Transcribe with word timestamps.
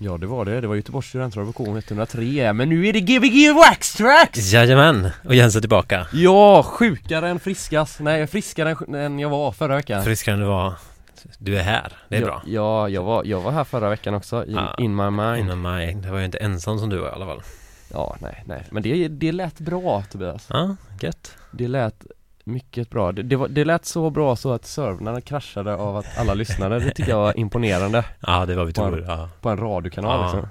Ja 0.00 0.18
det 0.18 0.26
var 0.26 0.44
det, 0.44 0.60
det 0.60 0.66
var 0.66 0.76
Göteborgs 0.76 1.08
studentradio 1.08 1.52
på 1.52 1.64
K103 1.64 2.52
Men 2.52 2.68
nu 2.68 2.86
är 2.86 2.92
det 2.92 3.00
Gbg 3.00 3.54
Wax 3.56 3.94
Tracks! 3.94 4.52
Jajamän, 4.52 5.08
och 5.24 5.34
Jens 5.34 5.56
är 5.56 5.60
tillbaka. 5.60 6.06
Ja, 6.12 6.62
sjukare 6.62 7.28
än 7.28 7.40
friskast, 7.40 8.00
nej 8.00 8.26
friskare 8.26 8.98
än, 8.98 9.18
jag 9.18 9.28
var 9.28 9.52
förra 9.52 9.76
veckan 9.76 10.04
Friskare 10.04 10.34
än 10.34 10.40
du 10.40 10.46
var. 10.46 10.74
Du 11.38 11.58
är 11.58 11.62
här, 11.62 11.92
det 12.08 12.16
är 12.16 12.20
ja, 12.20 12.26
bra. 12.26 12.42
Ja, 12.46 12.88
jag 12.88 13.02
var, 13.02 13.24
jag 13.24 13.40
var 13.40 13.52
här 13.52 13.64
förra 13.64 13.88
veckan 13.88 14.14
också, 14.14 14.44
in, 14.44 14.54
Ja, 14.54 14.74
in 14.78 14.96
my 14.96 15.10
mind 15.10 15.38
Innan 15.38 15.60
maj, 15.60 15.94
det 15.94 16.10
var 16.10 16.18
jag 16.18 16.24
inte 16.24 16.38
ensam 16.38 16.78
som 16.78 16.88
du 16.88 16.98
var 16.98 17.08
i 17.08 17.12
alla 17.12 17.26
fall. 17.26 17.42
Ja, 17.92 18.16
nej, 18.20 18.44
nej, 18.46 18.64
men 18.70 18.82
det, 18.82 19.08
det 19.08 19.32
lät 19.32 19.60
bra 19.60 20.02
Tobias 20.10 20.46
Ja, 20.50 20.76
gött. 21.00 21.36
Det 21.50 21.68
lät 21.68 22.06
mycket 22.48 22.90
bra, 22.90 23.12
det, 23.12 23.22
det, 23.22 23.36
var, 23.36 23.48
det 23.48 23.64
lät 23.64 23.84
så 23.84 24.10
bra 24.10 24.36
så 24.36 24.52
att 24.52 24.66
servrarna 24.66 25.20
kraschade 25.20 25.74
av 25.74 25.96
att 25.96 26.18
alla 26.18 26.34
lyssnade, 26.34 26.78
det 26.78 26.90
tycker 26.90 27.10
jag 27.10 27.18
var 27.18 27.38
imponerande 27.38 28.04
Ja, 28.20 28.46
det 28.46 28.54
var 28.54 28.64
vi 28.64 28.72
tror. 28.72 29.04
Ja. 29.08 29.28
på 29.40 29.48
en 29.48 29.58
radiokanal 29.58 30.20
Ja. 30.20 30.22
liksom. 30.22 30.48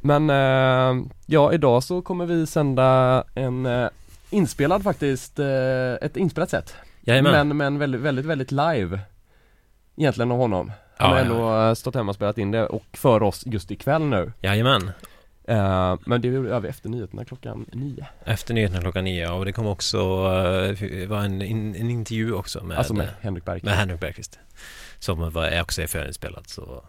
Men 0.00 0.30
eh, 0.30 1.06
ja, 1.26 1.52
idag 1.52 1.82
så 1.82 2.02
kommer 2.02 2.26
vi 2.26 2.46
sända 2.46 3.24
en 3.34 3.66
eh, 3.66 3.88
inspelad 4.30 4.82
faktiskt, 4.82 5.38
eh, 5.38 5.92
ett 6.00 6.16
inspelat 6.16 6.50
sätt. 6.50 6.74
Jajamän. 7.00 7.48
Men, 7.48 7.56
men 7.56 7.78
väldigt, 7.78 8.00
väldigt, 8.00 8.24
väldigt 8.24 8.50
live. 8.50 9.00
Egentligen 9.96 10.32
av 10.32 10.38
honom. 10.38 10.72
Ja, 10.98 11.04
Han 11.04 11.10
har 11.10 11.18
ja, 11.18 11.24
ändå 11.24 11.68
eh, 11.68 11.74
stått 11.74 11.94
hemma 11.94 12.10
och 12.10 12.14
spelat 12.16 12.38
in 12.38 12.50
det 12.50 12.66
och 12.66 12.84
för 12.92 13.22
oss 13.22 13.42
just 13.46 13.70
ikväll 13.70 14.02
nu. 14.02 14.32
Jajamän. 14.40 14.90
Eh, 15.44 15.98
men 16.06 16.20
det 16.20 16.28
gör 16.28 16.60
vi 16.60 16.68
efter 16.68 16.88
nyheterna 16.88 17.24
klockan 17.24 17.66
nio. 17.72 18.06
Efter 18.24 18.54
nyheterna 18.54 18.80
klockan 18.80 19.04
nio 19.04 19.30
och 19.30 19.44
det 19.44 19.52
kommer 19.52 19.70
också 19.70 19.98
uh, 19.98 21.08
vara 21.08 21.24
en, 21.24 21.42
in, 21.42 21.74
en 21.74 21.90
intervju 21.90 22.32
också 22.32 22.64
med, 22.64 22.78
alltså 22.78 22.94
med 22.94 23.08
Henrik 23.20 23.44
Berg. 23.44 23.60
med 23.62 23.76
Henrik 23.76 24.00
Bergqvist. 24.00 24.38
Som 24.98 25.30
var, 25.30 25.60
också 25.62 25.82
är 25.82 25.86
förinspelad 25.86 26.48
så 26.48 26.84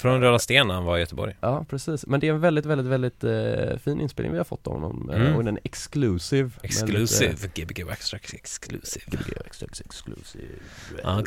Från 0.00 0.20
Röda 0.20 0.38
Sten 0.38 0.66
när 0.66 0.74
han 0.74 0.84
var 0.84 0.96
i 0.96 1.00
Göteborg. 1.00 1.36
Ja, 1.40 1.64
precis. 1.70 2.06
Men 2.06 2.20
det 2.20 2.28
är 2.28 2.32
en 2.32 2.40
väldigt, 2.40 2.66
väldigt, 2.66 2.86
väldigt 2.86 3.24
eh, 3.24 3.78
fin 3.84 4.00
inspelning 4.00 4.32
vi 4.32 4.38
har 4.38 4.44
fått 4.44 4.66
av 4.66 4.72
honom. 4.72 5.10
eh, 5.10 5.20
Mm. 5.20 5.36
Och 5.36 5.44
den 5.44 5.56
är 5.56 5.60
exclusive. 5.64 6.50
Exclusive, 6.62 7.30
lite- 7.32 7.62
Gbg 7.62 7.84
Waxtrax 7.86 8.34
exclusive. 8.34 9.04
Exclusive. 9.46 10.44
Ja. 11.02 11.22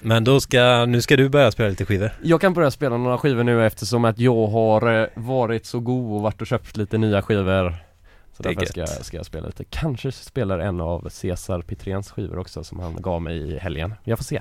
Men 0.00 0.24
då 0.24 0.40
ska, 0.40 0.84
nu 0.86 1.02
ska 1.02 1.16
du 1.16 1.28
börja 1.28 1.50
spela 1.52 1.68
lite 1.68 1.84
skivor. 1.84 2.10
Jag 2.22 2.40
kan 2.40 2.54
börja 2.54 2.70
spela 2.70 2.96
några 2.96 3.18
skivor 3.18 3.44
nu 3.44 3.66
eftersom 3.66 4.04
att 4.04 4.18
jag 4.18 4.46
har 4.46 5.00
eh, 5.02 5.08
varit 5.14 5.66
så 5.66 5.80
god 5.80 6.16
och 6.16 6.22
varit 6.22 6.40
och 6.40 6.46
köpt 6.46 6.76
lite 6.76 6.98
nya 6.98 7.22
skivor 7.22 7.74
Så 8.36 8.42
Det 8.42 8.48
är 8.48 8.54
därför 8.54 8.66
ska, 8.66 8.86
ska 9.04 9.16
jag 9.16 9.26
spela 9.26 9.46
lite 9.46 9.64
Kanske 9.70 10.12
spelar 10.12 10.58
en 10.58 10.80
av 10.80 11.08
Cesar 11.08 11.62
Petréns 11.62 12.10
skivor 12.10 12.38
också 12.38 12.64
som 12.64 12.80
han 12.80 12.96
gav 13.02 13.22
mig 13.22 13.36
i 13.52 13.58
helgen 13.58 13.94
Jag 14.04 14.18
får 14.18 14.24
se 14.24 14.40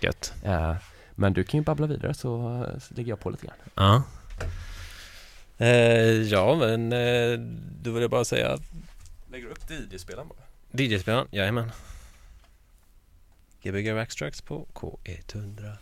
Gött. 0.00 0.34
eh, 0.44 0.74
Men 1.18 1.32
du 1.32 1.44
kan 1.44 1.60
ju 1.60 1.64
babbla 1.64 1.86
vidare 1.86 2.14
så, 2.14 2.64
så 2.80 2.94
lägger 2.94 3.08
jag 3.12 3.20
på 3.20 3.30
lite 3.30 3.46
grann 3.46 3.56
Ja. 3.74 4.02
Eh, 5.58 6.22
ja, 6.22 6.54
men 6.54 6.92
eh, 6.92 7.38
då 7.82 7.90
vill 7.90 8.02
jag 8.02 8.10
bara 8.10 8.24
säga 8.24 8.58
Lägger 9.30 9.46
du 9.46 9.52
upp 9.52 9.70
DJ-spelaren 9.70 10.28
bara? 10.28 10.38
DJ-spelaren, 10.72 11.26
jajamän. 11.30 11.70
Gbg 13.62 13.92
Waxtrax 13.92 14.40
på 14.42 14.66
K103. 14.74 15.76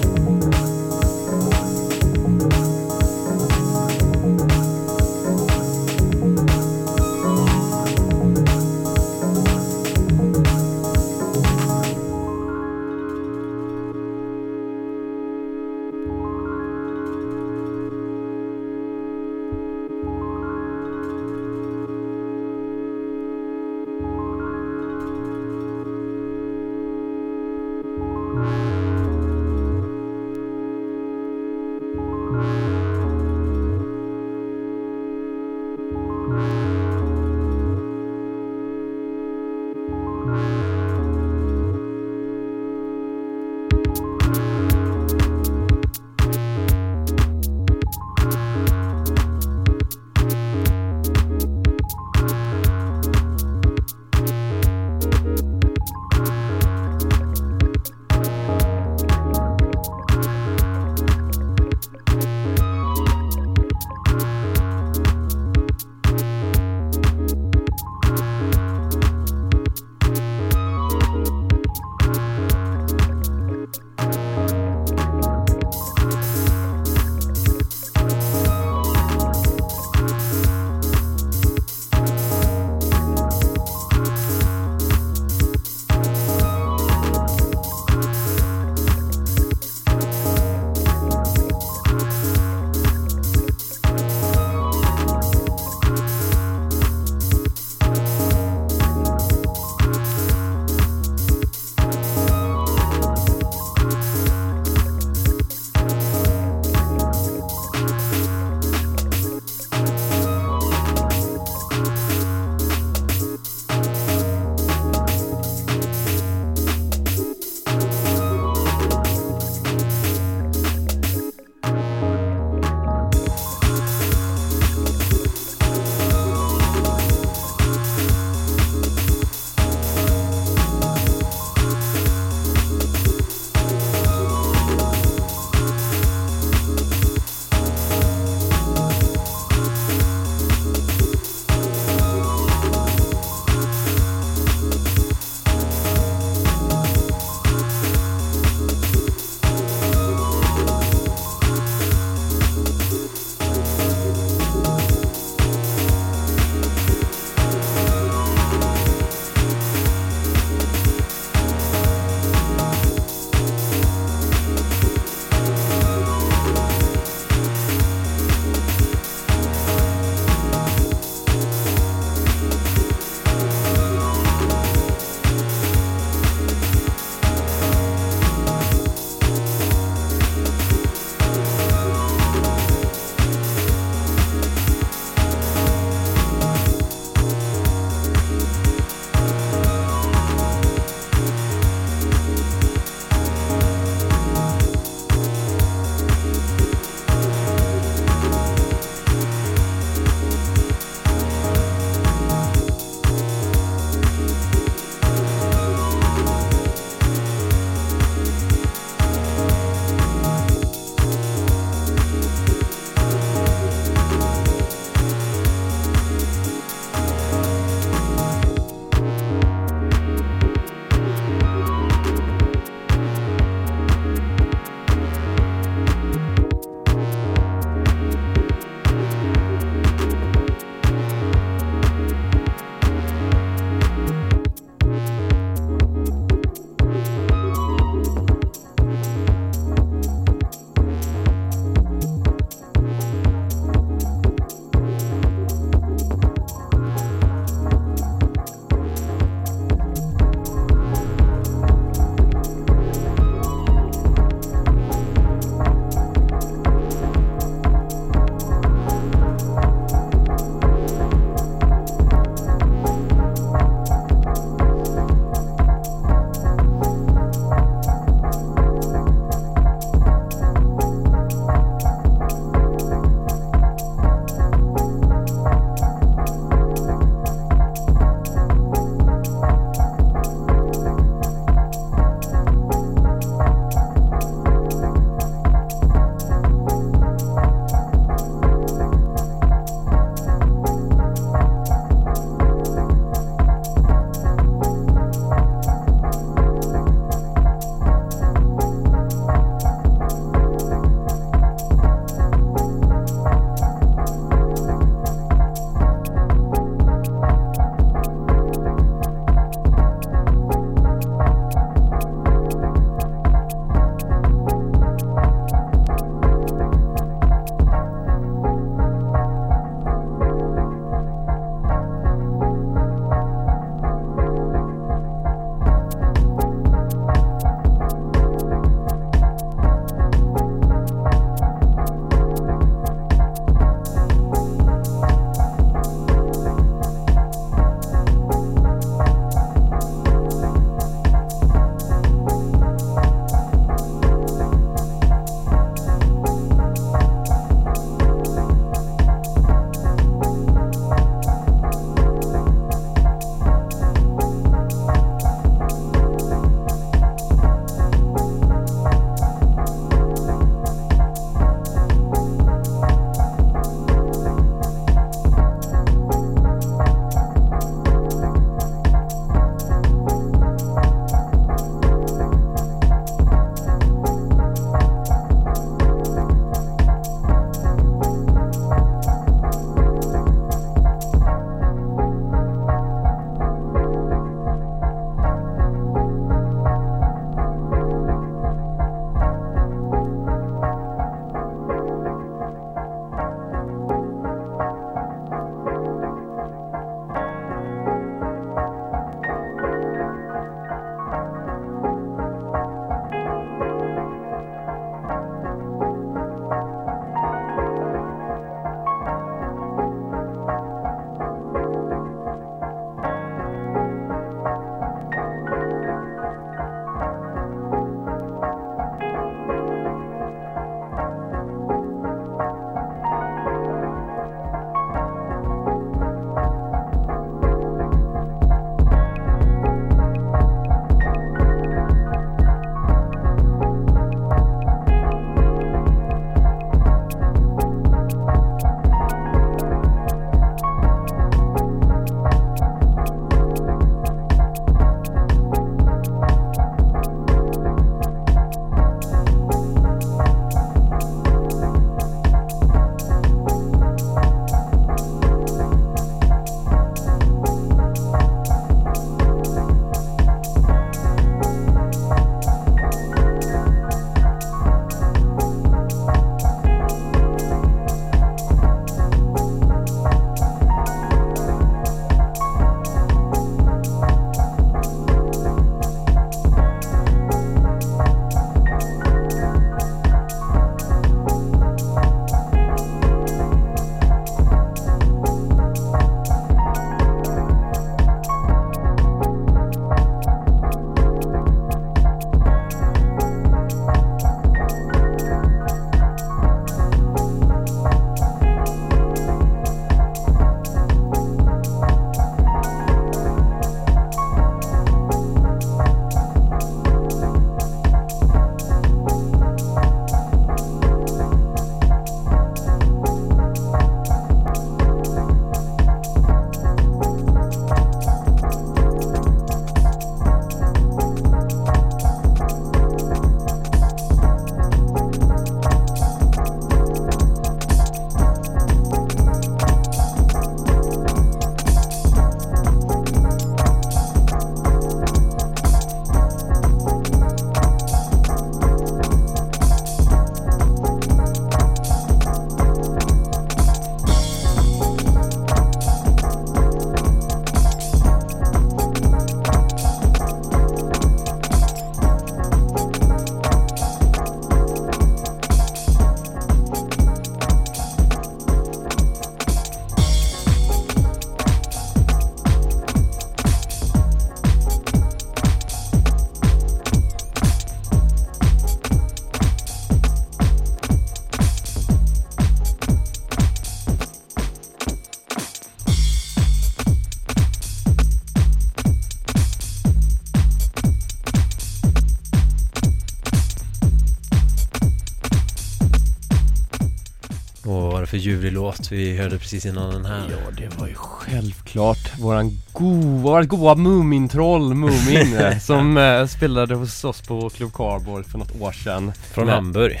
Ljuvlig 588.20 588.52
låt 588.52 588.92
vi 588.92 589.16
hörde 589.16 589.38
precis 589.38 589.66
innan 589.66 589.90
den 589.90 590.04
här? 590.04 590.22
Ja, 590.30 590.50
det 590.56 590.78
var 590.80 590.86
ju 590.88 590.94
självklart 590.94 592.18
våran 592.20 592.50
goa, 592.72 593.20
vårat 593.22 593.48
goa 593.48 593.74
Mumintroll, 593.74 594.74
Mumin, 594.74 595.36
eh, 595.40 595.58
som 595.58 595.96
eh, 595.96 596.26
spelade 596.26 596.74
hos 596.74 597.04
oss 597.04 597.20
på 597.22 597.50
Club 597.50 597.72
Cardboard 597.74 598.26
för 598.26 598.38
något 598.38 598.60
år 598.60 598.72
sedan. 598.72 599.12
Från 599.32 599.46
Men- 599.46 599.54
Hamburg. 599.54 600.00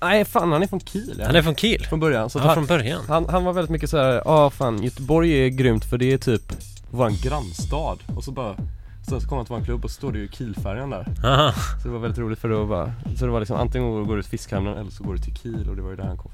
Nej, 0.00 0.24
fan 0.24 0.52
han 0.52 0.62
är 0.62 0.66
från 0.66 0.80
Kiel 0.80 1.16
ja. 1.18 1.26
Han 1.26 1.36
är 1.36 1.42
från 1.42 1.54
Kiel. 1.56 1.86
från 1.86 2.00
början. 2.00 2.30
Så 2.30 2.38
Ja, 2.38 2.42
han, 2.42 2.54
från 2.54 2.66
början. 2.66 3.02
han, 3.08 3.26
han 3.28 3.44
var 3.44 3.52
väldigt 3.52 3.70
mycket 3.70 3.90
så 3.90 3.96
här, 3.98 4.22
ja 4.24 4.50
fan 4.50 4.82
Göteborg 4.82 5.32
är 5.44 5.48
grymt 5.48 5.84
för 5.84 5.98
det 5.98 6.12
är 6.12 6.18
typ 6.18 6.42
våran 6.90 7.16
grannstad. 7.22 7.96
Och 8.16 8.24
så 8.24 8.30
bara, 8.30 8.56
sen 9.08 9.20
så 9.20 9.28
kom 9.28 9.36
han 9.36 9.44
till 9.46 9.52
våran 9.52 9.64
klubb 9.64 9.84
och 9.84 9.90
så 9.90 9.94
står 9.94 10.12
det 10.12 10.18
ju 10.18 10.28
Kielfärjan 10.28 10.90
där. 10.90 11.06
Aha. 11.24 11.52
Så 11.82 11.88
det 11.88 11.92
var 11.94 11.98
väldigt 12.00 12.18
roligt 12.18 12.38
för 12.38 12.48
det 12.48 12.54
var 12.56 12.66
bara, 12.66 12.92
så 13.18 13.24
det 13.26 13.30
var 13.32 13.40
liksom 13.40 13.56
antingen 13.56 14.06
går 14.06 14.16
du 14.16 14.22
till 14.22 14.30
Fiskhamnen 14.30 14.78
eller 14.78 14.90
så 14.90 15.04
går 15.04 15.12
du 15.14 15.18
till 15.20 15.36
Kiel 15.36 15.68
och 15.68 15.76
det 15.76 15.82
var 15.82 15.90
ju 15.90 15.96
där 15.96 16.04
han 16.04 16.16
kom. 16.18 16.31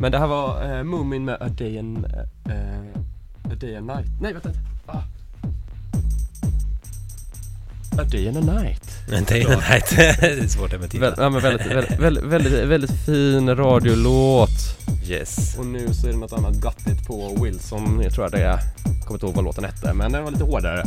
Men 0.00 0.12
det 0.12 0.18
här 0.18 0.26
var 0.26 0.76
eh, 0.76 0.82
Moomin 0.82 1.24
med 1.24 1.34
A 1.40 1.48
Day 1.48 1.78
and, 1.78 2.04
eh, 2.48 3.52
A 3.52 3.54
Day 3.60 3.76
and 3.76 3.86
Night. 3.86 4.06
Nej 4.20 4.32
vänta. 4.32 4.50
Ah. 4.86 5.02
A 7.98 8.04
Day 8.04 8.28
and 8.28 8.36
a 8.36 8.60
Night. 8.60 8.82
Men 9.08 9.24
det 9.24 9.42
är, 9.42 9.56
nej, 9.68 9.82
det 9.90 10.26
är 10.26 10.48
svårt 10.48 10.70
det 10.70 10.78
med 10.78 10.94
Väl, 10.94 11.14
ja, 11.16 11.30
men 11.30 11.42
väldigt, 11.42 11.66
väldigt, 11.66 11.98
väldigt, 11.98 12.24
väldigt, 12.24 12.52
väldigt 12.52 12.90
fin 12.90 13.56
radiolåt. 13.56 14.78
Yes. 15.08 15.58
Och 15.58 15.66
nu 15.66 15.94
så 15.94 16.06
är 16.06 16.12
det 16.12 16.18
något 16.18 16.32
annat 16.32 16.54
gattigt 16.54 17.06
på 17.06 17.44
Wilson, 17.44 18.00
jag 18.02 18.12
tror 18.12 18.24
att 18.24 18.32
det 18.32 18.42
är. 18.42 18.48
Jag 18.48 18.60
kommer 19.04 19.14
inte 19.14 19.26
ihåg 19.26 19.34
vad 19.34 19.44
låten 19.44 19.64
hette, 19.64 19.92
men 19.94 20.12
den 20.12 20.24
var 20.24 20.30
lite 20.30 20.44
hårdare. 20.44 20.84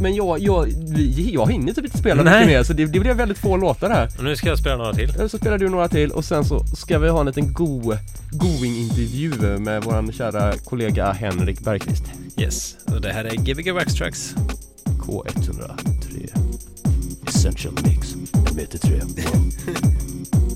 Men 0.00 0.14
jag, 0.14 0.38
jag, 0.38 0.64
vi, 0.88 1.30
jag 1.34 1.52
hinner 1.52 1.72
typ 1.72 1.84
inte 1.84 1.98
spela 1.98 2.22
Nej. 2.22 2.34
mycket 2.34 2.48
mer 2.48 2.62
så 2.62 2.72
det, 2.72 2.86
det 2.86 3.00
blir 3.00 3.14
väldigt 3.14 3.38
få 3.38 3.56
låtar 3.56 3.90
här. 3.90 4.08
Och 4.18 4.24
nu 4.24 4.36
ska 4.36 4.48
jag 4.48 4.58
spela 4.58 4.76
några 4.76 4.92
till. 4.94 5.12
Så 5.28 5.38
spelar 5.38 5.58
du 5.58 5.68
några 5.68 5.88
till 5.88 6.10
och 6.10 6.24
sen 6.24 6.44
så 6.44 6.64
ska 6.64 6.98
vi 6.98 7.08
ha 7.08 7.20
en 7.20 7.26
liten 7.26 7.52
go, 7.52 7.94
going-intervju 8.30 9.58
med 9.58 9.84
våran 9.84 10.12
kära 10.12 10.52
kollega 10.64 11.12
Henrik 11.12 11.60
Bergqvist. 11.60 12.04
Yes. 12.36 12.76
Och 12.84 13.00
det 13.00 13.12
här 13.12 13.24
är 13.24 13.36
Gbg 13.36 13.72
Wax 13.72 13.94
Tracks. 13.94 14.34
K103 14.84 16.28
Essential 17.28 17.74
Mix 17.84 18.14
Meter 18.56 18.78
3 18.78 19.00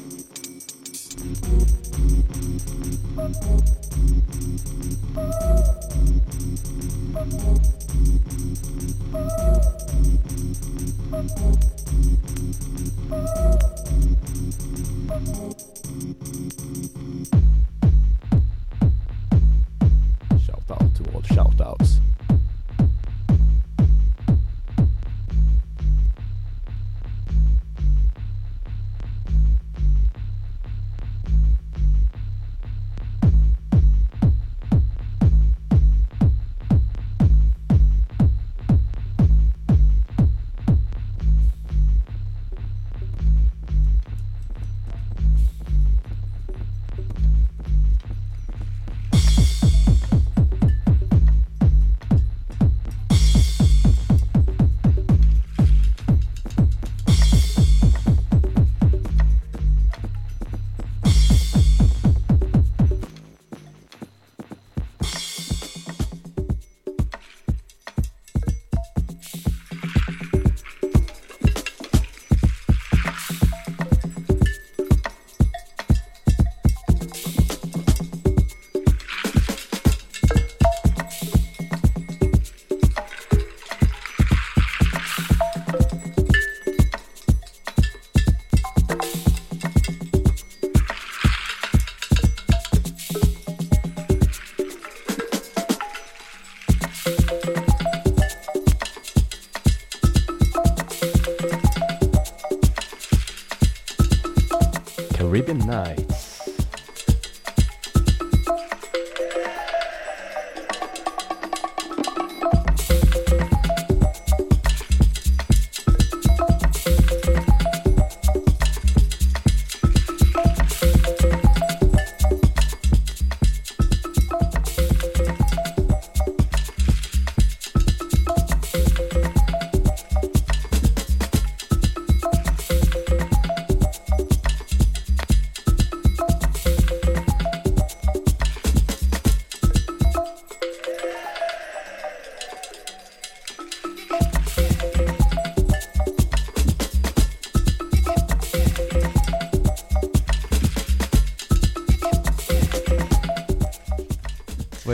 Shout 0.00 0.40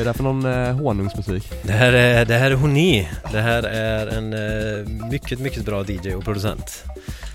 det 0.07 0.11
här 0.11 0.17
för 0.17 0.23
någon 0.25 0.45
eh, 0.47 0.75
honungsmusik? 0.77 1.53
Det 1.63 1.73
här 1.73 1.93
är, 1.93 2.25
det 2.25 2.35
här 2.35 2.51
är 2.51 2.55
Honi. 2.55 3.09
Det 3.33 3.41
här 3.41 3.63
är 3.63 4.07
en 4.07 4.33
eh, 4.33 5.09
mycket, 5.11 5.39
mycket 5.39 5.65
bra 5.65 5.85
DJ 5.89 6.15
och 6.15 6.25
producent. 6.25 6.85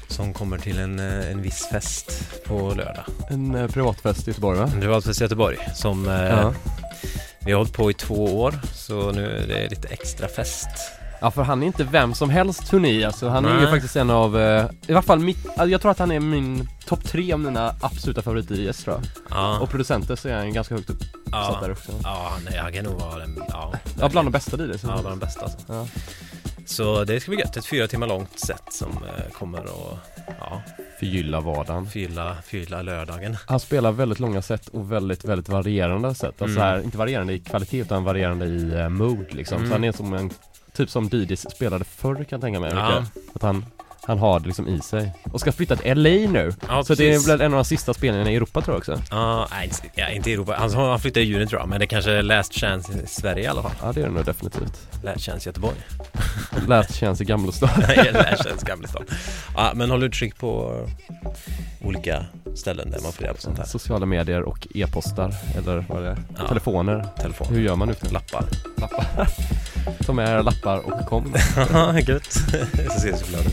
Som 0.08 0.34
kommer 0.34 0.58
till 0.58 0.80
en, 0.80 1.00
eh, 1.00 1.32
en 1.32 1.42
viss 1.42 1.68
fest 1.72 2.24
på 2.48 2.74
lördag. 2.78 3.04
En 3.30 3.56
eh, 3.56 3.68
privatfest 3.68 4.28
i 4.28 4.32
Göteborg 4.32 4.60
va? 4.60 4.70
Var 4.88 4.96
alltså 4.96 5.12
i 5.12 5.24
Göteborg 5.24 5.58
som 5.76 6.08
eh, 6.10 6.14
Ja. 6.14 6.54
vi 7.46 7.52
har 7.52 7.58
hållit 7.58 7.74
på 7.74 7.92
i 7.92 7.94
två 7.94 8.42
år. 8.42 8.54
Så 8.74 9.12
nu 9.12 9.26
är 9.38 9.48
det 9.48 9.70
lite 9.70 9.88
extra 9.88 10.28
fest. 10.28 10.68
Ja 11.22 11.32
för 11.32 11.44
han 11.44 11.64
är 11.64 11.68
inte 11.68 11.84
vem 11.84 12.14
som 12.14 12.30
helst 12.30 12.68
turné 12.70 13.04
alltså. 13.04 13.28
Han 13.30 13.46
är 13.46 13.54
ju 13.56 13.62
Nej. 13.62 13.72
faktiskt 13.72 13.96
en 13.96 14.10
av, 14.10 14.40
eh, 14.40 14.66
i 14.88 14.92
alla 14.92 15.02
fall 15.02 15.20
mitt, 15.20 15.38
jag 15.68 15.82
tror 15.82 15.92
att 15.92 16.00
han 16.00 16.12
är 16.12 16.20
min 16.20 16.68
topp 16.86 17.04
tre 17.04 17.34
av 17.34 17.40
mina 17.40 17.76
absoluta 17.82 18.22
favorit-DJs 18.22 18.84
tror 18.84 18.96
jag. 18.96 19.04
Ja, 19.30 19.60
Och 19.60 19.70
producenter 19.70 20.16
så 20.16 20.28
är 20.30 20.34
han 20.38 20.54
ganska 20.54 20.76
högt 20.76 20.90
upp 20.90 21.04
satt 21.32 21.54
ja, 21.54 21.60
där 21.62 21.72
också. 21.72 21.92
ja 22.04 22.32
nej, 22.46 22.54
jag 22.56 22.74
kan 22.74 22.84
nog 22.86 23.00
vara 23.02 23.20
den, 23.20 23.44
ja, 23.50 23.74
Ja 24.00 24.10
bland 24.10 24.28
de 24.28 24.32
bästa 24.32 24.58
DJs. 24.58 24.84
Ja, 24.84 24.90
bland 25.02 25.08
de 25.08 25.20
bästa 25.20 25.42
alltså. 25.44 25.60
Ja. 25.68 25.88
Så 26.66 27.04
det 27.04 27.20
ska 27.20 27.32
bli 27.32 27.40
gött. 27.40 27.58
Ett 27.58 27.66
fyra 27.66 27.88
timmar 27.88 28.08
långt 28.08 28.40
set 28.40 28.64
som 28.74 28.90
eh, 28.92 29.32
kommer 29.34 29.60
att 29.60 30.00
ja, 30.40 30.62
Förgylla 31.00 31.40
vardagen. 31.42 31.88
fylla, 31.88 32.38
fylla 32.46 32.82
lördagen. 32.82 33.38
Han 33.48 33.60
spelar 33.60 33.92
väldigt 33.92 34.20
långa 34.20 34.42
set 34.42 34.68
och 34.68 34.92
väldigt, 34.92 35.26
väldigt 35.26 35.50
varierande 35.50 36.16
set. 36.16 36.24
Alltså 36.24 36.44
Mm. 36.46 36.56
så 36.56 36.62
här, 36.62 36.82
inte 36.84 36.98
varierande 36.98 37.34
i 37.34 37.40
kvalitet 37.40 37.78
utan 37.82 38.04
varierande 38.04 38.46
i 38.46 38.58
uh, 38.76 38.90
mood 38.90 39.26
liksom. 39.34 39.58
Mm. 39.58 39.70
Så 39.70 39.76
han 39.76 39.84
är 39.84 39.92
som 39.92 40.14
en, 40.14 40.32
typ 40.74 40.90
som 40.90 41.10
DJs 41.12 41.52
spelade 41.52 41.86
förr 41.86 42.16
kan 42.16 42.26
jag 42.30 42.42
tänka 42.42 42.60
mig. 42.60 42.72
Ja. 42.76 43.00
Micke. 43.00 43.26
Att 43.36 43.42
han, 43.42 43.66
han 44.08 44.20
har 44.20 44.40
det 44.40 44.46
liksom 44.48 44.68
i 44.68 44.82
sig. 44.82 45.14
Och 45.32 45.40
ska 45.40 45.52
flytta 45.52 45.76
till 45.76 45.98
LA 45.98 46.10
nu. 46.32 46.54
Ja, 46.68 46.84
så 46.84 46.96
det 46.96 47.14
är 47.14 47.28
väl 47.28 47.42
en 47.42 47.54
av 47.54 47.58
de 47.58 47.66
sista 47.66 47.94
spelningarna 47.94 48.32
i 48.32 48.36
Europa 48.36 48.62
tror 48.62 48.74
jag 48.76 48.78
också. 48.80 49.02
Ja, 49.12 49.48
nej, 49.52 49.66
inte- 49.66 50.02
ja, 50.02 50.10
inte 50.10 50.30
i 50.30 50.34
Europa. 50.34 50.56
Han, 50.60 50.72
han 50.74 51.00
flyttar 51.00 51.22
i 51.22 51.24
juni 51.24 51.48
tror 51.48 51.62
jag, 51.62 51.70
men 51.70 51.80
det 51.80 51.88
kanske 51.88 52.12
är 52.12 52.22
last 52.22 52.54
chance 52.54 52.92
i 53.04 53.08
Sverige 53.08 53.44
i 53.44 53.48
alla 53.48 53.62
fall. 53.62 53.72
Ja 53.82 53.92
det 53.94 54.02
är 54.02 54.06
det 54.06 54.12
nog 54.12 54.26
definitivt. 54.26 54.88
Last 55.04 55.22
chance 55.26 55.50
Göteborg. 55.50 55.76
Last 56.68 56.96
chance 57.00 57.24
i 57.24 57.26
Gamlestad. 57.26 57.70
Last 58.14 58.44
chance 58.48 58.66
Gamlestad. 58.66 59.04
Ja, 59.56 59.72
men 59.76 59.92
håll 59.92 60.04
utkik 60.04 60.38
på 60.38 60.82
olika 61.84 62.26
ställen 62.56 62.92
där 62.92 63.00
man 63.04 63.12
får 63.12 63.22
reda 63.24 63.34
på 63.34 63.42
sånt 63.42 63.58
här. 63.58 63.66
Sociala 63.66 64.06
medier 64.06 64.42
och 64.42 64.68
e-postar 64.76 65.34
eller 65.58 65.86
vad 65.90 66.04
det 66.04 66.10
är. 66.10 66.18
Ja. 66.40 66.48
Telefoner. 66.48 67.06
Telefon. 67.22 67.48
Hur 67.50 67.62
gör 67.62 67.76
man 67.76 67.88
nu? 67.88 67.94
Lappar. 68.12 68.44
Lappar. 68.78 69.28
Ta 70.06 70.14
med 70.14 70.46
lappar 70.46 70.78
och 70.78 71.06
kom. 71.08 71.36
Ja, 71.74 72.00
gött. 72.00 72.32
Så 72.32 72.98
ses 72.98 73.06
vi 73.22 73.26
på 73.26 73.38
lördag. 73.38 73.52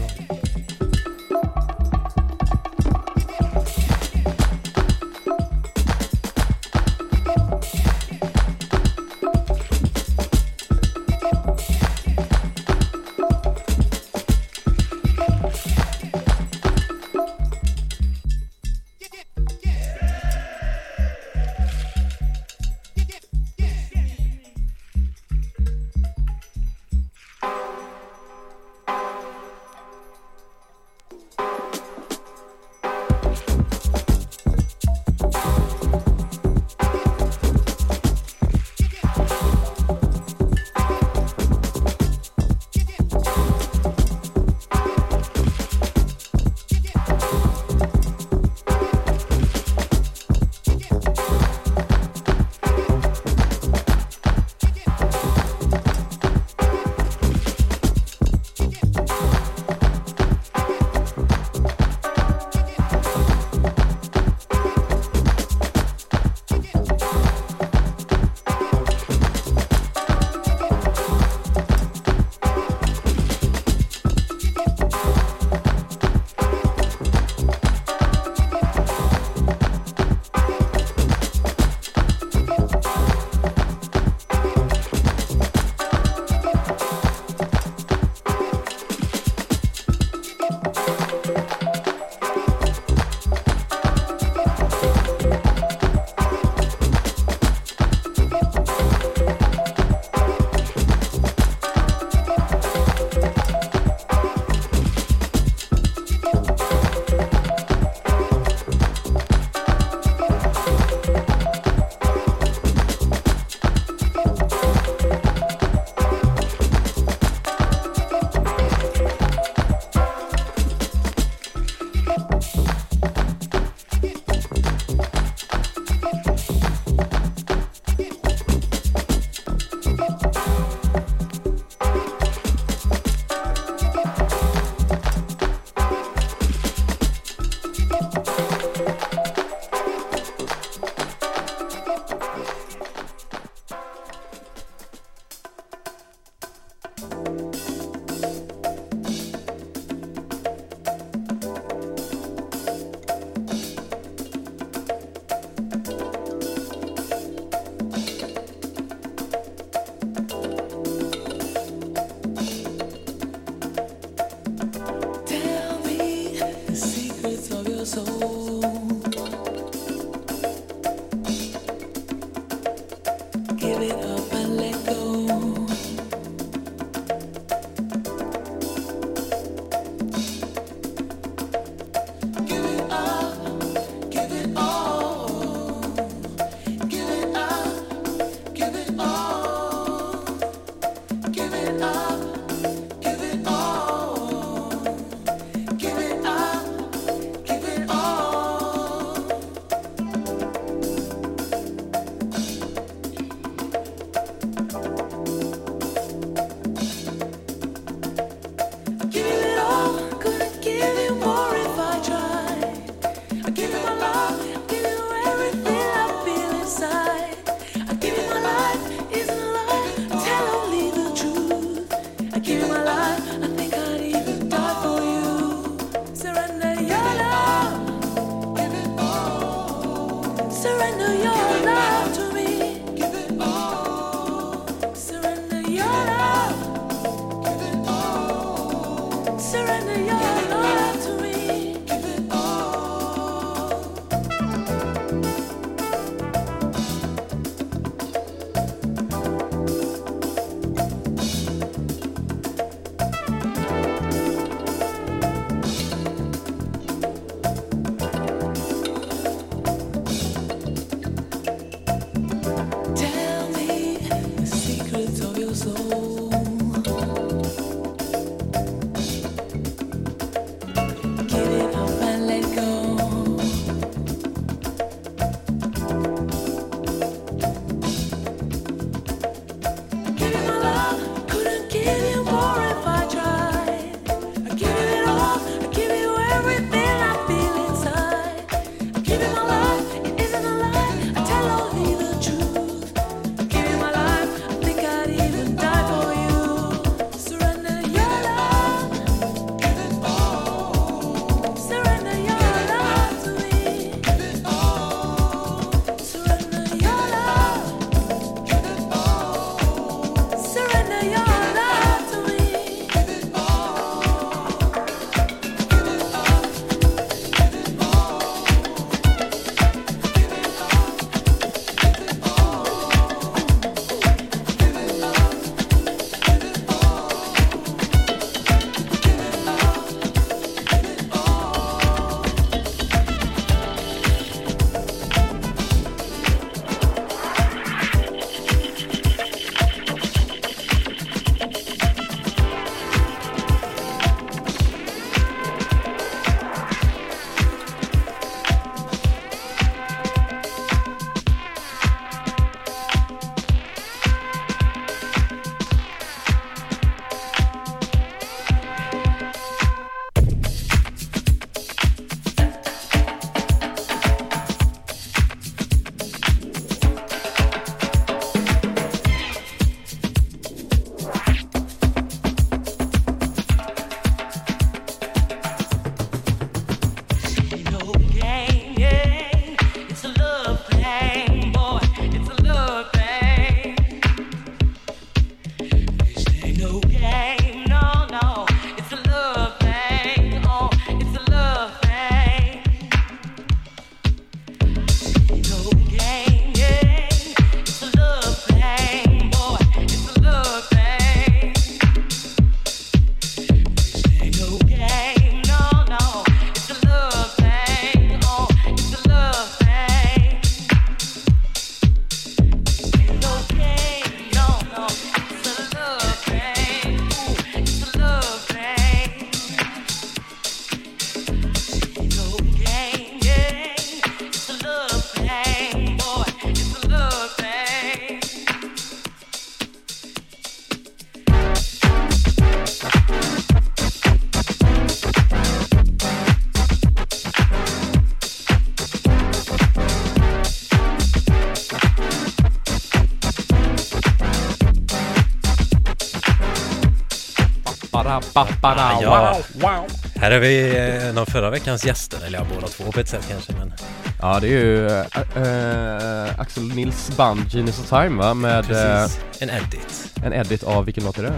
Ah, 448.63 448.99
ja. 449.03 449.35
wow, 449.55 449.63
wow. 449.63 449.85
Här 450.17 450.31
är 450.31 450.39
vi 450.39 450.69
eh, 450.77 451.09
en 451.09 451.19
av 451.19 451.27
förra 451.27 451.51
veckans 451.51 451.85
gäster, 451.85 452.19
eller 452.27 452.39
ja, 452.39 452.45
båda 452.55 452.67
två 452.69 452.93
på 452.93 453.01
ett 453.01 453.09
sätt 453.09 453.27
kanske 453.31 453.53
men 453.53 453.73
Ja, 454.21 454.39
det 454.41 454.47
är 454.47 454.51
ju 454.51 454.87
äh, 454.89 456.27
äh, 456.29 456.41
Axel 456.41 456.63
Nils 456.75 457.11
band 457.17 457.41
Genius 457.51 457.79
of 457.81 457.89
Time 457.89 458.23
va? 458.23 458.35
Med 458.35 458.67
precis. 458.67 459.21
En 459.39 459.51
edit. 459.51 460.11
en 460.25 460.33
edit 460.33 460.63
av, 460.63 460.85
vilken 460.85 461.05
låt 461.05 461.19
är 461.19 461.23
det? 461.23 461.33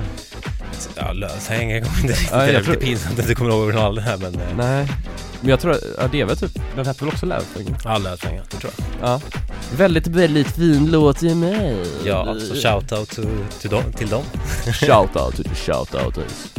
Ja, 0.97 1.13
löshäng, 1.13 1.71
jag 1.71 1.85
kommer 1.85 2.01
inte 2.01 2.13
riktigt, 2.13 2.31
Ja, 2.33 2.39
jag 2.39 2.49
det 2.55 2.59
är 2.59 2.63
tror- 2.63 2.75
lite 2.75 2.87
pinsamt 2.87 3.19
att 3.19 3.27
du 3.27 3.35
kommer 3.35 3.51
ihåg 3.51 3.61
originalen 3.63 4.05
här 4.05 4.17
men... 4.17 4.35
eh, 4.35 4.41
Nej, 4.57 4.89
men 5.41 5.51
jag 5.51 5.61
tror 5.61 5.73
att, 5.73 5.81
ja, 5.99 6.09
det 6.13 6.21
är 6.21 6.25
väl 6.25 6.37
typ, 6.37 6.51
den 6.77 6.87
hette 6.87 7.05
väl 7.05 7.15
också 7.15 7.27
Lövfäng? 7.27 7.77
Ja, 7.85 7.99
löshäng, 7.99 8.41
det 8.51 8.57
tror 8.57 8.73
jag. 9.01 9.09
Ja. 9.11 9.21
Väldigt, 9.77 10.07
väldigt 10.07 10.47
fin 10.49 10.91
låt 10.91 11.23
i 11.23 11.35
mig. 11.35 11.77
Ja, 12.05 12.29
alltså 12.29 12.55
shoutout 12.55 13.11
to, 13.11 13.23
to 13.63 13.69
dem, 13.69 13.93
till 13.93 14.09
dem. 14.09 14.23
Shoutout 14.81 15.37
to 15.37 15.43
the 15.43 15.55
shoutouts. 15.55 16.53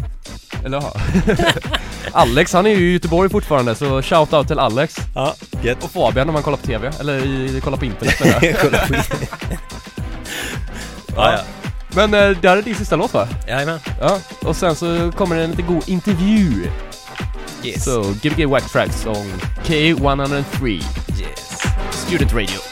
Eller 0.65 0.81
ja. 0.81 0.93
Alex, 2.11 2.53
han 2.53 2.65
är 2.65 2.69
ju 2.69 2.89
i 2.89 2.93
Göteborg 2.93 3.29
fortfarande 3.29 3.75
så 3.75 4.01
shoutout 4.01 4.47
till 4.47 4.59
Alex. 4.59 4.95
Ja, 5.15 5.35
gött. 5.61 5.83
Och 5.83 5.91
Fabian 5.91 6.27
när 6.27 6.33
man 6.33 6.43
kollar 6.43 6.57
på 6.57 6.65
TV, 6.67 6.91
eller 6.99 7.25
i, 7.25 7.61
kollar 7.63 7.77
på 7.77 7.85
internet 7.85 8.19
menar 8.19 8.39
jag. 8.41 8.55
Kolla 8.61 8.77
på 8.87 8.93
Ja, 11.15 11.31
ja. 11.33 11.39
Men 11.95 12.13
eh, 12.13 12.37
det 12.41 12.49
här 12.49 12.57
är 12.57 12.61
din 12.61 12.75
sista 12.75 12.95
låt 12.95 13.13
va? 13.13 13.27
Jajamän. 13.47 13.79
Ja, 14.01 14.19
och 14.41 14.55
sen 14.55 14.75
så 14.75 15.11
kommer 15.17 15.35
det 15.35 15.43
en 15.43 15.49
lite 15.49 15.61
god 15.61 15.89
intervju. 15.89 16.67
Yes. 17.63 17.83
Så, 17.83 18.13
Gbg 18.21 18.45
Wax 18.45 18.71
Tracks 18.71 19.05
on 19.05 19.31
K103 19.65 20.67
Yes. 21.19 21.61
Student 21.91 22.33
Radio. 22.33 22.70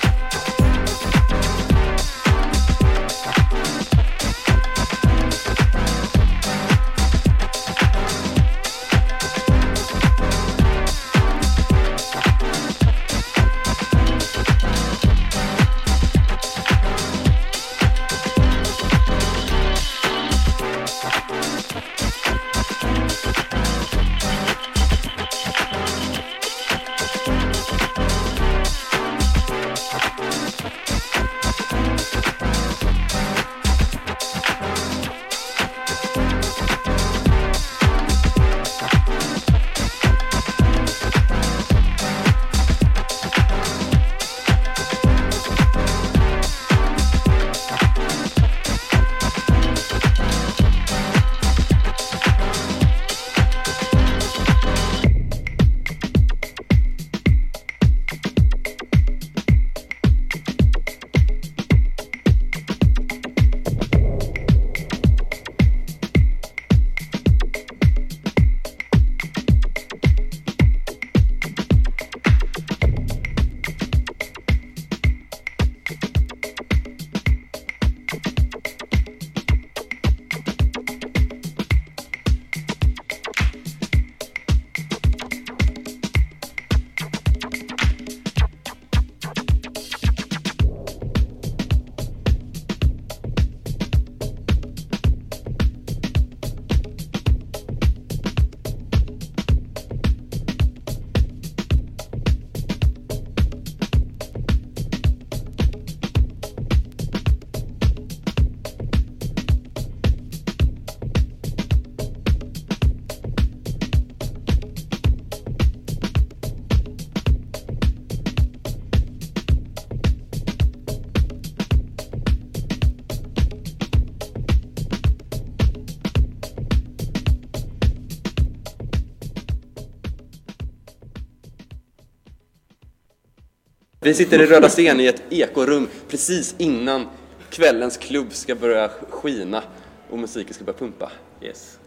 Vi 134.10 134.16
sitter 134.16 134.42
i 134.42 134.46
Röda 134.46 134.70
Sten 134.70 135.00
i 135.00 135.06
ett 135.06 135.22
ekorum 135.30 135.88
precis 136.08 136.56
innan 136.58 137.08
kvällens 137.50 137.98
klubb 137.98 138.34
ska 138.34 138.56
börja 138.56 138.90
skina 139.10 139.64
och 140.10 140.20
musiken 140.20 140.54
ska 140.54 140.64
börja 140.64 140.78
pumpa 140.78 141.12
Yes. 141.42 141.80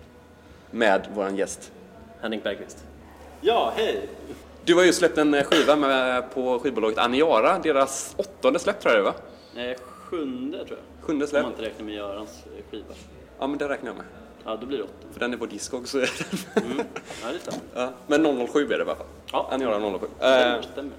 med 0.70 1.08
våran 1.14 1.36
gäst. 1.36 1.72
Henrik 2.20 2.42
Bergqvist. 2.42 2.84
Ja, 3.40 3.72
hej! 3.76 4.08
Du 4.64 4.74
har 4.74 4.84
ju 4.84 4.92
släppt 4.92 5.18
en 5.18 5.34
eh, 5.34 5.44
skiva 5.44 5.76
med, 5.76 6.30
på 6.34 6.58
skivbolaget 6.58 6.98
Aniara, 6.98 7.58
deras 7.58 8.14
åttonde 8.16 8.58
släpp 8.58 8.80
tror 8.80 8.94
jag 8.94 9.04
det 9.04 9.12
var? 9.54 9.70
Eh, 9.70 9.76
sjunde 10.04 10.64
tror 10.64 10.78
jag. 10.78 11.06
Sjunde 11.06 11.24
Om 11.24 11.28
släpp? 11.30 11.42
man 11.42 11.52
inte 11.52 11.62
räknar 11.64 11.84
med 11.86 11.94
Görans 11.94 12.30
eh, 12.46 12.64
skiva. 12.70 12.94
Ja 13.38 13.46
men 13.46 13.58
det 13.58 13.68
räknar 13.68 13.88
jag 13.90 13.96
med. 13.96 14.06
Ja, 14.44 14.56
då 14.60 14.66
blir 14.66 14.78
det 14.78 14.84
åtta. 14.84 14.92
För 15.12 15.20
den 15.20 15.32
är 15.32 15.36
på 15.36 15.46
Discog 15.46 15.88
så 15.88 15.98
är 15.98 16.10
den. 16.54 16.64
Mm. 16.64 16.76
Ja, 17.24 17.32
det 17.32 17.38
stämmer. 17.38 17.60
ja, 17.74 17.92
men 18.06 18.46
007 18.48 18.64
är 18.64 18.68
det 18.68 18.72
i 18.72 18.74
alla 18.80 18.84
fall. 18.96 19.06
Ja. 19.32 19.48
Aniara 19.52 19.98
07. 19.98 20.06
Stämmer, 20.18 20.56
Eh, 20.56 20.62
stämmer. 20.72 20.92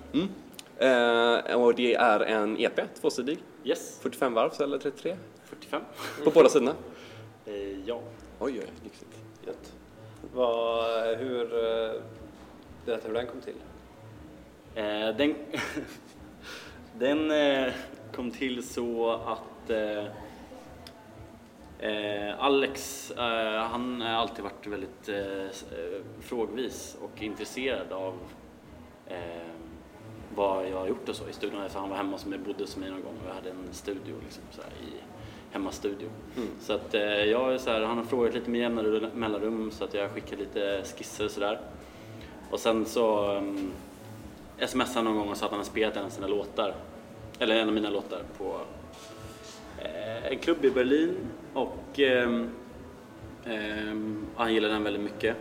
Eh, 0.83 1.55
och 1.61 1.75
det 1.75 1.95
är 1.95 2.19
en 2.19 2.59
EP, 2.59 2.95
tvåsidig. 3.01 3.39
Yes, 3.63 3.99
45 4.01 4.33
varv 4.33 4.61
eller 4.61 4.77
33? 4.77 5.17
45. 5.43 5.81
På 6.23 6.31
båda 6.31 6.49
sidorna. 6.49 6.75
Eh, 7.45 7.79
ja. 7.85 8.01
Oj, 8.39 8.59
oj, 8.59 8.67
lyxigt. 8.83 9.19
Gött. 9.45 9.73
Vad, 10.33 11.17
hur, 11.17 11.43
eh, 11.43 12.01
berätta 12.85 13.07
hur 13.07 13.13
den 13.13 13.27
kom 13.27 13.41
till. 13.41 13.55
Eh, 14.75 15.15
den 15.17 15.35
den 16.99 17.31
eh, 17.31 17.73
kom 18.15 18.31
till 18.31 18.67
så 18.67 19.11
att 19.11 19.69
eh, 19.69 20.05
eh, 21.79 22.39
Alex, 22.39 23.11
eh, 23.11 23.61
han 23.61 24.01
har 24.01 24.09
alltid 24.09 24.43
varit 24.43 24.67
väldigt 24.67 25.09
frågvis 26.21 26.97
och 27.01 27.21
intresserad 27.21 27.91
av 27.91 28.13
eh, 29.07 29.52
vad 30.35 30.69
jag 30.69 30.77
har 30.77 30.87
gjort 30.87 31.09
och 31.09 31.15
så 31.15 31.29
i 31.29 31.33
studion. 31.33 31.69
För 31.69 31.79
han 31.79 31.89
var 31.89 31.97
hemma 31.97 32.11
hos 32.11 32.25
mig, 32.25 32.39
bodde 32.39 32.63
hos 32.63 32.77
mig 32.77 32.89
någon 32.89 33.03
gång 33.03 33.17
och 33.23 33.29
jag 33.29 33.35
hade 33.35 33.49
en 33.49 33.67
studio 33.71 34.15
liksom, 34.23 34.43
så 34.51 34.61
här, 34.61 34.71
i 34.71 34.93
hemmastudio. 35.51 36.09
Så 36.61 36.73
att 36.73 36.93
eh, 36.93 37.01
jag 37.01 37.61
så 37.61 37.69
här, 37.69 37.81
han 37.81 37.97
har 37.97 38.05
frågat 38.05 38.33
lite 38.33 38.49
med 38.49 38.61
jämna 38.61 39.09
mellanrum 39.13 39.71
så 39.71 39.83
att 39.83 39.93
jag 39.93 40.11
skickar 40.11 40.37
lite 40.37 40.83
skisser 40.83 41.25
och 41.25 41.31
sådär. 41.31 41.59
Och 42.49 42.59
sen 42.59 42.85
så 42.85 43.31
um, 43.37 43.71
smsade 44.67 44.93
han 44.95 45.05
någon 45.05 45.15
gång 45.15 45.29
och 45.29 45.37
sa 45.37 45.45
att 45.45 45.51
han 45.51 45.59
hade 45.59 45.69
spelat 45.69 45.97
en 45.97 46.05
av 46.05 46.09
sina 46.09 46.27
låtar, 46.27 46.75
eller 47.39 47.55
en 47.55 47.67
av 47.67 47.73
mina 47.73 47.89
låtar 47.89 48.21
på 48.37 48.61
eh, 49.79 50.25
en 50.31 50.39
klubb 50.39 50.65
i 50.65 50.69
Berlin 50.69 51.15
och 51.53 51.99
ehm, 51.99 52.49
ehm, 53.45 54.25
han 54.35 54.53
gillade 54.53 54.73
den 54.73 54.83
väldigt 54.83 55.03
mycket. 55.03 55.35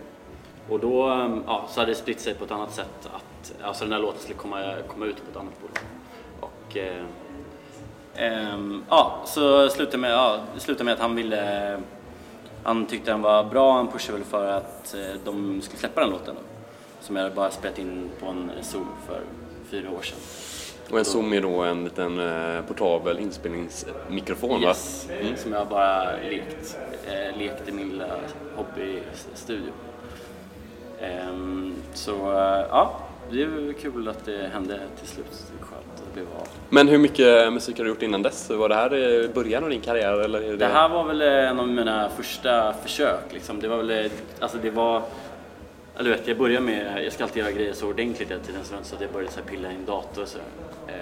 Och 0.68 0.80
då 0.80 1.08
ehm, 1.08 1.42
ja, 1.46 1.66
så 1.70 1.80
hade 1.80 1.90
det 1.90 1.96
spritt 1.96 2.20
sig 2.20 2.34
på 2.34 2.44
ett 2.44 2.50
annat 2.50 2.72
sätt 2.72 3.10
att 3.12 3.24
alltså 3.62 3.84
den 3.84 3.92
här 3.92 4.00
låten 4.00 4.20
skulle 4.20 4.38
komma, 4.38 4.74
komma 4.88 5.06
ut 5.06 5.16
på 5.16 5.30
ett 5.30 5.36
annat 5.36 5.54
bolag. 5.60 5.78
Och 6.40 6.76
eh, 6.76 7.04
ehm, 8.14 8.84
ja, 8.88 9.22
så 9.26 9.68
slutade 9.68 9.98
med, 9.98 10.12
ja, 10.12 10.40
slutade 10.58 10.84
med 10.84 10.94
att 10.94 11.00
han 11.00 11.14
ville 11.14 11.78
han 12.64 12.86
tyckte 12.86 13.10
den 13.10 13.22
var 13.22 13.44
bra, 13.44 13.72
han 13.72 13.88
pushade 13.88 14.18
väl 14.18 14.26
för 14.26 14.46
att 14.46 14.94
eh, 14.94 15.20
de 15.24 15.60
skulle 15.62 15.78
släppa 15.78 16.00
den 16.00 16.10
låten 16.10 16.34
då. 16.34 16.40
Som 17.00 17.16
jag 17.16 17.34
bara 17.34 17.50
spelat 17.50 17.78
in 17.78 18.10
på 18.20 18.26
en 18.26 18.50
Zoom 18.62 18.88
för 19.06 19.20
fyra 19.70 19.90
år 19.90 20.02
sedan. 20.02 20.18
Och 20.90 20.98
en 20.98 21.04
Zoom 21.04 21.32
är 21.32 21.40
då 21.40 21.62
en 21.62 21.84
liten 21.84 22.18
eh, 22.20 22.62
portabel 22.62 23.18
inspelningsmikrofon 23.18 24.62
va? 24.62 24.68
Yes, 24.68 25.08
som 25.36 25.52
jag 25.52 25.68
bara 25.68 26.16
lekt, 26.16 26.78
eh, 27.06 27.38
lekte 27.38 27.70
i 27.70 27.72
min 27.72 27.88
lilla 27.88 28.08
hobbystudio. 28.56 29.72
Ehm, 31.00 31.74
så 31.94 32.10
ja, 32.70 32.96
det 33.32 33.42
är 33.42 33.72
kul 33.72 34.08
att 34.08 34.24
det 34.24 34.50
hände 34.52 34.80
till 34.98 35.08
slut. 35.08 35.52
Skönt 35.60 36.02
det 36.06 36.14
blev 36.14 36.26
av. 36.36 36.48
Men 36.68 36.88
hur 36.88 36.98
mycket 36.98 37.52
musik 37.52 37.78
har 37.78 37.84
du 37.84 37.90
gjort 37.90 38.02
innan 38.02 38.22
dess? 38.22 38.50
Var 38.50 38.68
det 38.68 38.74
här 38.74 39.22
eh, 39.24 39.30
början 39.30 39.64
av 39.64 39.70
din 39.70 39.80
karriär 39.80 40.20
eller? 40.20 40.40
Det... 40.40 40.56
Det 40.56 40.66
här 40.66 40.88
var 40.88 41.04
väl 41.04 41.22
en 41.22 41.60
av 41.60 41.68
mina 41.68 42.08
första 42.08 42.72
försök. 42.72 43.32
Liksom. 43.32 43.60
Det 43.60 43.68
var 43.68 43.76
väl, 43.76 44.10
alltså 44.40 44.58
det 44.62 44.70
var, 44.70 45.02
eller 45.98 46.10
vet, 46.10 46.28
jag 46.28 46.38
började 46.38 46.66
med, 46.66 47.04
jag 47.04 47.12
ska 47.12 47.24
alltid 47.24 47.42
göra 47.42 47.52
grejer 47.52 47.72
så 47.72 47.88
ordentligt 47.88 48.30
hela 48.30 48.40
tiden 48.40 48.60
så 48.64 48.94
att 48.94 49.00
jag 49.00 49.10
började 49.10 49.32
så 49.32 49.40
pilla 49.40 49.72
i 49.72 49.74
en 49.74 49.84
dator 49.86 50.24
så. 50.24 50.38
Eh, 50.86 50.94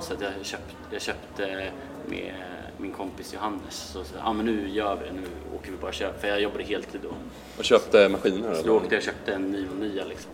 så 0.00 0.14
att 0.14 0.20
jag 0.20 0.30
köpte, 0.42 0.74
jag 0.90 1.02
köpte 1.02 1.70
med 2.08 2.34
min 2.78 2.92
kompis 2.92 3.34
Johannes, 3.34 3.74
så, 3.92 4.04
så 4.04 4.14
ja 4.18 4.32
men 4.32 4.46
nu 4.46 4.68
gör 4.68 4.96
vi 4.96 5.08
det, 5.08 5.12
nu 5.12 5.56
åker 5.56 5.70
vi 5.70 5.76
bara 5.76 5.88
och 5.88 5.94
kör. 5.94 6.12
För 6.20 6.28
jag 6.28 6.40
jobbade 6.40 6.64
heltid 6.64 7.00
då. 7.02 7.14
Och 7.58 7.64
köpte 7.64 8.08
maskiner? 8.08 8.54
Så 8.54 8.66
då 8.66 8.76
åkte 8.76 8.94
jag 8.94 9.00
och 9.00 9.04
köpte 9.04 9.32
en 9.32 9.50
ny 9.50 9.66
och 9.68 9.76
nya 9.76 10.04
liksom. 10.04 10.30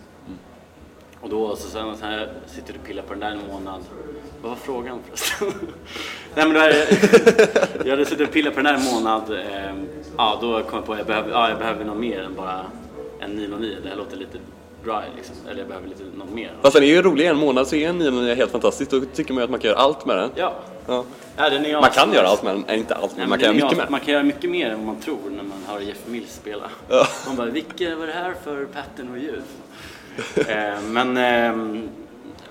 Och 1.20 1.28
då 1.28 1.56
så 1.56 1.68
sen 1.68 1.96
så 1.96 2.04
här, 2.04 2.28
sitter 2.46 2.72
du 2.72 2.78
och 2.78 2.84
pillar 2.86 3.02
på 3.02 3.12
den 3.14 3.20
där 3.20 3.30
en 3.30 3.40
månad. 3.52 3.80
Vad 4.42 4.50
var 4.50 4.56
frågan 4.56 4.98
förresten? 5.06 5.48
Nej 6.34 6.46
men 6.46 6.54
då 6.54 6.60
är, 6.60 6.74
jag 7.84 7.90
hade 7.90 8.04
suttit 8.06 8.28
och 8.28 8.32
pillat 8.34 8.54
på 8.54 8.60
den 8.60 8.74
där 8.74 8.80
en 8.80 8.94
månad. 8.94 9.30
Eh, 9.32 9.74
ja 10.16 10.38
då 10.40 10.62
kom 10.62 10.76
jag 10.78 10.86
på 10.86 10.92
att 10.92 10.98
jag 10.98 11.06
behöver, 11.06 11.30
ja, 11.30 11.48
jag 11.48 11.58
behöver 11.58 11.84
något 11.84 11.96
mer 11.96 12.22
än 12.22 12.34
bara 12.34 12.60
en 13.20 13.30
909. 13.30 13.76
Det 13.82 13.88
här 13.88 13.96
låter 13.96 14.16
lite 14.16 14.38
dry 14.84 14.92
liksom. 15.16 15.36
Eller 15.48 15.58
jag 15.58 15.68
behöver 15.68 15.88
lite 15.88 16.02
något 16.14 16.30
mer. 16.30 16.52
Fast 16.62 16.74
den 16.74 16.82
är 16.82 16.86
ju 16.88 17.02
rolig, 17.02 17.26
en 17.26 17.36
månad 17.36 17.66
så 17.66 17.76
är 17.76 17.88
en 17.88 17.98
909 17.98 18.34
helt 18.34 18.50
fantastisk. 18.52 18.90
Då 18.90 19.00
tycker 19.00 19.34
man 19.34 19.40
ju 19.40 19.44
att 19.44 19.50
man 19.50 19.60
kan 19.60 19.68
göra 19.70 19.80
allt 19.80 20.06
med 20.06 20.16
den. 20.16 20.30
Ja. 20.34 20.52
Ja. 20.86 21.04
ja 21.36 21.50
den 21.50 21.66
är 21.66 21.80
Man 21.80 21.90
kan 21.90 22.12
göra 22.12 22.26
allt 22.26 22.42
med 22.42 22.54
den, 22.54 22.64
nej 22.68 22.78
inte 22.78 22.94
allt, 22.94 23.10
men 23.10 23.18
Nej, 23.18 23.28
man 23.28 23.38
kan 23.38 23.44
göra 23.46 23.54
mycket 23.54 23.72
as- 23.72 23.76
med. 23.78 23.90
Man 23.90 24.00
kan 24.00 24.14
göra 24.14 24.22
mycket 24.22 24.50
mer 24.50 24.70
än 24.70 24.76
vad 24.78 24.86
man 24.86 24.96
tror 25.00 25.18
när 25.30 25.42
man 25.42 25.58
hör 25.66 25.80
Jeff 25.80 26.06
Mills 26.06 26.34
spela. 26.34 26.70
Ja. 26.88 27.06
Man 27.26 27.36
bara, 27.36 27.46
vilka 27.46 27.96
var 27.96 28.06
det 28.06 28.12
här 28.12 28.34
för 28.44 28.64
pattern 28.64 29.10
och 29.10 29.18
ljud? 29.18 29.42
Eh, 30.48 30.80
men 30.82 31.16
ehm, 31.16 31.88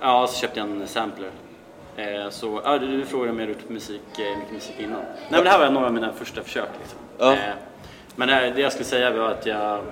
ja, 0.02 0.28
så 0.28 0.42
köpte 0.42 0.60
jag 0.60 0.70
en 0.70 0.88
sampler. 0.88 1.30
Eh, 1.96 2.30
så 2.30 2.62
ja, 2.64 2.78
du, 2.78 3.06
frågade 3.06 3.32
om 3.32 3.40
jag 3.40 3.50
gjort 3.50 3.70
musik, 3.70 4.02
eh, 4.20 4.38
mycket 4.38 4.54
musik 4.54 4.76
innan. 4.80 5.02
Nej 5.02 5.28
men 5.30 5.44
det 5.44 5.50
här 5.50 5.60
var 5.60 5.70
några 5.70 5.88
av 5.88 5.94
mina 5.94 6.14
första 6.14 6.44
försök. 6.44 6.70
Liksom. 6.80 7.00
Ja. 7.18 7.36
Men 8.16 8.28
det, 8.28 8.62
jag 8.62 8.72
skulle 8.72 8.86
säga 8.86 9.12
var 9.12 9.30
att 9.30 9.46
jag 9.46 9.84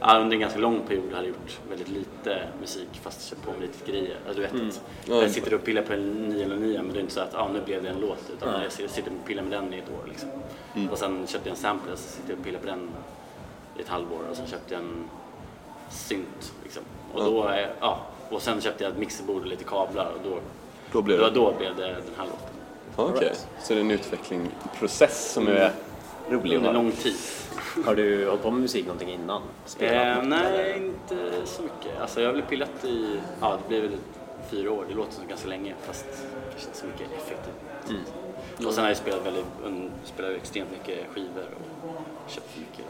ja, 0.00 0.18
under 0.18 0.34
en 0.34 0.40
ganska 0.40 0.58
lång 0.58 0.80
period 0.88 1.12
hade 1.12 1.28
gjort 1.28 1.60
väldigt 1.68 1.88
lite 1.88 2.42
musik 2.60 2.88
fast 3.02 3.28
köpt 3.28 3.44
på 3.44 3.50
mig 3.50 3.60
lite 3.60 3.90
grejer. 3.90 4.16
Alltså, 4.26 4.42
du 4.42 4.48
vet 4.48 4.80
Ja. 5.06 5.22
jag 5.22 5.30
sitter 5.30 5.54
och 5.54 5.64
pillar 5.64 5.82
på 5.82 5.92
en 5.92 6.12
909 6.12 6.80
men 6.82 6.92
det 6.92 6.98
är 6.98 7.00
inte 7.00 7.14
så 7.14 7.20
att 7.20 7.34
ah, 7.34 7.48
nu 7.48 7.60
blev 7.64 7.82
det 7.82 7.88
en 7.88 8.00
låt 8.00 8.30
utan 8.32 8.62
jag 8.62 8.72
sitter 8.72 9.10
och 9.20 9.26
pillar 9.26 9.42
med 9.42 9.52
den 9.52 9.74
i 9.74 9.78
ett 9.78 9.90
år. 9.90 10.08
Liksom. 10.08 10.28
Och 10.90 10.98
sen 10.98 11.26
köpte 11.26 11.48
jag 11.48 11.56
en 11.56 11.62
sampler 11.62 11.92
och 11.92 11.98
så 11.98 12.08
sitter 12.08 12.30
jag 12.30 12.38
och 12.38 12.44
pillar 12.44 12.60
på 12.60 12.66
den 12.66 12.90
i 13.78 13.80
ett 13.80 13.88
halvår 13.88 14.20
och 14.30 14.36
sen 14.36 14.46
köpte 14.46 14.74
jag 14.74 14.82
en 14.82 15.04
synt. 15.90 16.52
Liksom. 16.62 16.82
Och, 17.14 17.24
då, 17.24 17.50
ja, 17.80 17.98
och 18.30 18.42
sen 18.42 18.60
köpte 18.60 18.84
jag 18.84 18.92
ett 18.92 18.98
mixerbord 18.98 19.42
och 19.42 19.48
lite 19.48 19.64
kablar 19.64 20.06
och 20.06 20.30
då, 20.30 20.38
Då 20.92 21.02
blev 21.02 21.18
det 21.18 21.30
då 21.30 21.54
blev 21.58 21.76
det 21.76 21.86
den 21.86 22.14
här 22.16 22.24
låten. 22.24 23.16
Okej, 23.16 23.32
så 23.62 23.72
det 23.72 23.78
är 23.78 23.84
en 23.84 23.90
utvecklingsprocess 23.90 25.32
som 25.32 25.48
är 25.48 25.72
rolig 26.30 26.56
Under 26.56 26.72
lång 26.72 26.92
tid. 26.92 27.16
Har 27.86 27.94
du 27.94 28.26
hållit 28.26 28.42
på 28.42 28.50
med 28.50 28.60
musik 28.60 28.86
någonting 28.86 29.10
innan? 29.10 29.42
Spelat 29.66 29.94
Eh, 30.06 30.14
något, 30.16 30.28
nej, 30.28 30.46
eller? 30.46 30.76
inte 30.76 31.16
så 31.44 31.62
mycket. 31.62 32.00
Alltså 32.00 32.20
jag 32.20 32.28
har 32.28 32.32
väl 32.34 32.42
pillat 32.42 32.84
i, 32.84 33.20
ja 33.40 33.58
det 33.62 33.68
blev 33.68 33.82
väl 33.82 33.98
fyra 34.50 34.70
år. 34.72 34.84
Det 34.88 34.94
låter 34.94 35.12
som 35.12 35.26
ganska 35.28 35.48
länge 35.48 35.74
fast 35.86 36.06
kanske 36.50 36.66
inte 36.68 36.78
så 36.78 36.86
mycket 36.86 37.06
effektivt. 37.16 38.12
Och 38.66 38.72
sen 38.74 38.82
har 38.82 38.90
jag 38.90 38.96
spelat 38.96 39.26
väldigt, 39.26 39.44
spelat 40.04 40.32
extremt 40.32 40.70
mycket 40.70 41.06
skivor 41.14 41.46
och 42.24 42.30
köpt 42.30 42.56
mycket. 42.58 42.84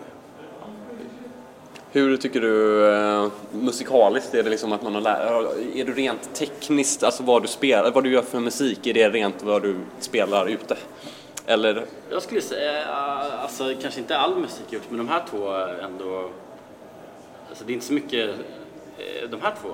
Hur 1.99 2.17
tycker 2.17 2.41
du 2.41 2.87
eh, 2.95 3.31
musikaliskt? 3.53 4.35
Är 4.35 4.43
det 4.43 4.51
liksom 4.51 4.73
att 4.73 4.83
man 4.83 4.95
har 4.95 5.01
lär, 5.01 5.77
Är 5.77 5.85
du 5.85 5.93
rent 5.93 6.35
tekniskt, 6.35 7.03
alltså 7.03 7.23
vad 7.23 7.43
du 7.43 7.49
spelar, 7.49 7.91
vad 7.91 8.05
du 8.05 8.13
gör 8.13 8.23
för 8.23 8.41
musik, 8.41 8.87
är 8.87 8.95
det 8.95 9.11
rent 9.11 9.43
vad 9.43 9.63
du 9.63 9.77
spelar 10.01 10.47
ute? 10.47 10.77
Eller? 11.47 11.87
Jag 12.11 12.23
skulle 12.23 12.41
säga, 12.41 12.85
alltså 13.43 13.75
kanske 13.83 14.01
inte 14.01 14.19
all 14.19 14.37
musik 14.37 14.73
gjort, 14.73 14.83
men 14.89 14.99
de 14.99 15.09
här 15.09 15.23
två 15.31 15.53
ändå... 15.85 16.31
Alltså 17.49 17.65
det 17.65 17.73
är 17.73 17.75
inte 17.75 17.87
så 17.87 17.93
mycket... 17.93 18.31
Eh, 18.99 19.31
de 19.31 19.41
här 19.41 19.55
två 19.63 19.69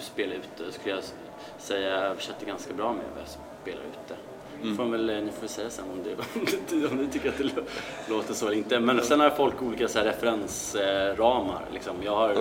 spelar 0.00 0.34
ute 0.34 0.72
skulle 0.72 0.94
jag 0.94 1.04
säga 1.58 1.90
jag 1.90 2.02
översätter 2.02 2.46
ganska 2.46 2.74
bra 2.74 2.92
med 2.92 3.02
vad 3.14 3.22
jag 3.22 3.28
spelar 3.62 3.80
ute. 3.80 4.14
Får 4.76 4.84
väl, 4.84 5.10
eh, 5.10 5.16
ni 5.16 5.32
får 5.40 5.46
säga 5.46 5.70
sen 5.70 5.84
om, 5.92 6.02
det, 6.04 6.86
om 6.86 6.96
ni 6.96 7.06
tycker 7.06 7.28
att 7.28 7.38
det 7.38 7.44
lå- 7.44 7.64
låter 8.08 8.34
så 8.34 8.46
eller 8.46 8.56
inte. 8.56 8.80
Men 8.80 9.02
sen 9.02 9.20
har 9.20 9.30
folk 9.30 9.62
olika 9.62 9.88
så 9.88 9.98
här 9.98 10.06
referensramar. 10.06 11.64
Liksom. 11.72 11.96
Jag 12.02 12.16
har, 12.16 12.34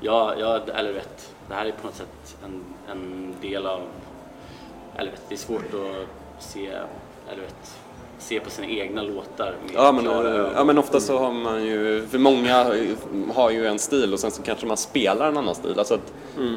jag, 0.00 0.40
jag, 0.40 0.68
eller 0.68 0.92
vet, 0.92 1.34
det 1.48 1.54
här 1.54 1.66
är 1.66 1.72
på 1.72 1.86
något 1.86 1.94
sätt 1.96 2.36
en, 2.44 2.64
en 2.90 3.34
del 3.40 3.66
av 3.66 3.80
eller 4.96 5.10
vet, 5.10 5.22
det 5.28 5.34
är 5.34 5.38
svårt 5.38 5.74
att 5.74 6.42
se, 6.44 6.66
eller 7.32 7.42
vet, 7.42 7.78
se 8.22 8.40
på 8.40 8.50
sina 8.50 8.68
egna 8.68 9.02
låtar 9.02 9.54
Ja 9.74 9.92
men, 9.92 10.04
klara 10.04 10.50
ja 10.54 10.64
men 10.64 10.78
ofta 10.78 11.00
så 11.00 11.18
har 11.18 11.32
man 11.32 11.64
ju, 11.64 12.06
för 12.10 12.18
många 12.18 12.72
har 13.34 13.50
ju 13.50 13.66
en 13.66 13.78
stil 13.78 14.12
och 14.12 14.20
sen 14.20 14.30
så 14.30 14.42
kanske 14.42 14.66
man 14.66 14.76
spelar 14.76 15.28
en 15.28 15.36
annan 15.36 15.54
stil. 15.54 15.78
Alltså 15.78 15.94
att 15.94 16.12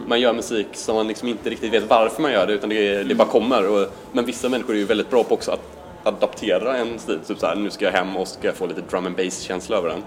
man 0.07 0.19
gör 0.19 0.33
musik 0.33 0.67
som 0.73 0.95
man 0.95 1.07
liksom 1.07 1.27
inte 1.27 1.49
riktigt 1.49 1.73
vet 1.73 1.89
varför 1.89 2.21
man 2.21 2.31
gör 2.31 2.47
det 2.47 2.53
utan 2.53 2.69
det, 2.69 3.03
det 3.03 3.15
bara 3.15 3.27
kommer. 3.27 3.67
Och, 3.67 3.87
men 4.11 4.25
vissa 4.25 4.49
människor 4.49 4.73
är 4.73 4.79
ju 4.79 4.85
väldigt 4.85 5.09
bra 5.09 5.23
på 5.23 5.33
också 5.35 5.51
att 5.51 5.75
adaptera 6.03 6.77
en 6.77 6.99
stil. 6.99 7.19
Typ 7.27 7.39
såhär, 7.39 7.55
nu 7.55 7.69
ska 7.69 7.85
jag 7.85 7.91
hem 7.91 8.17
och 8.17 8.27
ska 8.27 8.51
få 8.51 8.65
lite 8.65 8.81
drum 8.81 9.05
and 9.05 9.15
bass 9.15 9.41
känsla 9.41 9.77
över 9.77 9.89
den. 9.89 10.03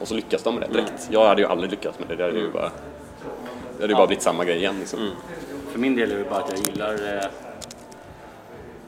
Och 0.00 0.08
så 0.08 0.14
lyckas 0.14 0.42
de 0.42 0.54
med 0.54 0.68
det 0.68 0.74
direkt. 0.74 1.08
Jag 1.10 1.26
hade 1.26 1.42
ju 1.42 1.48
aldrig 1.48 1.70
lyckats 1.70 1.98
med 1.98 2.08
det. 2.08 2.16
Det 2.16 2.24
hade 2.24 2.38
ju 2.38 2.50
bara, 2.50 2.70
det 3.76 3.82
hade 3.82 3.92
ju 3.92 3.96
bara 3.96 4.06
blivit 4.06 4.22
samma 4.22 4.44
grej 4.44 4.56
igen 4.56 4.76
liksom. 4.78 5.10
för 5.72 5.78
min 5.78 5.96
del 5.96 6.12
är 6.12 6.18
det 6.18 6.24
bara 6.30 6.40
att 6.40 6.50
jag 6.50 6.58
gillar 6.58 6.92
eh, 6.92 7.24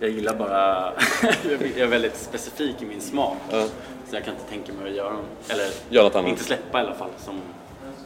jag 0.01 0.11
gillar 0.11 0.34
bara, 0.34 0.92
jag 1.76 1.78
är 1.78 1.86
väldigt 1.86 2.16
specifik 2.16 2.82
i 2.82 2.84
min 2.84 3.01
smak. 3.01 3.36
Ja. 3.51 3.64
Så 4.11 4.16
jag 4.16 4.24
kan 4.24 4.34
inte 4.34 4.47
tänka 4.49 4.72
mig 4.72 4.90
att 4.90 4.97
göra, 4.97 5.16
eller 5.49 5.66
Gör 5.88 6.03
något 6.03 6.14
annat. 6.14 6.30
inte 6.30 6.44
släppa 6.44 6.78
i 6.78 6.80
alla 6.80 6.94
fall, 6.94 7.11
som 7.24 7.40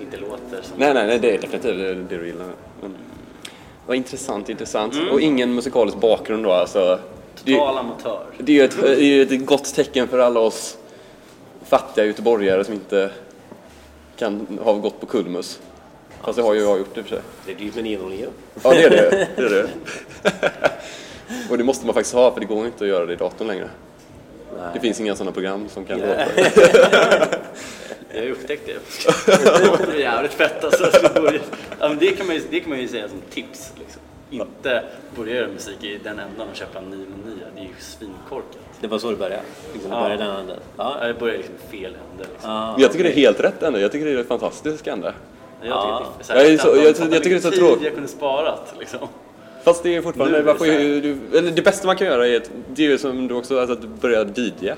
inte 0.01 0.17
låter 0.17 0.63
som... 0.63 0.79
Nej, 0.79 0.95
nej, 0.95 1.07
nej, 1.07 1.19
det 1.19 1.35
är 1.35 1.41
definitivt 1.41 1.77
det, 1.77 1.95
det 1.95 2.17
du 2.19 2.27
gillar. 2.27 2.47
Men, 2.81 2.97
vad 3.87 3.97
intressant, 3.97 4.49
intressant. 4.49 4.95
Mm. 4.95 5.09
Och 5.09 5.21
ingen 5.21 5.55
musikalisk 5.55 5.97
bakgrund 5.97 6.45
då 6.45 6.53
alltså. 6.53 6.99
Det, 7.45 7.55
Total 7.55 7.79
amatör. 7.79 8.23
det 8.39 8.53
är 8.53 8.57
ju 8.57 8.65
ett, 8.65 8.81
det 8.83 9.05
är 9.05 9.23
ett 9.23 9.47
gott 9.47 9.75
tecken 9.75 10.09
för 10.09 10.19
alla 10.19 10.41
oss 10.41 10.79
fattiga 11.65 12.05
göteborgare 12.05 12.65
som 12.65 12.75
inte 12.75 13.11
kan 14.17 14.59
ha 14.63 14.73
gått 14.73 15.01
på 15.01 15.07
Kulmus. 15.07 15.61
Fast 16.23 16.37
det 16.37 16.43
har 16.43 16.55
ju 16.55 16.61
jag 16.61 16.79
gjort 16.79 16.99
i 16.99 17.01
och 17.01 17.05
för 17.05 17.17
sig. 17.17 17.23
Det 17.47 17.53
är 17.53 17.57
dyrt 17.57 17.75
med 17.75 17.85
909. 17.85 18.27
Ja, 18.63 18.71
det 18.71 18.85
är 18.85 18.91
det. 18.91 19.29
det, 19.37 19.43
är 19.43 19.51
det. 19.51 19.69
Och 21.51 21.59
det 21.59 21.65
måste 21.65 21.87
man 21.87 21.95
faktiskt 21.95 22.15
ha 22.15 22.33
för 22.33 22.41
det 22.41 22.47
går 22.47 22.67
inte 22.67 22.85
att 22.85 22.91
göra 22.91 23.07
det 23.07 23.13
i 23.13 23.17
datorn 23.17 23.49
längre. 23.49 23.69
Det 24.75 24.81
finns 24.81 25.01
inga 25.01 25.15
sådana 25.17 25.33
program 25.33 25.69
som 25.69 25.85
kan 25.85 25.99
låta. 25.99 26.15
Jag 28.13 28.19
har 28.21 28.25
ju 28.27 28.33
upptäckt 28.33 28.67
det. 28.67 28.73
Det 29.87 29.93
är 29.93 29.99
jävligt 30.01 30.33
fett 30.33 30.65
alltså. 30.65 30.91
Jag 31.15 31.35
Ja, 31.81 31.89
men 31.89 31.99
det, 31.99 32.11
kan 32.11 32.27
man 32.27 32.37
ju, 32.37 32.43
det 32.51 32.61
kan 32.61 32.71
man 32.71 32.79
ju 32.81 32.89
säga 32.89 33.09
som 33.09 33.21
tips. 33.31 33.73
Liksom. 33.79 34.01
Inte 34.31 34.85
börja 35.17 35.35
göra 35.37 35.49
musik 35.49 35.85
i 35.85 35.99
den 36.05 36.19
ändan 36.19 36.49
och 36.51 36.57
köpa 36.57 36.79
en 36.79 36.85
909. 36.85 37.07
Det 37.55 37.61
är 37.61 37.65
ju 37.65 37.71
svinkorkat. 37.79 38.59
Det 38.81 38.87
var 38.87 38.99
så 38.99 39.11
det 39.11 39.17
började? 39.17 39.43
Liksom, 39.73 39.91
det 39.91 39.97
Ja. 39.97 40.03
började 40.03 40.25
den 40.25 40.37
änden? 40.37 40.57
Ja. 40.77 40.97
Ja, 41.01 41.07
Jag 41.07 41.19
börjar 41.19 41.37
liksom 41.37 41.55
i 41.55 41.71
fel 41.71 41.97
ände. 42.13 42.25
Liksom. 42.33 42.51
Ah, 42.51 42.75
jag 42.79 42.93
tycker 42.93 43.05
det 43.05 43.11
är 43.11 43.15
helt 43.17 43.41
rätt 43.41 43.63
ändå. 43.63 43.79
Jag 43.79 43.93
tycker 43.93 44.07
det 44.07 44.21
är 44.21 44.25
fantastiskt 44.25 44.87
ändå. 44.87 45.07
Jag 45.63 45.83
tycker, 46.19 46.35
det 46.35 46.41
är 46.47 46.51
Jag 46.51 46.61
så- 46.61 46.77
jag- 46.77 46.97
fan, 46.97 47.13
jag 47.13 47.23
tycker 47.23 47.37
det 47.41 47.47
är 47.49 47.51
så 47.51 47.57
tråkigt. 47.59 47.85
jag 47.85 47.95
kunde 47.95 48.09
sparat 48.09 48.75
liksom. 48.79 49.09
Fast 49.65 49.83
det 49.83 49.97
är 49.97 50.03
fortfarande, 50.03 50.39
Nu 50.39 50.45
man 50.45 50.53
det 50.55 50.59
får 50.59 50.67
ju, 50.67 51.01
du, 51.01 51.39
eller 51.39 51.51
det 51.51 51.63
bästa 51.63 51.87
man 51.87 51.97
kan 51.97 52.07
göra 52.07 52.27
är, 52.27 52.37
att- 52.37 52.51
det 52.75 52.87
är 52.87 52.91
ju 52.91 52.99
som 52.99 53.29
du 53.29 53.35
också, 53.35 53.59
alltså 53.61 53.73
att 53.73 53.81
börja 53.85 54.25
DJa. 54.25 54.77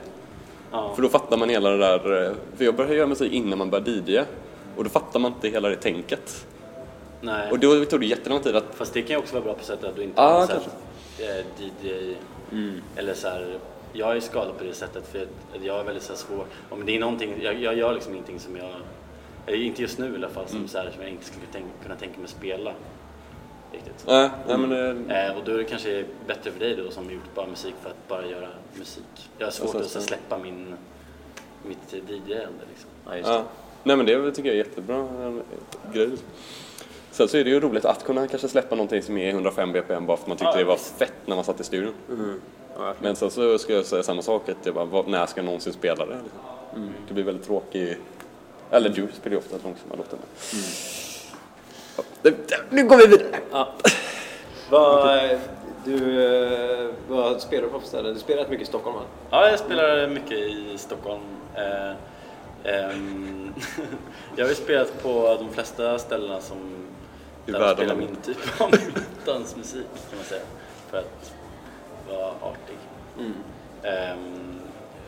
Ja. 0.72 0.92
För 0.94 1.02
då 1.02 1.08
fattar 1.08 1.36
man 1.36 1.48
hela 1.48 1.70
det 1.70 1.78
där, 1.78 2.24
eh, 2.26 2.32
för 2.56 2.64
jag 2.64 2.74
började 2.76 2.96
göra 2.96 3.06
musik 3.06 3.32
innan 3.32 3.58
man 3.58 3.70
började 3.70 3.90
DJa. 3.90 4.24
Och 4.76 4.84
då 4.84 4.90
fattar 4.90 5.20
man 5.20 5.32
inte 5.32 5.48
hela 5.48 5.68
det 5.68 5.76
tänket. 5.76 6.46
Nej. 7.20 7.50
Och 7.50 7.58
då 7.58 7.84
tog 7.84 8.00
det 8.00 8.06
jättelång 8.06 8.40
tid 8.40 8.56
att, 8.56 8.64
Fast 8.74 8.94
det 8.94 9.02
kan 9.02 9.10
ju 9.10 9.16
också 9.16 9.34
vara 9.34 9.44
bra 9.44 9.54
på 9.54 9.64
sättet 9.64 9.84
att 9.84 9.96
du 9.96 10.02
inte 10.02 10.20
Ja, 10.22 10.28
har 10.28 10.42
eh, 11.18 11.44
DJ 11.58 12.14
eller 12.96 13.14
så 13.14 13.28
här. 13.28 13.58
Jag 13.92 14.16
är 14.16 14.20
skadad 14.20 14.58
på 14.58 14.64
det 14.64 14.74
sättet 14.74 15.08
för 15.12 15.26
jag 15.62 15.80
är 15.80 15.84
väldigt 15.84 16.02
så 16.02 16.16
svår. 16.16 16.44
Om 16.70 16.86
det 16.86 16.96
är 16.96 17.00
någonting, 17.00 17.34
jag, 17.42 17.62
jag 17.62 17.78
gör 17.78 17.94
liksom 17.94 18.12
ingenting 18.12 18.38
som 18.38 18.56
jag, 18.56 19.54
inte 19.56 19.82
just 19.82 19.98
nu 19.98 20.12
i 20.12 20.16
alla 20.16 20.28
fall, 20.28 20.48
som, 20.48 20.68
så 20.68 20.78
här, 20.78 20.90
som 20.94 21.02
jag 21.02 21.10
inte 21.10 21.24
skulle 21.24 21.46
tänka, 21.52 21.68
kunna 21.82 21.94
tänka 21.96 22.18
mig 22.20 22.28
spela. 22.28 22.72
Riktigt. 23.72 24.04
nej, 24.06 24.30
nej 24.48 24.58
men 24.58 24.70
det, 24.70 25.14
Eh, 25.28 25.36
och 25.36 25.44
då 25.44 25.52
är 25.52 25.58
det 25.58 25.64
kanske 25.64 26.04
bättre 26.26 26.50
för 26.50 26.60
dig 26.60 26.76
då 26.76 26.90
som 26.90 27.04
har 27.04 27.12
gjort 27.12 27.34
bara 27.34 27.46
musik 27.46 27.74
för 27.82 27.90
att 27.90 28.08
bara 28.08 28.26
göra 28.26 28.48
musik. 28.74 29.30
Jag 29.38 29.46
har 29.46 29.50
svårt 29.52 29.74
Alltså, 29.74 29.98
att 29.98 30.02
så, 30.04 30.08
släppa 30.08 30.38
min, 30.38 30.74
mitt 31.66 31.92
DJ-ande 31.92 32.64
liksom. 32.70 32.90
Ja, 33.06 33.16
just 33.16 33.28
det. 33.28 33.34
ja. 33.34 33.42
Nej 33.84 33.96
men 33.96 34.06
det 34.06 34.32
tycker 34.32 34.48
jag 34.48 34.54
är 34.58 34.64
jättebra 34.64 34.96
en 34.96 35.42
grej. 35.92 36.10
Sen 37.10 37.28
så 37.28 37.36
är 37.36 37.44
det 37.44 37.50
ju 37.50 37.60
roligt 37.60 37.84
att 37.84 38.04
kunna 38.04 38.26
kanske 38.28 38.48
släppa 38.48 38.74
någonting 38.74 39.02
som 39.02 39.16
är 39.18 39.30
105 39.30 39.72
bpm 39.72 40.06
bara 40.06 40.16
för 40.16 40.22
att 40.24 40.28
man 40.28 40.36
tyckte 40.36 40.52
Ja, 40.52 40.58
det 40.58 40.64
var 40.64 40.74
visst. 40.76 40.98
fett 40.98 41.12
när 41.26 41.34
man 41.36 41.44
satt 41.44 41.60
i 41.60 41.64
studion. 41.64 41.94
Ja, 42.78 42.94
Men 43.00 43.16
sen 43.16 43.30
så 43.30 43.58
ska 43.58 43.72
jag 43.72 43.86
säga 43.86 44.02
samma 44.02 44.22
sak, 44.22 44.48
att 44.48 44.66
jag 44.66 44.74
bara, 44.74 45.02
när 45.02 45.26
ska 45.26 45.38
jag 45.40 45.44
någonsin 45.44 45.72
spela 45.72 46.06
det? 46.06 46.18
Liksom. 46.22 46.90
Det 47.08 47.14
blir 47.14 47.24
väldigt 47.24 47.46
tråkigt. 47.46 47.98
Eller 48.70 48.88
du 48.88 49.08
spelar 49.20 49.30
ju 49.34 49.38
ofta 49.38 49.56
långsamma 49.64 49.94
låtar. 49.96 50.18
det- 50.50 51.11
Nu 52.70 52.88
går 52.88 52.96
vi 52.96 53.06
vidare! 53.06 53.40
Vad, 54.70 55.38
du, 55.84 56.24
eh, 56.24 56.90
vad 57.08 57.40
spelar 57.40 57.62
du 57.62 57.68
på 57.68 57.80
för 57.80 57.88
ställen? 57.88 58.14
Du 58.14 58.20
spelar 58.20 58.42
rätt 58.42 58.50
mycket 58.50 58.64
i 58.64 58.68
Stockholm 58.68 58.96
va? 58.96 59.02
Ja, 59.30 59.50
jag 59.50 59.58
spelar 59.58 60.08
mycket 60.08 60.38
i 60.38 60.78
Stockholm. 60.78 61.22
Eh, 61.54 61.92
ehm, 62.72 63.54
jag 64.36 64.44
har 64.44 64.48
ju 64.48 64.54
spelat 64.54 65.02
på 65.02 65.36
de 65.40 65.50
flesta 65.50 65.98
ställena 65.98 66.40
som 66.40 66.58
I 67.46 67.50
där 67.52 67.60
jag 67.60 67.76
spelar 67.76 67.94
min 67.94 68.16
typ 68.16 68.60
av 68.60 68.70
dansmusik 69.24 69.86
kan 70.10 70.16
man 70.16 70.24
säga. 70.24 70.42
För 70.90 70.98
att 70.98 71.32
vara 72.08 72.26
artig. 72.26 72.76
Ehm, 73.82 74.60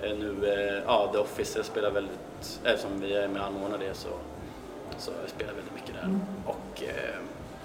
eh, 0.02 0.16
nu, 0.18 0.82
ja, 0.86 1.10
The 1.12 1.18
Office, 1.18 1.58
jag 1.58 1.66
spelar 1.66 1.90
väldigt, 1.90 2.60
eftersom 2.64 3.00
vi 3.00 3.14
är 3.14 3.28
med 3.28 3.42
och 3.42 3.46
anordnar 3.46 3.78
det 3.78 3.94
så, 3.94 4.08
så 4.98 5.10
jag 5.20 5.30
spelar 5.30 5.52
väldigt 5.52 5.74
mycket 5.74 5.94
där. 5.94 6.18
Och 6.46 6.82
eh, 6.82 7.20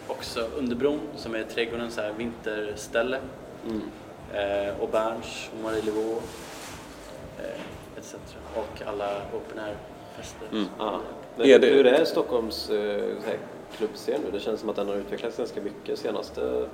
också 0.08 0.48
Underbron 0.58 1.00
som 1.16 1.36
är 1.36 1.44
trädgården, 1.44 1.92
så 1.92 2.02
här 2.02 2.12
vinterställe. 2.18 3.20
Eh, 4.34 4.80
och 4.82 4.90
Berns 4.90 5.50
och 5.58 5.64
Marie 5.64 5.82
Levaux 5.82 6.26
eh, 7.40 7.98
etc. 7.98 8.16
Och 8.56 8.82
alla 8.88 9.10
open 9.34 9.60
air-fester. 9.60 10.48
Ja. 10.80 11.00
Men 11.36 11.48
Är 11.50 11.60
det- 11.60 11.68
hur 11.68 11.86
är 11.88 12.06
Stockholms 12.06 12.70
eh, 12.70 13.04
klubbscen 13.78 14.22
nu? 14.26 14.32
Det 14.32 14.40
känns 14.40 14.60
som 14.60 14.70
att 14.70 14.76
den 14.76 14.88
har 14.88 14.96
utvecklats 14.96 15.38
ganska 15.38 15.62
mycket 15.62 15.86
de 15.86 15.96
senaste 15.98 16.68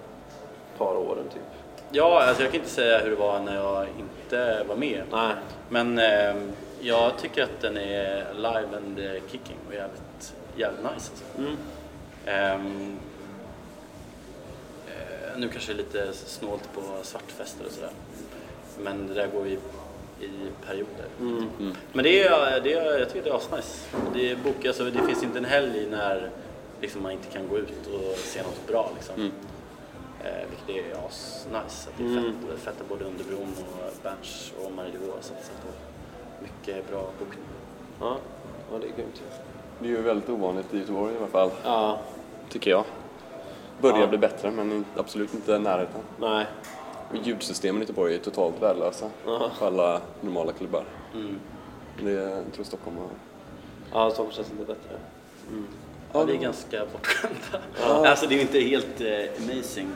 par 0.77 0.95
åren 0.97 1.23
typ. 1.33 1.41
Ja, 1.91 2.23
alltså 2.23 2.43
jag 2.43 2.51
kan 2.51 2.59
inte 2.61 2.71
säga 2.73 2.99
hur 2.99 3.09
det 3.09 3.15
var 3.15 3.39
när 3.39 3.55
jag 3.55 3.87
inte 3.99 4.63
var 4.67 4.75
med. 4.75 5.03
Nej. 5.11 5.33
Men 5.69 5.99
eh, 5.99 6.35
jag 6.79 7.17
tycker 7.17 7.43
att 7.43 7.61
den 7.61 7.77
är 7.77 8.33
live 8.33 8.77
and 8.77 8.99
kicking 9.31 9.57
och 9.67 9.73
jävligt, 9.73 10.01
jävligt 10.55 10.83
nice 10.83 10.93
alltså. 10.93 11.55
Ehm, 12.25 12.97
eh, 14.87 15.37
nu 15.37 15.49
kanske 15.49 15.73
det 15.73 15.81
är 15.81 15.83
lite 15.83 16.13
snålt 16.13 16.69
på 16.73 16.81
svartfester 17.03 17.65
och 17.65 17.71
sådär. 17.71 17.91
Men 18.83 19.07
det 19.07 19.13
där 19.13 19.27
går 19.27 19.47
i, 19.47 19.59
i 20.25 20.29
perioder. 20.65 21.05
Men 21.93 22.03
det 22.03 22.23
är, 22.23 22.61
det 22.61 22.73
är, 22.73 22.99
jag 22.99 23.09
tycker 23.09 23.23
det 23.23 23.29
är 23.29 23.37
asnice. 23.37 23.87
Det, 24.13 24.31
är 24.31 24.35
bok, 24.35 24.65
alltså, 24.65 24.83
det 24.83 25.03
finns 25.03 25.23
inte 25.23 25.37
en 25.37 25.45
helg 25.45 25.87
när 25.91 26.29
liksom, 26.81 27.03
man 27.03 27.11
inte 27.11 27.27
kan 27.27 27.47
gå 27.47 27.57
ut 27.57 27.87
och 27.87 28.17
se 28.17 28.43
något 28.43 28.67
bra. 28.67 28.91
Liksom. 28.95 29.31
Eh, 30.23 30.49
vilket 30.49 30.85
är 30.85 31.05
asnice. 31.07 31.89
Att 31.89 31.97
det 31.97 32.03
är 32.03 32.21
fett, 32.21 32.35
det 32.47 32.53
är 32.53 32.57
fett 32.57 32.89
både 32.89 33.05
Underbron 33.05 33.53
och 33.59 33.93
Berns 34.03 34.53
och 34.63 34.71
Marie 34.71 34.97
har 35.15 35.21
satsat 35.21 35.61
på 35.61 35.67
mycket 36.43 36.89
bra 36.89 37.09
bokning. 37.19 37.45
Ja, 37.99 38.17
ja 38.71 38.77
det 38.79 38.87
är 38.87 38.91
grymt. 38.97 39.21
Det 39.79 39.85
är 39.85 39.89
ju 39.89 40.01
väldigt 40.01 40.29
ovanligt 40.29 40.73
i 40.73 40.77
Göteborg 40.79 41.13
i 41.13 41.17
alla 41.17 41.27
fall, 41.27 41.49
Ja, 41.63 41.99
tycker 42.49 42.71
jag. 42.71 42.83
Börjar 43.81 43.99
Ja. 43.99 44.07
bli 44.07 44.17
bättre 44.17 44.51
men 44.51 44.85
absolut 44.97 45.33
inte 45.33 45.51
i 45.51 45.59
närheten. 45.59 46.01
nej. 46.19 46.45
Och 47.09 47.15
ljudsystemen 47.27 47.81
i 47.81 47.83
Göteborg 47.85 48.15
är 48.15 48.19
totalt 48.19 48.61
värdelösa 48.61 49.05
Ja. 49.25 49.51
på 49.59 49.65
alla 49.65 50.01
normala 50.21 50.51
klubbar. 50.51 50.83
Mm. 51.13 51.39
Det 52.03 52.11
jag 52.11 52.43
tror 52.55 52.65
Stockholm 52.65 52.97
har... 52.97 53.07
Ja, 53.93 54.09
Stockholm 54.09 54.31
känns 54.31 54.51
inte 54.51 54.65
bättre. 54.65 54.97
Ja, 56.13 56.23
det 56.25 56.33
är 56.33 56.37
ganska 56.37 56.81
bortskämda. 56.93 58.09
Alltså 58.09 58.27
det 58.27 58.33
är 58.33 58.35
ju 58.35 58.41
inte 58.41 58.59
helt 58.59 59.01
eh, 59.01 59.43
amazing 59.43 59.87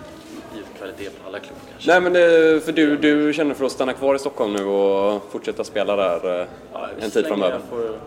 ljudkvalitet 0.55 1.21
på 1.21 1.27
alla 1.27 1.39
klubbar 1.39 1.61
kanske. 1.71 1.91
Nej 1.91 2.01
men 2.01 2.13
det, 2.13 2.61
för 2.65 2.71
du, 2.71 2.97
du 2.97 3.33
känner 3.33 3.53
för 3.53 3.65
att 3.65 3.71
stanna 3.71 3.93
kvar 3.93 4.15
i 4.15 4.19
Stockholm 4.19 4.53
nu 4.53 4.65
och 4.65 5.23
fortsätta 5.31 5.63
spela 5.63 5.95
där 5.95 6.41
eh, 6.41 6.47
Ja, 6.73 6.87
en 6.99 7.11
tid 7.11 7.25
framöver? 7.27 7.53
Jag 7.53 7.61
får, 7.61 7.99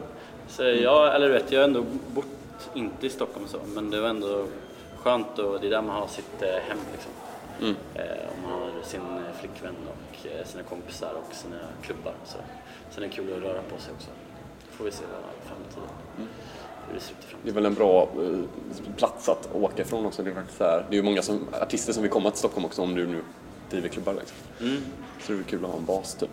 så 0.56 0.62
jag, 0.62 1.14
eller 1.14 1.28
vet, 1.30 1.52
jag 1.52 1.60
har 1.60 1.64
ändå 1.64 1.84
bott, 2.14 2.26
inte 2.74 3.06
i 3.06 3.10
Stockholm 3.10 3.46
så, 3.48 3.58
men 3.74 3.90
det 3.90 4.00
var 4.00 4.08
ändå 4.08 4.46
skönt 4.96 5.38
och 5.38 5.60
det 5.60 5.66
är 5.66 5.70
där 5.70 5.82
man 5.82 5.96
har 5.96 6.06
sitt 6.06 6.42
eh, 6.42 6.48
hem 6.48 6.78
liksom. 6.92 7.12
Mm. 7.60 7.74
Eh, 7.94 8.28
och 8.28 8.38
man 8.42 8.52
har 8.52 8.70
sin 8.82 9.00
eh, 9.00 9.40
flickvän 9.40 9.74
och 9.88 10.46
sina 10.46 10.62
kompisar 10.62 11.12
och 11.14 11.34
sina 11.34 11.56
klubbar. 11.82 12.14
Så. 12.24 12.38
Sen 12.90 13.04
är 13.04 13.08
det 13.08 13.14
kul 13.14 13.32
att 13.32 13.42
röra 13.42 13.62
på 13.62 13.82
sig 13.82 13.92
också. 13.94 14.08
Får 14.70 14.84
vi 14.84 14.90
se 14.90 15.04
vad 15.12 15.48
framtiden, 15.48 15.88
hur 16.88 16.94
det 16.94 17.00
ser 17.00 17.12
ut 17.12 17.18
i 17.18 17.22
Det 17.22 17.26
är 17.26 17.30
framtiden. 17.30 17.54
väl 17.54 17.66
en 17.66 17.74
bra 17.74 18.08
plats 18.96 19.28
att 19.28 19.54
åka 19.54 19.82
ifrån 19.82 20.06
också. 20.06 20.22
Det 20.22 20.30
är, 20.30 20.34
faktiskt 20.34 20.60
här, 20.60 20.86
det 20.88 20.94
är 20.94 20.96
ju 20.96 21.02
många 21.02 21.22
som, 21.22 21.46
artister 21.60 21.92
som 21.92 22.02
vill 22.02 22.12
komma 22.12 22.30
till 22.30 22.38
Stockholm 22.38 22.64
också 22.64 22.82
om 22.82 22.94
du 22.94 23.06
nu 23.06 23.22
driver 23.70 23.88
klubbar. 23.88 24.14
Liksom. 24.14 24.36
Mm. 24.60 24.82
Så 25.20 25.32
det 25.32 25.38
är 25.38 25.42
kul 25.42 25.64
att 25.64 25.70
ha 25.70 25.78
en 25.78 25.84
bas 25.84 26.14
typ. 26.14 26.30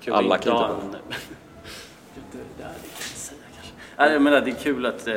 Kul 0.00 0.14
Alla 0.14 0.38
kan 0.38 0.80
inte 0.84 0.98
inte 2.16 2.38
Nej, 3.98 4.12
jag 4.12 4.22
menar, 4.22 4.40
det 4.40 4.50
är 4.50 4.54
kul 4.54 4.86
att... 4.86 5.06
Eh, 5.06 5.14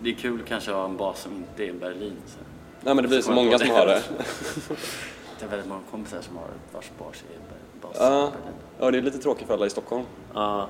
det 0.00 0.10
är 0.10 0.14
kul 0.14 0.42
kanske 0.48 0.70
att 0.70 0.76
ha 0.76 0.84
en 0.84 0.96
bas 0.96 1.20
som 1.22 1.32
inte 1.36 1.64
är 1.64 1.72
Berlin. 1.72 2.16
Så. 2.26 2.38
Nej 2.80 2.94
men 2.94 3.02
det 3.02 3.08
blir 3.08 3.20
så 3.20 3.30
jag 3.30 3.34
många 3.34 3.58
som 3.58 3.70
har 3.70 3.86
det. 3.86 4.02
Det 5.38 5.44
är 5.44 5.48
väldigt 5.48 5.68
många 5.68 5.80
kompisar 5.90 6.20
som 6.20 6.36
har 6.36 6.46
vars 6.72 6.90
bas 6.98 7.16
är 7.34 7.80
bas 7.82 7.96
i 7.96 7.98
Ja, 8.00 8.10
Berlin. 8.10 8.54
ja, 8.80 8.90
det 8.90 8.98
är 8.98 9.02
lite 9.02 9.18
tråkigt 9.18 9.46
för 9.46 9.54
alla 9.54 9.66
i 9.66 9.70
Stockholm. 9.70 10.04
Ja. 10.34 10.68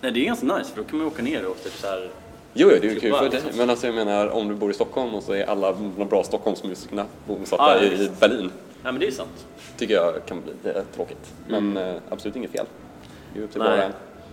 Nej, 0.00 0.12
det 0.12 0.20
är 0.20 0.24
ganska 0.24 0.46
nice 0.46 0.70
för 0.70 0.82
då 0.82 0.88
kan 0.88 0.98
man 0.98 1.06
åka 1.08 1.22
ner 1.22 1.46
och 1.46 1.62
typ 1.62 1.72
så 1.72 1.86
här... 1.86 2.10
Jo, 2.52 2.68
jo, 2.72 2.78
det 2.80 2.86
är 2.88 2.94
ju 2.94 3.00
kul 3.00 3.12
för 3.12 3.20
dig. 3.20 3.30
liksom. 3.30 3.50
Men 3.58 3.70
alltså 3.70 3.86
jag 3.86 3.94
menar, 3.94 4.28
om 4.28 4.48
du 4.48 4.54
bor 4.54 4.70
i 4.70 4.74
Stockholm 4.74 5.14
och 5.14 5.22
så 5.22 5.32
är 5.32 5.44
alla 5.46 5.72
de 5.72 6.08
bra 6.08 6.24
Stockholmsmusikerna 6.24 7.04
bosatta 7.26 7.62
Ja, 7.62 7.82
ja, 7.82 7.92
i. 7.92 8.10
Berlin. 8.20 8.50
Nej, 8.82 8.92
men 8.92 8.98
det 9.00 9.06
är 9.06 9.10
sant. 9.10 9.46
Tycker 9.76 9.94
jag 9.94 10.26
kan 10.26 10.40
bli 10.42 10.52
lite 10.52 10.84
tråkigt. 10.94 11.32
Men 11.48 11.76
eh, 11.76 11.94
absolut 12.10 12.36
inget 12.36 12.50
fel. 12.50 12.66
Det 13.34 13.40
är 13.40 13.44
upp 13.44 13.52
till 13.52 13.62
Nej. 13.62 13.88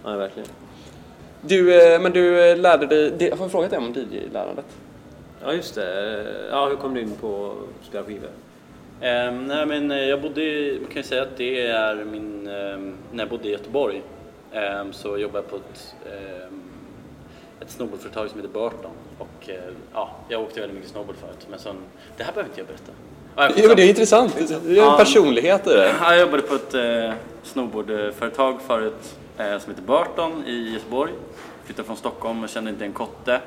Nej, 0.05 0.17
verkligen. 0.17 0.49
Du, 1.45 1.81
eh, 1.81 2.01
men 2.01 2.11
du 2.11 2.49
eh, 2.49 2.57
lärde 2.57 2.85
dig, 2.85 3.29
har 3.31 3.37
jag 3.39 3.51
frågat 3.51 3.69
dig 3.69 3.79
om 3.79 3.93
DJ-lärandet? 3.93 4.65
Ja, 5.43 5.53
just 5.53 5.75
det. 5.75 6.25
Ja, 6.51 6.67
hur 6.67 6.75
kom 6.75 6.93
du 6.93 7.01
in 7.01 7.15
på 7.21 7.53
att 7.81 7.85
spela 7.87 8.03
skivor? 8.03 8.29
Ehm, 9.01 9.47
nej 9.47 9.65
men 9.65 9.91
eh, 9.91 9.97
jag 9.97 10.21
bodde, 10.21 10.77
man 10.81 10.85
kan 10.91 11.01
ju 11.01 11.07
säga 11.07 11.21
att 11.21 11.37
det 11.37 11.67
är 11.67 11.95
min, 11.95 12.47
ehm, 12.47 12.93
när 13.11 13.23
jag 13.23 13.29
bodde 13.29 13.47
i 13.47 13.51
Göteborg 13.51 14.01
ehm, 14.53 14.93
så 14.93 15.17
jobbade 15.17 15.43
jag 15.43 15.49
på 15.49 15.55
ett, 15.55 15.95
ett 17.61 17.71
snowboardföretag 17.71 18.29
som 18.29 18.39
heter 18.41 18.53
Burton 18.53 18.91
och 19.17 19.49
eh, 19.49 19.55
ja, 19.93 20.09
jag 20.29 20.41
åkte 20.41 20.59
väldigt 20.59 20.75
mycket 20.75 20.91
snowboard 20.91 21.15
förut 21.15 21.47
men 21.49 21.59
sen, 21.59 21.75
det 22.17 22.23
här 22.23 22.33
behöver 22.33 22.49
inte 22.49 22.61
jag 22.61 22.67
berätta. 22.67 22.91
Jo, 23.61 23.67
men 23.67 23.75
det 23.77 23.83
är 23.83 23.89
intressant. 23.89 24.35
Det 24.65 24.79
är 24.79 24.91
en 24.91 24.97
personlighet 24.97 25.67
i 25.67 25.69
det. 25.69 25.95
Ja, 26.01 26.11
Jag 26.11 26.19
jobbade 26.21 26.43
på 26.43 26.55
ett 26.55 26.73
eh, 26.73 27.13
snowboardföretag 27.43 28.61
förut 28.67 29.15
Eh, 29.37 29.59
som 29.59 29.71
heter 29.71 29.87
Burton 29.87 30.45
i 30.45 30.73
Göteborg. 30.73 31.13
Flyttade 31.63 31.85
från 31.85 31.97
Stockholm 31.97 32.43
och 32.43 32.49
kände 32.49 32.71
inte 32.71 32.85
en 32.85 32.93
kotte. 32.93 33.41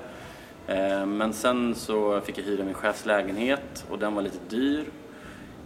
Eh, 0.67 1.07
men 1.07 1.33
sen 1.33 1.75
så 1.75 2.21
fick 2.21 2.39
jag 2.39 2.45
hyra 2.45 2.65
min 2.65 2.75
chefs 2.75 3.07
lägenhet 3.07 3.87
och 3.91 3.99
den 3.99 4.15
var 4.15 4.23
lite 4.23 4.39
dyr. 4.49 4.85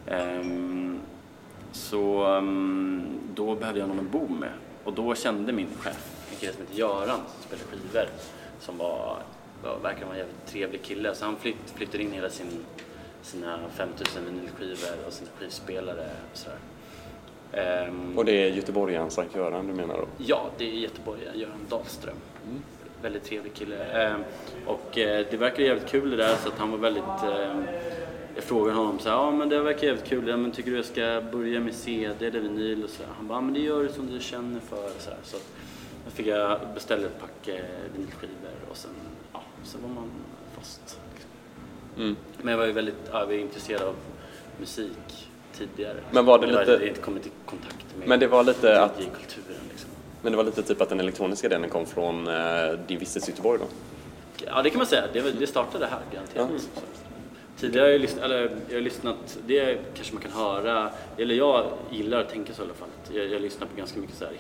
Eh, 0.07 0.45
så 1.73 2.25
mm, 2.25 3.07
då 3.35 3.55
behövde 3.55 3.81
jag 3.81 3.89
någon 3.89 3.99
att 3.99 4.13
bo 4.13 4.29
med. 4.29 4.53
Och 4.85 4.93
då 4.93 5.15
kände 5.15 5.53
min 5.53 5.69
chef, 5.81 6.27
en 6.31 6.37
kille 6.37 6.53
som 6.53 6.63
heter 6.63 6.79
Göran 6.79 7.21
som 7.27 7.43
spelar 7.43 7.65
skivor, 7.65 8.09
som 8.61 8.79
var, 8.79 9.19
var, 9.63 9.79
verkar 9.79 10.07
vara 10.07 10.15
en 10.15 10.19
jävligt 10.19 10.47
trevlig 10.47 10.83
kille. 10.83 11.15
Så 11.15 11.25
han 11.25 11.37
flytt, 11.37 11.71
flyttade 11.75 12.03
in 12.03 12.13
hela 12.13 12.31
sin, 12.31 12.65
sina 13.23 13.59
5000 13.77 14.25
vinylskivor 14.25 15.07
och 15.07 15.13
sina 15.13 15.31
skivspelare 15.39 16.11
och 16.33 16.39
sådär. 16.39 16.59
Ehm, 17.53 18.19
Och 18.19 18.25
det 18.25 18.33
är 18.33 18.49
göteborgaren 18.49 19.11
Sankt 19.11 19.35
Göran 19.37 19.67
du 19.67 19.73
menar 19.75 19.95
då? 19.95 20.07
Ja, 20.19 20.51
det 20.59 20.65
är 20.65 20.75
Göteborg, 20.75 21.21
Göran 21.35 21.67
Dahlström. 21.69 22.17
Väldigt 23.03 23.25
trevlig 23.25 23.55
kille. 23.55 23.85
Ehm, 23.85 24.21
och 24.67 24.99
eh, 24.99 25.27
det 25.31 25.37
verkar 25.37 25.63
jävligt 25.63 25.89
kul 25.89 26.11
det 26.11 26.17
där 26.17 26.37
så 26.37 26.49
att 26.49 26.59
han 26.59 26.71
var 26.71 26.79
väldigt... 26.79 27.05
ehm, 27.05 27.65
jag 28.35 28.45
frågade 28.45 28.77
honom 28.79 28.99
så 28.99 29.09
här, 29.09 29.17
ja 29.17 29.31
men 29.31 29.49
det 29.49 29.61
verkar 29.63 29.87
jävligt 29.87 30.05
kul, 30.09 30.29
ja, 30.29 30.37
men 30.37 30.51
tycker 30.53 30.71
du 30.71 30.77
jag 30.77 30.85
ska 30.85 31.23
börja 31.33 31.61
med 31.61 31.75
CD 31.75 32.27
eller 32.27 32.41
vinyl 32.41 32.85
och 32.85 32.91
så 32.91 33.03
här. 33.03 33.13
Han 33.17 33.27
bara, 33.27 33.41
men 33.41 33.55
det 33.55 33.61
gör 33.61 33.83
du 33.83 33.89
som 33.89 34.07
du 34.07 34.21
känner 34.21 34.61
för 34.61 34.89
så 34.99 35.11
här. 35.11 35.19
Så 35.23 35.37
då 36.05 36.11
fick 36.11 36.27
jag 36.27 36.59
beställa 36.75 37.07
ett 37.07 37.21
pack 37.21 37.49
eh, 37.49 37.61
vinylskivor 37.93 38.51
och 38.71 38.77
sen, 38.77 38.91
ja, 39.33 39.43
så 39.65 39.79
var 39.79 39.89
man 39.89 40.11
fast. 40.57 40.99
Liksom. 41.15 41.31
Mm. 42.03 42.17
Men 42.43 42.51
jag 42.51 42.59
var 42.59 42.67
ju 42.67 42.73
väldigt, 42.73 42.95
ja, 43.13 43.19
jag 43.21 43.27
var 43.27 43.33
intresserad 43.35 43.83
av 43.83 43.95
musik 44.61 45.30
tidigare. 45.59 45.97
Men 46.11 46.25
var 46.25 46.39
det 46.39 46.47
jag 46.47 46.59
lite- 46.61 46.73
hade 46.73 46.89
inte 46.89 47.01
kommit 47.01 47.27
i 47.27 47.31
kontakt 47.47 47.87
med 47.99 48.09
Men 48.09 48.21
det 48.21 48.27
var 48.27 48.45
lite 48.45 48.81
att- 48.83 49.01
DJ-kulturen 49.01 49.61
liksom. 49.71 49.91
Men 50.23 50.33
det 50.33 50.37
var 50.37 50.45
lite 50.45 50.63
typ 50.63 50.81
att 50.81 50.89
den 50.89 51.01
elektroniska 51.01 51.49
delen 51.49 51.71
kom 51.71 51.87
från 51.87 52.29
eh, 52.29 52.73
din 52.87 52.99
vistelse 52.99 53.31
i 53.31 53.33
Göteborg 53.33 53.59
då? 53.61 53.67
Ja, 54.47 54.63
det 54.63 54.71
kan 54.71 54.79
man 54.79 54.87
säga. 54.87 55.05
Det, 55.13 55.21
det 55.39 55.47
startade 55.47 55.87
här 55.87 56.01
garanterat. 56.15 56.63
Så. 56.63 56.81
Tidigare 57.61 57.85
har 57.85 57.91
jag, 57.91 58.01
lyssnat, 58.01 58.25
eller, 58.25 58.51
jag 58.69 58.75
har 58.77 58.81
lyssnat, 58.81 59.39
det 59.47 59.79
kanske 59.95 60.15
man 60.15 60.23
kan 60.23 60.33
höra, 60.33 60.91
eller 61.19 61.35
jag 61.35 61.67
gillar 61.91 62.21
att 62.21 62.29
tänka 62.29 62.53
så 62.55 62.63
i 62.63 62.65
alla 62.65 62.75
fall. 62.75 62.89
Jag, 63.13 63.27
jag 63.27 63.43
lyssnar 63.43 63.67
på 63.67 63.77
ganska 63.77 64.01
mycket 64.01 64.17
så 64.17 64.25
här 64.25 64.35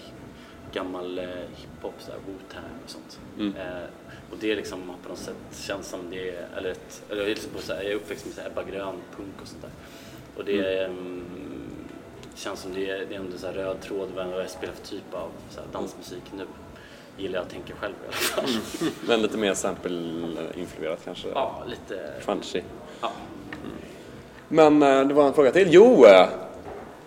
gammal 0.73 1.19
eh, 1.19 1.25
hiphop, 1.25 1.95
så 1.99 2.11
här 2.11 2.19
Wu-Tang 2.19 2.85
och 2.85 2.91
sånt. 2.91 3.21
Mm. 3.39 3.57
Eh, 3.57 3.83
och 4.31 4.37
det 4.41 4.57
liksom 4.57 4.93
på 5.03 5.09
något 5.09 5.19
sätt 5.19 5.35
känns 5.53 5.89
som 5.89 6.01
det 6.11 6.45
eller, 6.57 6.71
ett, 6.71 7.03
eller 7.11 7.23
jag 7.23 7.31
är 7.85 7.95
uppväxt 7.95 8.25
med 8.27 8.35
så 8.35 8.41
här 8.43 8.49
Ebba 8.51 8.63
Grön, 8.63 8.95
punk 9.17 9.35
och 9.43 9.49
sånt 9.49 9.63
där. 9.63 9.71
Och 10.41 10.47
det 10.47 10.84
mm. 10.84 11.22
känns 12.34 12.61
som 12.61 12.74
det 12.74 12.91
är, 12.91 13.07
det 13.09 13.14
är 13.14 13.18
ändå 13.18 13.38
så 13.38 13.47
här 13.47 13.55
röd 13.55 13.80
tråd 13.80 14.09
vad 14.14 14.43
jag 14.43 14.51
spelar 14.51 14.74
för 14.74 14.86
typ 14.86 15.14
av 15.14 15.30
dansmusik 15.72 16.22
nu. 16.36 16.45
Gillar 17.16 17.34
jag 17.34 17.43
att 17.43 17.51
tänka 17.51 17.74
själv 17.80 17.95
i 18.03 18.07
alla 18.07 18.12
fall. 18.12 18.61
Men 19.09 19.22
lite 19.22 19.38
mer 19.38 19.55
sample-influerat 19.55 21.05
kanske? 21.05 21.28
Ja, 21.28 21.62
lite... 21.66 22.12
Crunchy. 22.24 22.62
Ja. 23.01 23.12
Men 24.49 24.82
eh, 24.82 25.07
det 25.07 25.14
var 25.14 25.26
en 25.26 25.34
fråga 25.34 25.51
till. 25.51 25.68
Jo! 25.70 26.05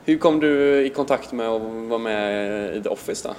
Hur 0.06 0.18
kom 0.18 0.40
du 0.40 0.82
i 0.86 0.90
kontakt 0.90 1.32
med 1.32 1.48
att 1.48 1.62
vara 1.62 2.00
med 2.00 2.76
i 2.76 2.84
The 2.84 2.90
Office 2.90 3.28
då? 3.28 3.36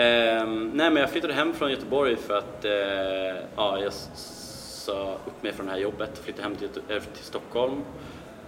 Ehm, 0.00 0.70
nej, 0.74 0.90
men 0.90 0.96
jag 0.96 1.10
flyttade 1.10 1.34
hem 1.34 1.52
från 1.52 1.70
Göteborg 1.70 2.16
för 2.16 2.38
att 2.38 2.64
eh, 2.64 3.42
ja, 3.56 3.78
jag 3.78 3.92
sa 3.92 5.18
upp 5.26 5.42
mig 5.42 5.52
från 5.52 5.66
det 5.66 5.72
här 5.72 5.78
jobbet 5.78 6.18
och 6.18 6.24
flyttade 6.24 6.42
hem 6.42 6.56
till, 6.56 6.68
eh, 6.88 7.02
till 7.02 7.24
Stockholm. 7.24 7.82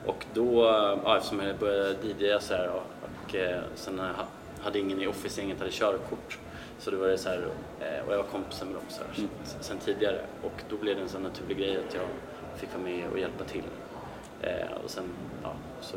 Och 0.06 0.24
då, 0.34 0.64
ja, 1.04 1.16
eftersom 1.16 1.40
jag 1.40 1.56
började 1.56 1.94
DJa 2.18 2.40
så 2.40 2.54
här 2.54 2.68
och, 2.68 2.82
och 3.26 3.34
eh, 3.34 3.60
sen 3.74 3.98
ha- 3.98 4.26
hade 4.64 4.78
ingen 4.78 5.02
i 5.02 5.06
Office, 5.06 5.42
inget 5.42 5.58
hade 5.58 5.70
körkort. 5.70 6.38
Så 6.78 6.90
då 6.90 6.96
var 6.96 7.06
det 7.08 7.18
så 7.18 7.28
här, 7.28 7.46
eh, 7.80 8.06
och 8.06 8.12
jag 8.12 8.16
var 8.18 8.24
kompisar 8.24 8.66
med 8.66 8.74
dem 8.74 8.82
så 8.88 9.00
här, 9.02 9.18
Mm. 9.18 9.30
sen 9.60 9.78
tidigare. 9.78 10.20
Och 10.42 10.62
då 10.70 10.76
blev 10.76 10.96
det 10.96 11.02
en 11.02 11.08
sån 11.08 11.22
naturlig 11.22 11.58
grej 11.58 11.76
att 11.88 11.94
jag 11.94 12.02
fick 12.60 12.68
vara 12.74 12.82
med 12.82 13.08
och 13.12 13.18
hjälpa 13.18 13.44
till. 13.44 13.62
Eh, 14.42 14.50
och 14.84 14.90
sen, 14.90 15.04
ja, 15.42 15.52
så 15.80 15.96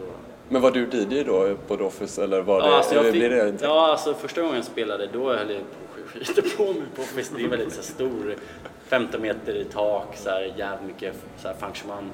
Men 0.49 0.61
var 0.61 0.71
du 0.71 0.79
DJ 0.91 1.23
då 1.23 1.55
på 1.67 1.77
The 1.77 1.83
Office 1.83 2.23
eller 2.23 2.41
var 2.41 2.61
det... 2.61 2.67
Ja, 2.67 2.77
alltså 2.77 2.95
jag 2.95 3.03
eller 3.03 3.11
fick, 3.11 3.21
det 3.31 3.49
inte? 3.49 3.65
ja, 3.65 3.87
alltså 3.91 4.13
första 4.13 4.41
gången 4.41 4.55
jag 4.55 4.65
spelade 4.65 5.07
då 5.13 5.33
höll 5.33 5.49
jag 5.51 5.59
på 5.59 6.01
att 6.19 6.27
skita 6.27 6.41
på 6.57 6.63
mig 6.73 6.83
på 6.95 7.01
Office. 7.01 7.33
Det 7.37 7.43
är 7.43 7.47
väldigt 7.47 7.73
så 7.73 7.83
stor, 7.83 8.35
15 8.87 9.21
meter 9.21 9.55
i 9.55 9.63
tak, 9.65 10.15
så 10.17 10.29
här, 10.29 10.53
jävligt 10.57 10.87
mycket 10.87 11.15
så 11.37 11.47
här, 11.47 11.55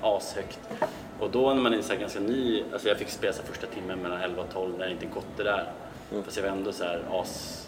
ashögt. 0.02 0.60
Och 1.20 1.30
då 1.32 1.54
när 1.54 1.62
man 1.62 1.74
är 1.74 1.82
så 1.82 1.96
ganska 1.96 2.20
ny, 2.20 2.64
alltså 2.74 2.88
jag 2.88 2.98
fick 2.98 3.10
spela 3.10 3.34
första 3.34 3.68
timmen 3.68 4.00
mellan 4.00 4.22
11 4.22 4.42
och 4.42 4.50
12 4.54 4.78
när 4.78 4.86
det 4.86 4.92
inte 4.92 5.06
gått 5.06 5.28
det 5.38 5.44
där. 5.44 5.72
Fast 6.26 6.38
jag 6.38 6.44
var 6.44 6.50
ändå 6.50 6.72
så 6.72 6.84
här 6.84 7.02
as 7.12 7.64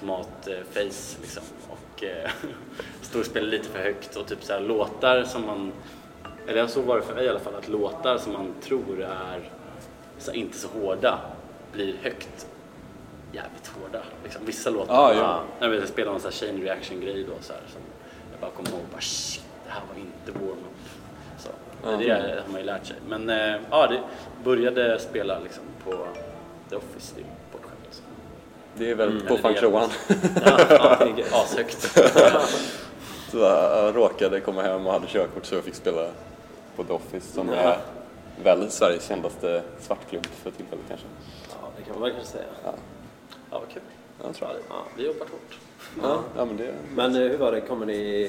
tomat-face 0.00 1.16
liksom. 1.20 1.42
Och 1.68 2.04
eh, 2.04 2.30
stod 3.02 3.20
och 3.20 3.26
spelade 3.26 3.50
lite 3.50 3.68
för 3.68 3.78
högt 3.78 4.16
och 4.16 4.26
typ 4.26 4.44
så 4.44 4.52
här 4.52 4.60
låtar 4.60 5.24
som 5.24 5.46
man, 5.46 5.72
eller 6.48 6.66
så 6.66 6.80
var 6.82 6.96
det 6.96 7.02
för 7.02 7.14
mig 7.14 7.24
i 7.24 7.28
alla 7.28 7.38
fall, 7.40 7.54
att 7.54 7.68
låtar 7.68 8.18
som 8.18 8.32
man 8.32 8.54
tror 8.62 9.02
är 9.02 9.50
så 10.18 10.30
här, 10.30 10.38
inte 10.38 10.58
så 10.58 10.68
hårda 10.68 11.18
blir 11.72 11.94
högt 12.02 12.46
jävligt 13.32 13.66
hårda. 13.66 14.02
Liksom, 14.24 14.42
vissa 14.46 14.70
låtar, 14.70 14.94
Ah, 14.94 15.14
ja. 15.14 15.42
när 15.60 15.68
vi 15.68 15.86
spelade 15.86 16.10
någon 16.12 16.20
så 16.20 16.28
här 16.28 16.32
chain 16.34 16.62
reaction 16.62 17.00
grej 17.00 17.24
då 17.24 17.32
så 17.40 17.52
här, 17.52 17.62
som 17.72 17.80
jag 18.32 18.40
bara 18.40 18.50
kommer 18.50 18.70
ihåg 18.70 18.86
bara 18.92 19.00
shit, 19.00 19.44
det 19.66 19.70
här 19.70 19.82
var 19.94 20.00
inte 20.00 20.32
warm-up. 20.44 20.79
Så, 21.82 21.96
Det 21.96 22.10
har 22.12 22.52
man 22.52 22.60
ju 22.60 22.66
lärt 22.66 22.86
sig. 22.86 22.96
Men 23.08 23.30
eh, 23.30 23.56
ja, 23.70 23.86
det 23.86 24.00
började 24.44 24.98
spela 24.98 25.38
liksom 25.38 25.62
på 25.84 25.90
The 26.70 26.76
Office, 26.76 27.12
det 27.16 27.20
är 27.20 27.26
bortskämt. 27.52 28.02
Det 28.74 28.90
är 28.90 28.94
väl 28.94 29.20
på 29.20 29.34
Eller 29.34 29.36
det- 29.36 29.60
Funktionen. 29.60 29.88
Ja, 30.44 31.06
ja, 31.16 31.42
ashögt. 31.42 31.98
Så 33.30 33.38
jag 33.38 33.96
råkade 33.96 34.40
komma 34.40 34.62
hem 34.62 34.86
och 34.86 34.92
hade 34.92 35.06
körkort 35.06 35.44
så 35.46 35.54
jag 35.54 35.64
fick 35.64 35.74
spela 35.74 36.06
på 36.76 36.84
The 36.84 36.92
Office 36.92 37.32
som 37.32 37.48
är 37.50 37.76
väl 38.42 38.70
Sveriges 38.70 39.08
kändaste 39.08 39.62
svartklubb 39.80 40.26
för 40.26 40.50
tillfället 40.50 40.84
kanske. 40.88 41.06
Ja, 41.50 41.68
det 41.76 41.82
kan 41.82 41.92
man 41.92 42.02
verkligen 42.02 42.26
säga. 42.26 42.44
Ja, 42.64 42.72
vad 43.50 43.68
kul. 43.72 43.82
Jag 44.24 44.34
tror 44.34 44.50
jag. 44.50 44.58
Ja, 44.68 44.82
vi 44.96 45.06
jobbar 45.06 45.20
hårt. 45.26 45.58
Ja, 46.02 46.22
ja 46.36 46.44
men 46.44 46.56
det... 46.56 46.74
Men 46.94 47.14
eh, 47.14 47.20
hur 47.20 47.38
var 47.38 47.52
det, 47.52 47.60
kommer 47.60 47.86
ni, 47.86 48.28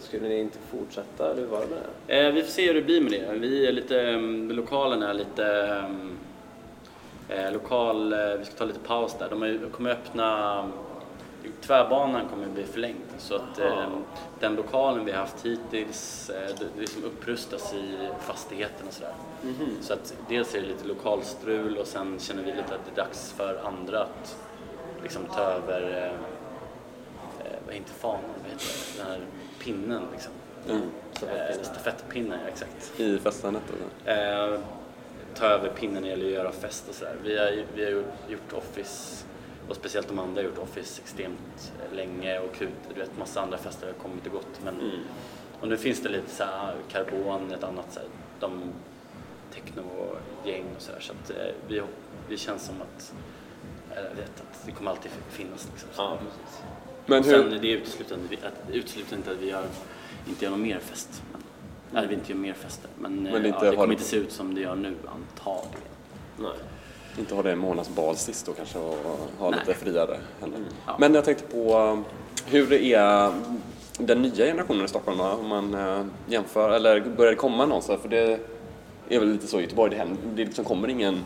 skulle 0.00 0.28
ni 0.28 0.40
inte 0.40 0.58
fortsätta 0.70 1.30
eller 1.30 1.40
hur 1.40 1.48
var 1.48 1.60
det 1.60 1.66
med 1.66 1.78
det? 2.06 2.26
Eh, 2.26 2.32
vi 2.32 2.42
får 2.42 2.50
se 2.50 2.66
hur 2.66 2.74
det 2.74 2.82
blir 2.82 3.00
med 3.00 3.12
det. 3.12 3.38
Vi 3.38 3.66
är 3.66 3.72
lite, 3.72 4.14
um, 4.14 4.50
lokalen 4.50 5.02
är 5.02 5.14
lite 5.14 5.44
um, 5.88 6.18
eh, 7.28 7.52
lokal, 7.52 8.12
eh, 8.12 8.18
vi 8.38 8.44
ska 8.44 8.54
ta 8.54 8.64
lite 8.64 8.80
paus 8.80 9.16
där. 9.18 9.28
De 9.30 9.42
är, 9.42 9.58
kommer 9.72 9.90
öppna, 9.90 10.64
tvärbanan 11.60 12.28
kommer 12.28 12.46
bli 12.46 12.64
förlängd. 12.64 12.96
Så 13.18 13.34
att 13.34 13.58
eh, 13.58 13.88
den 14.40 14.54
lokalen 14.54 15.04
vi 15.04 15.12
har 15.12 15.18
haft 15.18 15.46
hittills, 15.46 16.30
eh, 16.30 16.48
det, 16.58 16.64
det 16.74 16.80
liksom 16.80 17.04
upprustas 17.04 17.74
i 17.74 18.08
fastigheten 18.20 18.86
och 18.86 18.92
sådär. 18.94 19.14
Så 19.80 19.92
att 19.92 20.14
dels 20.28 20.54
är 20.54 20.60
det 20.60 20.66
lite 20.66 20.88
lokalstrul 20.88 21.76
och 21.78 21.86
sen 21.86 22.18
känner 22.18 22.42
vi 22.42 22.50
lite 22.50 22.74
att 22.74 22.94
det 22.94 23.00
är 23.00 23.04
dags 23.04 23.32
för 23.36 23.60
andra 23.64 24.00
att 24.00 24.36
liksom 25.02 25.22
ta 25.34 25.40
över, 25.40 26.12
vad 27.72 27.80
heter 27.80 27.94
fanan, 27.94 28.20
vad 28.42 28.50
heter 28.52 28.66
det? 28.66 29.02
den 29.02 29.10
här 29.10 29.26
pinnen 29.58 30.02
liksom. 30.12 30.32
Eh, 30.68 31.62
Stafettpinnen, 31.62 32.38
ja, 32.42 32.48
exakt. 32.48 33.00
I 33.00 33.18
festandet 33.18 33.62
eller? 34.04 34.52
Eh, 34.52 34.60
ta 35.34 35.46
över 35.46 35.68
pinnen 35.68 35.94
när 35.94 36.02
det 36.02 36.08
gäller 36.08 36.26
att 36.26 36.32
göra 36.32 36.52
fest 36.52 36.88
och 36.88 36.94
sådär. 36.94 37.16
Vi 37.24 37.38
har, 37.38 37.64
vi 37.74 37.84
har 37.84 37.90
gjort, 38.28 38.52
Office, 38.52 39.24
och 39.68 39.76
speciellt 39.76 40.08
de 40.08 40.18
andra 40.18 40.42
har 40.42 40.48
gjort 40.48 40.58
Office 40.58 41.00
extremt 41.02 41.72
länge 41.92 42.38
och 42.38 42.54
kul, 42.54 42.70
du 42.94 43.00
vet 43.00 43.18
massa 43.18 43.40
andra 43.40 43.58
fester 43.58 43.86
har 43.86 43.94
kommit 43.94 44.26
och 44.26 44.32
gått. 44.32 44.60
Men, 44.64 44.74
Och 45.60 45.68
nu 45.68 45.76
finns 45.76 46.02
det 46.02 46.08
lite 46.08 46.30
så 46.30 46.44
här, 46.44 46.74
Carbon, 46.88 47.52
ett 47.52 47.64
annat 47.64 47.92
så 47.92 48.00
här, 48.00 48.08
de 48.40 48.72
techno-gäng 49.54 50.64
och 50.76 50.82
sådär. 50.82 51.00
Så 51.00 51.12
att 51.12 51.30
eh, 51.30 51.54
vi, 51.68 51.82
vi 52.28 52.36
känns 52.36 52.66
som 52.66 52.74
att, 52.82 53.14
eh, 53.90 54.02
jag 54.02 54.16
vet 54.16 54.40
att 54.40 54.66
det 54.66 54.72
kommer 54.72 54.90
alltid 54.90 55.10
finnas 55.30 55.68
liksom. 55.72 55.88
Så. 55.92 56.02
Ja, 56.02 56.18
precis. 56.18 56.62
Men 57.06 57.24
Sen 57.24 57.52
hur... 57.52 57.58
det 57.58 57.68
utesluter 57.68 58.14
inte, 58.32 58.46
att, 58.46 58.52
det 58.72 58.76
utesluter 58.78 59.16
inte 59.16 59.30
att 59.30 59.36
vi 59.36 59.50
gör, 59.50 59.64
inte 60.28 60.44
gör 60.44 60.50
någon 60.50 60.62
mer 60.62 60.78
fest. 60.78 61.22
Men, 61.32 61.40
Nej, 61.90 62.06
vi 62.08 62.14
inte 62.14 62.32
gör 62.32 62.38
mer 62.38 62.52
fester. 62.52 62.90
Men, 62.98 63.16
Men 63.22 63.26
eh, 63.34 63.36
inte 63.36 63.48
ja, 63.48 63.64
det 63.64 63.70
det- 63.70 63.76
kommer 63.76 63.92
inte 63.92 64.04
se 64.04 64.16
ut 64.16 64.32
som 64.32 64.54
det 64.54 64.60
gör 64.60 64.74
nu 64.76 64.94
antagligen. 65.06 65.88
Nej. 66.38 66.50
Inte 67.18 67.34
ha 67.34 67.42
det 67.42 67.52
en 67.52 67.58
månads 67.58 67.88
bal 67.88 68.16
sist 68.16 68.46
då 68.46 68.52
kanske 68.52 68.78
och 68.78 68.96
ha 69.38 69.50
Nej. 69.50 69.58
lite 69.66 69.74
friare 69.78 70.16
heller. 70.40 70.58
Ja. 70.86 70.96
Men 70.98 71.14
jag 71.14 71.24
tänkte 71.24 71.44
på 71.44 71.78
um, 71.78 72.04
hur 72.46 72.66
det 72.66 72.84
är 72.94 73.32
den 73.98 74.22
nya 74.22 74.46
generationen 74.46 74.84
i 74.84 74.88
Stockholm 74.88 75.18
då, 75.18 75.24
om 75.24 75.48
man 75.48 75.74
eh, 75.74 76.04
jämför, 76.26 76.70
eller 76.70 77.00
börjar 77.00 77.30
det 77.30 77.36
komma 77.36 77.66
någonstans? 77.66 78.02
För 78.02 78.08
det 78.08 78.38
är 79.08 79.18
väl 79.18 79.28
lite 79.32 79.46
så 79.46 79.58
i 79.58 79.62
Göteborg, 79.62 79.90
det, 79.90 79.96
händer, 79.96 80.16
det 80.34 80.44
liksom 80.44 80.64
kommer 80.64 80.88
ingen 80.88 81.20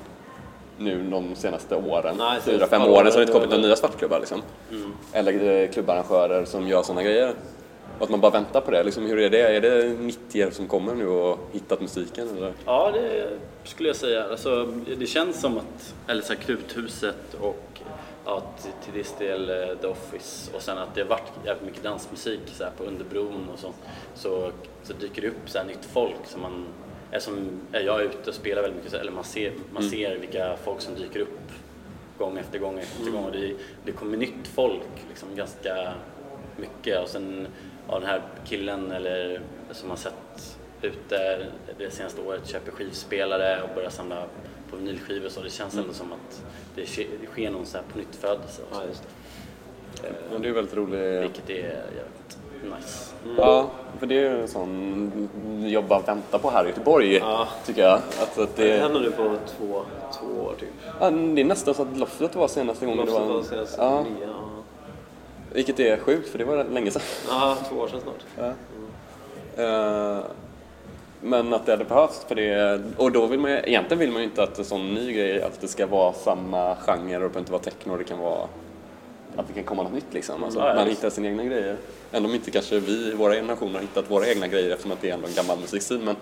nu 0.78 1.10
de 1.10 1.34
senaste 1.34 1.76
åren, 1.76 2.20
fyra, 2.44 2.66
fem 2.66 2.82
åren, 2.82 3.12
så 3.12 3.18
har 3.18 3.18
det 3.18 3.20
inte 3.20 3.32
kommit 3.32 3.50
några 3.50 3.62
nya 3.62 3.76
svartklubbar 3.76 4.20
liksom. 4.20 4.42
Eller 5.12 5.62
eh, 5.62 5.70
klubbarrangörer 5.70 6.44
som 6.44 6.68
gör 6.68 6.82
sådana 6.82 7.02
grejer. 7.02 7.34
Och 7.98 8.04
att 8.04 8.10
man 8.10 8.20
bara 8.20 8.32
väntar 8.32 8.60
på 8.60 8.70
det. 8.70 8.82
Liksom, 8.82 9.06
hur 9.06 9.18
är 9.18 9.30
det? 9.30 9.56
Är 9.56 9.60
det 9.60 9.88
90 9.98 10.50
som 10.50 10.68
kommer 10.68 10.94
nu 10.94 11.08
och 11.08 11.38
hittat 11.52 11.80
musiken? 11.80 12.28
Eller? 12.36 12.52
Ja, 12.64 12.90
det 12.94 13.28
skulle 13.64 13.88
jag 13.88 13.96
säga. 13.96 14.24
Alltså, 14.24 14.68
det 14.98 15.06
känns 15.06 15.40
som 15.40 15.58
att, 15.58 15.94
eller 16.06 16.22
så 16.22 16.32
här, 16.32 16.40
Kruthuset 16.40 17.34
och 17.40 17.80
ja, 18.24 18.42
till, 18.84 18.92
viss 18.92 19.14
del 19.18 19.50
eh, 19.50 19.76
The 19.80 19.86
Office 19.86 20.50
och 20.56 20.62
sen 20.62 20.78
att 20.78 20.94
det 20.94 21.00
har 21.00 21.08
varit 21.08 21.32
jävligt 21.44 21.66
mycket 21.66 21.82
dansmusik 21.82 22.40
så 22.52 22.64
här, 22.64 22.70
på 22.78 22.84
Underbron 22.84 23.48
och 23.52 23.58
så, 23.58 23.72
så, 24.14 24.50
så 24.82 24.92
dyker 24.92 25.22
det 25.22 25.28
upp 25.28 25.50
så 25.50 25.58
här, 25.58 25.64
nytt 25.64 25.84
folk 25.92 26.26
som 26.26 26.42
man, 26.42 26.64
eftersom 27.16 27.60
jag 27.72 28.00
är 28.00 28.04
ute 28.04 28.30
och 28.30 28.34
spelar 28.34 28.62
väldigt 28.62 28.84
mycket, 28.84 29.00
eller 29.00 29.12
man 29.12 29.24
ser, 29.24 29.52
man 29.72 29.82
ser 29.82 30.16
vilka 30.16 30.56
folk 30.64 30.80
som 30.80 30.94
dyker 30.94 31.20
upp 31.20 31.38
gång 32.18 32.38
efter 32.38 32.58
gång 32.58 32.78
efter 32.78 33.10
gång. 33.10 33.24
Och 33.24 33.32
det, 33.32 33.54
det 33.84 33.92
kommer 33.92 34.16
nytt 34.16 34.48
folk 34.54 34.82
liksom 35.08 35.28
ganska 35.36 35.94
mycket. 36.56 37.02
Och 37.02 37.08
sen 37.08 37.46
ja, 37.88 37.98
den 37.98 38.08
här 38.08 38.22
killen 38.44 38.92
eller 38.92 39.40
som 39.70 39.90
har 39.90 39.96
sett 39.96 40.58
ute 40.82 41.46
det 41.78 41.90
senaste 41.90 42.20
året 42.20 42.46
köper 42.46 42.72
skivspelare 42.72 43.62
och 43.62 43.74
börjar 43.74 43.90
samla 43.90 44.26
på 44.70 44.76
vinylskivor. 44.76 45.28
Så 45.28 45.42
det 45.42 45.50
känns 45.50 45.76
ändå 45.76 45.92
som 45.92 46.12
att 46.12 46.42
det 46.74 46.86
sker, 46.86 47.50
någon 47.50 47.66
så 47.66 47.76
här 47.76 47.84
på 47.92 47.98
nytt 47.98 48.16
födelse 48.16 48.62
Ja. 48.72 48.82
Men 50.32 50.42
det 50.42 50.48
är 50.48 50.52
väldigt 50.52 50.76
roligt. 50.76 51.22
vilket 51.22 51.50
är 51.50 51.54
jävligt 51.54 52.38
nice. 52.76 53.12
Ja, 53.36 53.66
för 53.98 54.06
det 54.06 54.14
är 54.14 54.20
ju 54.20 54.40
en 54.42 54.48
sån 54.48 55.28
jag 55.70 55.84
bara 55.84 56.00
väntar 56.00 56.38
på 56.38 56.50
här 56.50 56.64
i 56.64 56.68
Göteborg, 56.68 57.16
Ja. 57.16 57.48
tycker 57.66 57.82
jag. 57.82 58.00
Alltså 58.20 58.42
att 58.42 58.56
Det 58.56 58.72
det, 58.72 58.78
händer 58.78 59.00
nu 59.00 59.10
på 59.10 59.22
två, 59.58 59.82
två 60.20 60.42
år 60.42 60.54
typ. 60.60 60.68
ja, 61.00 61.10
det 61.10 61.40
är 61.40 61.44
nästan 61.44 61.74
så 61.74 61.82
att 61.82 61.96
Loftet 61.98 62.34
var 62.36 62.48
senaste 62.48 62.86
gången 62.86 63.06
det 63.06 63.12
Loftet 63.12 63.26
var 63.28 63.32
var 63.34 63.40
en, 63.40 63.46
senast 63.46 63.74
ja, 63.78 64.00
nio, 64.02 64.26
ja. 64.26 64.34
Vilket 65.52 65.80
är 65.80 65.96
sjukt, 65.96 66.28
för 66.28 66.38
det 66.38 66.44
var 66.44 66.64
länge 66.64 66.90
sedan. 66.90 67.02
Ja, 67.28 67.56
två 67.68 67.76
år 67.76 67.88
sedan 67.88 68.00
snart. 68.00 68.54
Eh, 69.56 70.18
Men 71.20 71.54
att 71.54 71.66
det 71.66 71.72
hade 71.72 71.84
behövts 71.84 72.24
för 72.28 72.34
det, 72.34 72.80
och 72.96 73.12
då 73.12 73.26
vill 73.26 73.40
man 73.40 73.50
ju, 73.50 73.56
egentligen 73.56 73.98
vill 73.98 74.10
man 74.12 74.22
ju 74.22 74.28
inte 74.28 74.42
att 74.42 74.58
en 74.58 74.64
sån 74.64 74.94
ny 74.94 75.12
grej, 75.12 75.42
att 75.42 75.60
det 75.60 75.68
ska 75.68 75.86
vara 75.86 76.12
samma 76.12 76.76
genre 76.76 76.96
och 76.96 77.08
det 77.08 77.18
behöver 77.18 77.38
inte 77.38 77.52
vara 77.52 77.62
techno, 77.62 77.96
det 77.96 78.04
kan 78.04 78.18
vara 78.18 78.48
att 79.36 79.48
det 79.48 79.54
kan 79.54 79.64
komma 79.64 79.82
något 79.82 79.92
nytt 79.92 80.06
liksom. 80.14 80.44
Alltså, 80.44 80.58
Ja, 80.60 80.74
man 80.74 80.88
hittar 80.88 81.10
sina 81.10 81.28
egna 81.28 81.44
grejer. 81.44 81.76
Även 82.12 82.24
om 82.24 82.34
inte 82.34 82.50
kanske 82.50 82.78
vi, 82.80 83.12
våra 83.12 83.34
generationer, 83.34 83.72
har 83.74 83.80
hittat 83.80 84.10
våra 84.10 84.26
egna 84.28 84.48
grejer 84.48 84.70
eftersom 84.70 84.92
att 84.92 85.00
det 85.00 85.10
är 85.10 85.14
ändå 85.14 85.26
en 85.26 85.34
gammal 85.34 85.58
musikstil. 85.60 85.98
Men, 85.98 86.16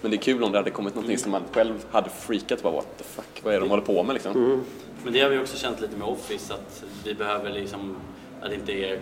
men 0.00 0.10
det 0.10 0.16
är 0.16 0.18
kul 0.22 0.42
om 0.44 0.52
det 0.52 0.58
hade 0.58 0.70
kommit 0.70 0.94
någonting 0.94 1.18
som 1.18 1.30
man 1.32 1.42
själv 1.52 1.84
hade 1.90 2.10
freakat 2.10 2.62
bara 2.62 2.72
what 2.72 2.98
the 2.98 3.04
fuck, 3.04 3.40
vad 3.44 3.54
är 3.54 3.58
det 3.58 3.64
de 3.64 3.70
håller 3.70 3.82
på 3.82 4.02
med 4.02 4.14
liksom? 4.14 4.64
Men 5.04 5.12
det 5.12 5.20
har 5.20 5.30
vi 5.30 5.38
också 5.38 5.56
känt 5.56 5.80
lite 5.80 5.96
med 5.96 6.08
Office 6.08 6.54
att 6.54 6.84
vi 7.04 7.14
behöver 7.14 7.50
liksom, 7.50 7.96
att 8.42 8.48
det 8.48 8.54
inte 8.54 8.72
är, 8.72 8.98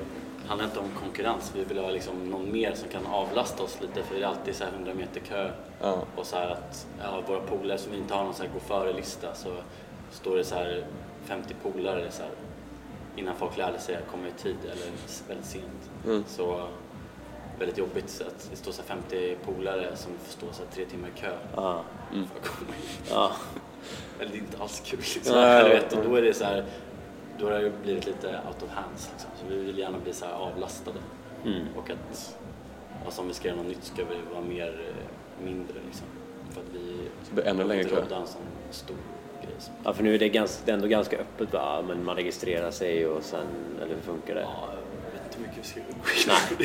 handlar 0.47 0.67
inte 0.67 0.79
om 0.79 0.89
konkurrens, 1.01 1.53
vi 1.57 1.65
vill 1.65 1.79
ha 1.79 1.91
liksom 1.91 2.15
någon 2.31 2.53
mer 2.53 2.73
som 2.75 2.89
kan 2.89 3.07
avlasta 3.07 3.63
oss 3.63 3.79
lite 3.81 4.03
för 4.03 4.15
det 4.15 4.23
är 4.23 4.27
alltid 4.27 4.55
så 4.55 4.65
här 4.65 4.71
100 4.73 4.95
meter 4.95 5.21
kö 5.21 5.51
Ja. 5.81 5.99
och 6.17 6.27
så 6.27 6.37
här 6.37 6.51
att 6.51 6.87
ja, 7.03 7.23
våra 7.27 7.41
polare 7.41 7.79
som 7.79 7.93
vi 7.93 7.99
inte 7.99 8.15
har 8.15 8.25
någon 8.25 8.35
så 8.35 8.43
här 8.43 8.51
gå 8.55 8.61
före-lista 8.61 9.35
så 9.35 9.49
står 10.11 10.37
det 10.37 10.45
så 10.45 10.55
här 10.55 10.85
50 11.25 11.55
polare 11.63 12.07
så 12.11 12.23
här, 12.23 12.31
innan 13.17 13.35
folk 13.35 13.57
lärde 13.57 13.79
sig 13.79 13.97
att 13.97 14.07
komma 14.11 14.29
i 14.29 14.33
tid 14.43 14.57
eller 14.65 14.87
väldigt 15.29 15.47
sent. 15.47 16.27
Så 16.29 16.69
väldigt 17.59 17.79
jobbigt 17.79 18.11
så 18.11 18.25
att 18.25 18.49
det 18.51 18.57
står 18.57 18.73
så 18.73 18.83
här 18.83 18.89
50 18.89 19.37
polare 19.45 19.97
som 19.97 20.13
får 20.25 20.33
stå 20.33 20.47
så 20.53 20.63
tre 20.75 20.85
timmar 20.85 21.09
i 21.17 21.21
kö 21.21 21.37
Ja. 21.57 21.85
för 22.11 22.19
att 22.41 22.47
komma 22.47 22.71
in. 22.77 22.83
Ja. 23.11 23.33
Eller 24.21 24.31
det 24.33 24.37
är 24.37 24.41
inte 24.41 24.63
alls 24.63 24.83
kul 24.87 24.99
liksom. 25.15 25.37
Ja, 25.37 25.63
vet, 25.69 25.93
och 25.93 26.05
då 26.05 26.15
är 26.17 26.23
det 26.23 26.35
så 26.35 26.45
här, 26.45 26.65
då 27.39 27.47
har 27.47 27.53
det 27.53 27.73
blivit 27.83 28.07
lite 28.07 28.29
out 28.29 28.63
of 28.63 28.69
hands 28.71 29.11
liksom. 29.13 29.31
Så 29.41 29.47
vi 29.49 29.57
vill 29.65 29.79
gärna 29.79 29.99
bli 29.99 30.13
så 30.13 30.25
här 30.25 30.33
avlastade. 30.33 30.99
Och 31.77 31.91
att, 31.91 32.37
alltså 33.05 33.21
om 33.21 33.29
vi 33.29 33.35
ska 33.35 33.49
göra 33.49 33.57
något 33.59 33.67
nytt 33.67 33.85
ska 33.85 34.05
vi 34.05 34.35
vara 34.35 34.45
mer, 34.45 34.69
eh, 34.89 35.45
mindre 35.45 35.75
liksom. 35.87 36.07
För 36.51 36.61
att 36.61 36.67
vi 36.73 36.97
det 37.29 37.35
blir 37.35 37.45
ännu 37.47 37.65
längre 37.65 37.85
kö. 37.85 38.05
sån 38.09 38.27
stor 38.71 38.97
som 39.59 39.75
ja, 39.85 39.93
för 39.95 40.03
nu 40.03 40.15
är 40.15 40.19
det, 40.19 40.29
ganska, 40.29 40.63
det 40.65 40.71
är 40.71 40.75
ändå 40.75 40.87
ganska 40.89 41.17
öppet 41.19 41.53
va? 41.53 41.85
Men 41.89 42.05
man 42.05 42.17
registrerar 42.17 42.71
sig 42.71 43.07
och 43.07 43.23
sen, 43.23 43.47
eller 43.83 43.95
hur 43.95 44.03
funkar 44.03 44.35
det? 44.35 44.41
Ja, 44.41 44.69
jag 45.05 45.13
vet 45.13 45.25
inte 45.27 45.39
hur 45.39 45.47
mycket 45.47 45.65
vi 45.65 45.69
ska 45.69 45.81
gå 45.81 45.87
in 45.89 45.99
på. 46.57 46.65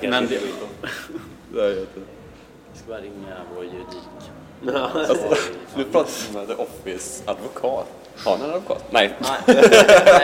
Det 0.00 0.08
Men 0.10 0.26
det, 0.26 0.38
gå 0.40 0.46
in 0.46 0.52
på. 0.60 0.88
Det 1.54 1.64
är 1.64 1.68
jätte- 1.68 2.00
jag 2.70 2.76
ska 2.78 2.88
bara 2.88 3.00
ringa 3.00 3.36
vår 3.54 3.64
juridik. 3.64 4.74
Alltså, 4.74 5.34
nu 5.76 5.84
pratar 5.84 6.10
vi 6.32 6.38
med 6.38 6.46
The 6.48 6.54
Office 6.54 7.22
advokat. 7.30 7.86
Har 8.24 8.38
ni 8.38 8.44
en 8.44 8.50
advokat? 8.50 8.84
Nej. 8.92 9.14
Nej, 9.20 9.38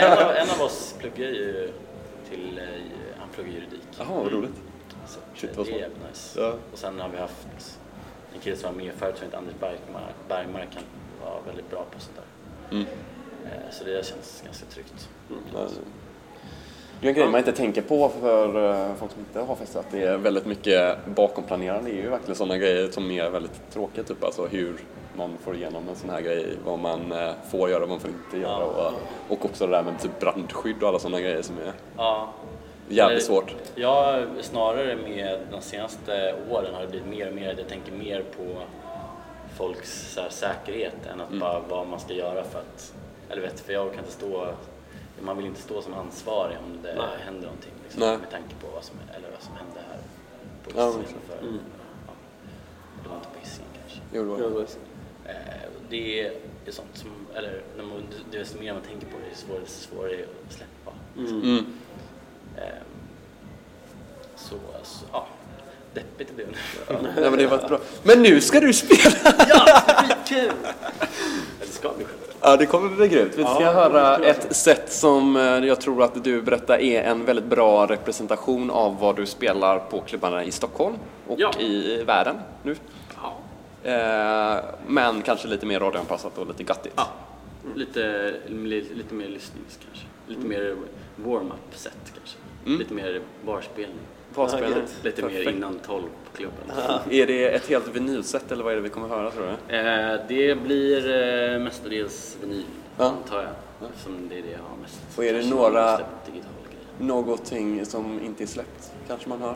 en, 0.03 0.13
av, 0.13 0.31
en 0.31 0.51
av 0.51 0.61
oss 0.63 0.95
pluggar 0.99 1.29
ju 1.29 1.73
till, 2.31 2.59
eh, 2.59 2.65
han 3.19 3.29
pluggar 3.35 3.53
juridik. 3.53 3.81
Jaha, 3.99 4.07
vad 4.23 4.33
roligt. 4.33 4.55
Så 5.09 5.19
Shit, 5.35 5.51
det 5.51 5.57
vad 5.59 5.69
är 5.69 5.71
jävligt 5.71 5.99
nice. 6.11 6.41
Ja. 6.41 6.55
Och 6.73 6.79
sen 6.79 7.01
har 7.01 7.09
vi 7.09 7.19
haft 7.19 7.79
en 8.35 8.41
kille 8.41 8.57
som 8.57 8.75
var 8.75 8.83
med 8.85 8.93
förut 8.95 9.15
som 9.17 9.25
heter 9.25 9.39
Anders 9.39 9.55
Bergmark. 9.61 10.15
Bergmark 10.29 10.69
han 10.75 10.83
var 11.25 11.41
väldigt 11.47 11.71
bra 11.71 11.85
på 11.91 12.01
sånt 12.01 12.17
där. 12.17 12.77
Mm. 12.77 12.87
Eh, 13.45 13.71
Så 13.73 13.85
det 13.85 14.07
känns 14.07 14.43
ganska 14.47 14.67
tryggt. 14.67 15.09
Ja, 15.55 15.61
Det 17.01 17.07
är 17.07 17.09
en 17.09 17.15
grej 17.15 17.29
man 17.29 17.39
inte 17.39 17.53
tänker 17.53 17.83
på 17.83 18.09
för 18.09 18.71
eh, 18.89 18.95
folk 18.95 19.13
som 19.13 19.21
inte 19.21 19.41
har 19.41 19.55
festat. 19.57 19.87
Att 19.87 19.93
det 19.93 20.03
är 20.03 20.17
väldigt 20.17 20.47
mycket 20.47 20.97
bakomplanerande. 21.07 21.91
Det 21.91 21.97
är 21.99 22.03
ju 22.03 22.09
verkligen 22.11 22.35
sådana 22.37 22.59
grejer 22.59 22.91
som 22.91 23.11
är 23.11 23.31
väldigt 23.31 23.71
tråkiga. 23.73 24.05
Typ 24.05 24.25
alltså 24.25 24.47
hur 24.47 24.77
man 25.17 25.39
får 25.45 25.55
igenom 25.57 25.89
en 25.89 25.97
sån 25.97 26.11
här 26.11 26.21
grej. 26.21 26.47
Vad 26.65 26.79
man 26.79 27.13
eh, 27.13 27.33
får 27.51 27.71
göra 27.71 27.83
och 27.83 27.89
vad 27.89 27.99
man 27.99 28.01
får 28.01 28.11
inte 28.11 28.39
göra. 28.39 28.65
Och, 28.65 28.93
och 29.29 29.45
också 29.45 29.67
det 29.67 29.73
där 29.73 29.83
med 29.83 30.01
typ 30.01 30.21
brandskydd 30.21 30.83
och 30.83 30.89
alla 30.89 30.99
sådana 30.99 31.21
grejer 31.21 31.43
som 31.43 31.59
är 31.59 31.73
Ja, 31.97 32.33
jävligt 32.89 33.23
Eh, 33.23 33.27
svårt. 33.27 33.55
Ja, 33.75 34.21
snarare 34.41 34.97
med 34.97 35.39
de 35.51 35.61
senaste 35.61 36.35
åren 36.51 36.75
har 36.75 36.81
det 36.83 36.89
blivit 36.89 37.09
mer 37.09 37.29
och 37.29 37.35
mer, 37.35 37.55
jag 37.59 37.69
tänker 37.69 37.93
mer 37.93 38.21
på 38.37 38.43
folks 39.55 40.13
så 40.15 40.21
här, 40.21 40.29
säkerhet 40.31 41.07
än 41.07 41.21
att 41.21 41.31
bara 41.41 41.61
vad 41.61 41.87
man 41.87 42.01
ska 42.01 42.13
göra 42.15 42.45
för 42.45 42.59
att, 42.59 42.95
eller 43.31 43.43
vet 43.43 43.61
för 43.61 43.73
jag 43.73 43.91
kan 43.91 43.99
inte 43.99 44.13
stå, 44.13 44.55
man 45.21 45.37
vill 45.37 45.47
inte 45.47 45.61
stå 45.61 45.83
som 45.83 45.95
ansvarig 45.95 46.57
om 46.67 46.83
det 46.83 46.95
Nej. 46.95 47.07
händer 47.25 47.43
någonting 47.43 47.73
liksom, 47.83 48.01
Nej. 48.01 48.19
med 48.19 48.31
tanke 48.31 48.55
på 48.61 48.67
vad 48.75 48.85
som, 48.85 48.97
eller 49.17 49.31
vad 49.31 49.43
som 49.43 49.55
hände 49.57 49.81
här 49.89 49.99
på 50.65 50.71
Ja, 50.81 50.87
Hisingen 50.87 51.07
men 51.29 51.39
för, 51.39 51.47
ja, 52.07 52.13
det 53.03 53.09
var 53.09 53.17
inte 53.17 53.29
på 53.29 53.39
Hisingen 53.41 53.71
kanske. 53.81 54.01
Jo, 54.13 54.37
det 54.37 54.49
var- 54.49 54.67
Eh, 55.29 55.69
det 55.91 56.21
är, 56.21 56.33
sånt 56.73 56.97
som, 56.97 57.11
eller 57.35 57.63
när 57.77 57.85
man, 57.85 58.03
det 58.31 58.39
desto 58.39 58.59
mer 58.61 58.73
man 58.73 58.83
tänker 58.83 59.07
på 59.07 59.13
det, 59.25 59.29
desto 59.31 59.47
svårare, 59.47 59.67
svårare 59.67 60.25
att 60.47 60.53
släppa. 60.53 60.93
Mm. 61.17 61.59
Ehm, 62.57 62.85
Så, 64.37 64.55
alltså, 64.79 65.05
ja, 65.13 65.27
deppigt 65.95 66.29
det 66.29 66.35
blev 66.35 66.47
nu. 66.49 66.97
Nej, 67.21 67.31
men 67.31 67.39
det 67.39 67.47
var 67.47 67.69
bra. 67.69 67.79
Men 68.03 68.23
nu 68.23 68.41
ska 68.41 68.61
du 68.61 68.73
spela! 68.73 69.11
Skitkul! 69.87 70.53
Eller 71.61 71.73
ska 71.73 71.91
bli. 71.97 72.07
Ja, 72.41 72.57
det 72.57 72.67
kommer 72.67 72.89
bli 72.89 73.09
grymt. 73.09 73.33
Vi 73.37 73.43
ska 73.45 73.63
Ja, 73.63 73.73
höra 73.73 74.19
det 74.19 74.27
ett 74.31 74.57
sätt 74.57 74.93
som 74.93 75.37
eh, 75.37 75.43
jag 75.43 75.81
tror 75.81 76.03
att 76.03 76.25
du 76.25 76.43
berättar 76.43 76.79
är 76.79 77.03
en 77.03 77.25
väldigt 77.25 77.45
bra 77.45 77.87
representation 77.87 78.71
av 78.71 78.99
vad 79.01 79.17
du 79.17 79.27
spelar 79.27 79.79
på 79.79 80.01
klubbarna 80.01 80.45
i 80.45 80.51
Stockholm 80.51 80.95
och 81.27 81.41
Ja. 81.41 81.53
i 81.61 82.03
världen 82.07 82.37
nu. 82.63 82.77
Ja. 83.23 83.37
Eh, 83.91 84.65
men 84.87 85.23
kanske 85.23 85.49
lite 85.49 85.67
mer 85.67 85.81
radioanpassat 85.81 86.39
och 86.39 86.47
lite 86.47 86.63
gattigt. 86.63 86.93
ja. 86.97 87.07
Lite, 87.75 88.35
lite, 88.47 88.95
lite 88.95 89.15
mer 89.15 89.29
lyssnings 89.29 89.79
kanske. 89.87 90.07
Lite 90.27 90.47
mer 90.47 90.77
warm-up 91.17 91.75
set 91.79 91.93
kanske. 92.15 92.37
Lite 92.79 92.95
mer 92.95 93.21
barspelning. 93.47 93.99
Vad 94.35 94.51
spelar 94.51 94.69
Ja, 94.69 94.75
du? 94.75 94.81
gött. 94.81 94.95
Lite 95.03 95.23
mer 95.23 95.29
Perfekt. 95.29 95.51
innan 95.57 95.79
12 95.87 96.03
på 96.03 96.37
klubben. 96.37 96.71
Är 97.11 97.27
det 97.27 97.49
ett 97.49 97.67
helt 97.69 97.89
vinylset 97.89 98.53
eller 98.53 98.65
vad 98.65 98.73
är 98.73 98.77
det 98.77 98.83
vi 98.83 98.89
kommer 98.89 99.09
höra 99.09 99.31
tror 99.31 99.45
du? 99.69 99.77
Eh, 99.77 100.21
det 100.29 100.55
blir 100.63 101.11
eh, 101.55 101.59
mestadels 101.59 102.37
vinyl, 102.43 102.65
Ja. 102.99 103.05
antar 103.05 103.37
jag. 103.43 103.89
Eftersom 103.91 104.29
det 104.29 104.39
är 104.39 104.43
det 104.43 104.51
jag 104.51 104.59
har 104.59 104.77
mest. 104.83 105.01
Och 105.17 105.25
är 105.25 105.33
det 105.35 105.47
några-. 105.51 106.01
Någonting 106.99 107.85
som 107.87 108.21
inte 108.25 108.45
är 108.45 108.47
släppt 108.47 108.93
kanske 109.09 109.29
man 109.29 109.41
hör? 109.43 109.55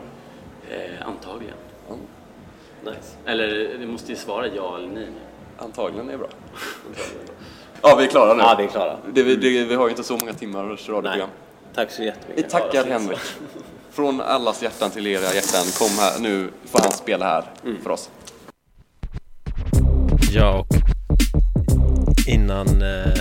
Eh, 0.69 1.07
antagligen. 1.07 1.55
Ja, 1.89 1.95
Nice. 2.83 3.15
Eller 3.25 3.77
det 3.79 3.87
måste 3.87 4.11
ju 4.11 4.15
svara 4.17 4.47
ja 4.47 4.77
eller 4.77 4.87
nej. 4.87 5.07
antagligen 5.57 6.09
är 6.09 6.17
bra. 6.17 6.27
Ja, 7.81 7.95
vi 7.95 8.03
är 8.03 8.07
klara 8.07 8.33
nu. 8.33 8.39
Ja, 8.43 8.55
vi 8.57 8.63
är 8.63 8.67
klara. 8.67 8.97
Det, 9.13 9.23
vi, 9.23 9.35
det, 9.35 9.63
vi 9.65 9.75
har 9.75 9.83
ju 9.85 9.89
inte 9.89 10.03
så 10.03 10.17
många 10.17 10.33
timmars 10.33 10.87
Nej. 10.87 10.95
radioprogram. 10.97 11.29
Tack 11.75 11.91
så 11.91 12.01
Vi 12.01 12.05
jättemycket. 12.07 12.49
tackar 12.49 12.83
Henrik. 12.85 13.19
Från 13.99 14.21
allas 14.21 14.63
hjärtan 14.63 14.91
till 14.91 15.07
era 15.07 15.33
hjärtan. 15.33 15.65
Kom 15.77 15.89
här, 15.99 16.19
nu 16.19 16.51
får 16.65 16.79
han 16.79 16.91
spela 16.91 17.25
här 17.25 17.43
för 17.83 17.89
oss. 17.89 18.09
Ja, 20.31 20.59
och 20.59 20.67
innan... 22.27 22.81
Eh, 22.81 23.19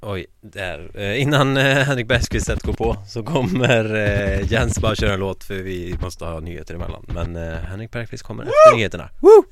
oj, 0.00 0.26
Där. 0.40 0.90
Eh, 0.94 1.22
innan 1.22 1.56
eh, 1.56 1.62
Henrik 1.62 2.08
Bergqvist 2.08 2.62
går 2.62 2.72
på 2.72 2.96
så 3.08 3.22
kommer 3.22 3.94
eh, 3.94 4.52
Jens 4.52 4.78
bara 4.80 4.94
köra 4.94 5.14
en 5.14 5.20
låt 5.20 5.44
för 5.44 5.54
vi 5.54 5.96
måste 6.02 6.24
ha 6.24 6.40
nyheter 6.40 6.74
emellan. 6.74 7.04
Men 7.14 7.36
eh, 7.36 7.58
Henrik 7.58 7.90
Bergqvist 7.90 8.22
kommer 8.22 8.42
efter 8.42 8.76
nyheterna. 8.76 9.08
Woo! 9.20 9.44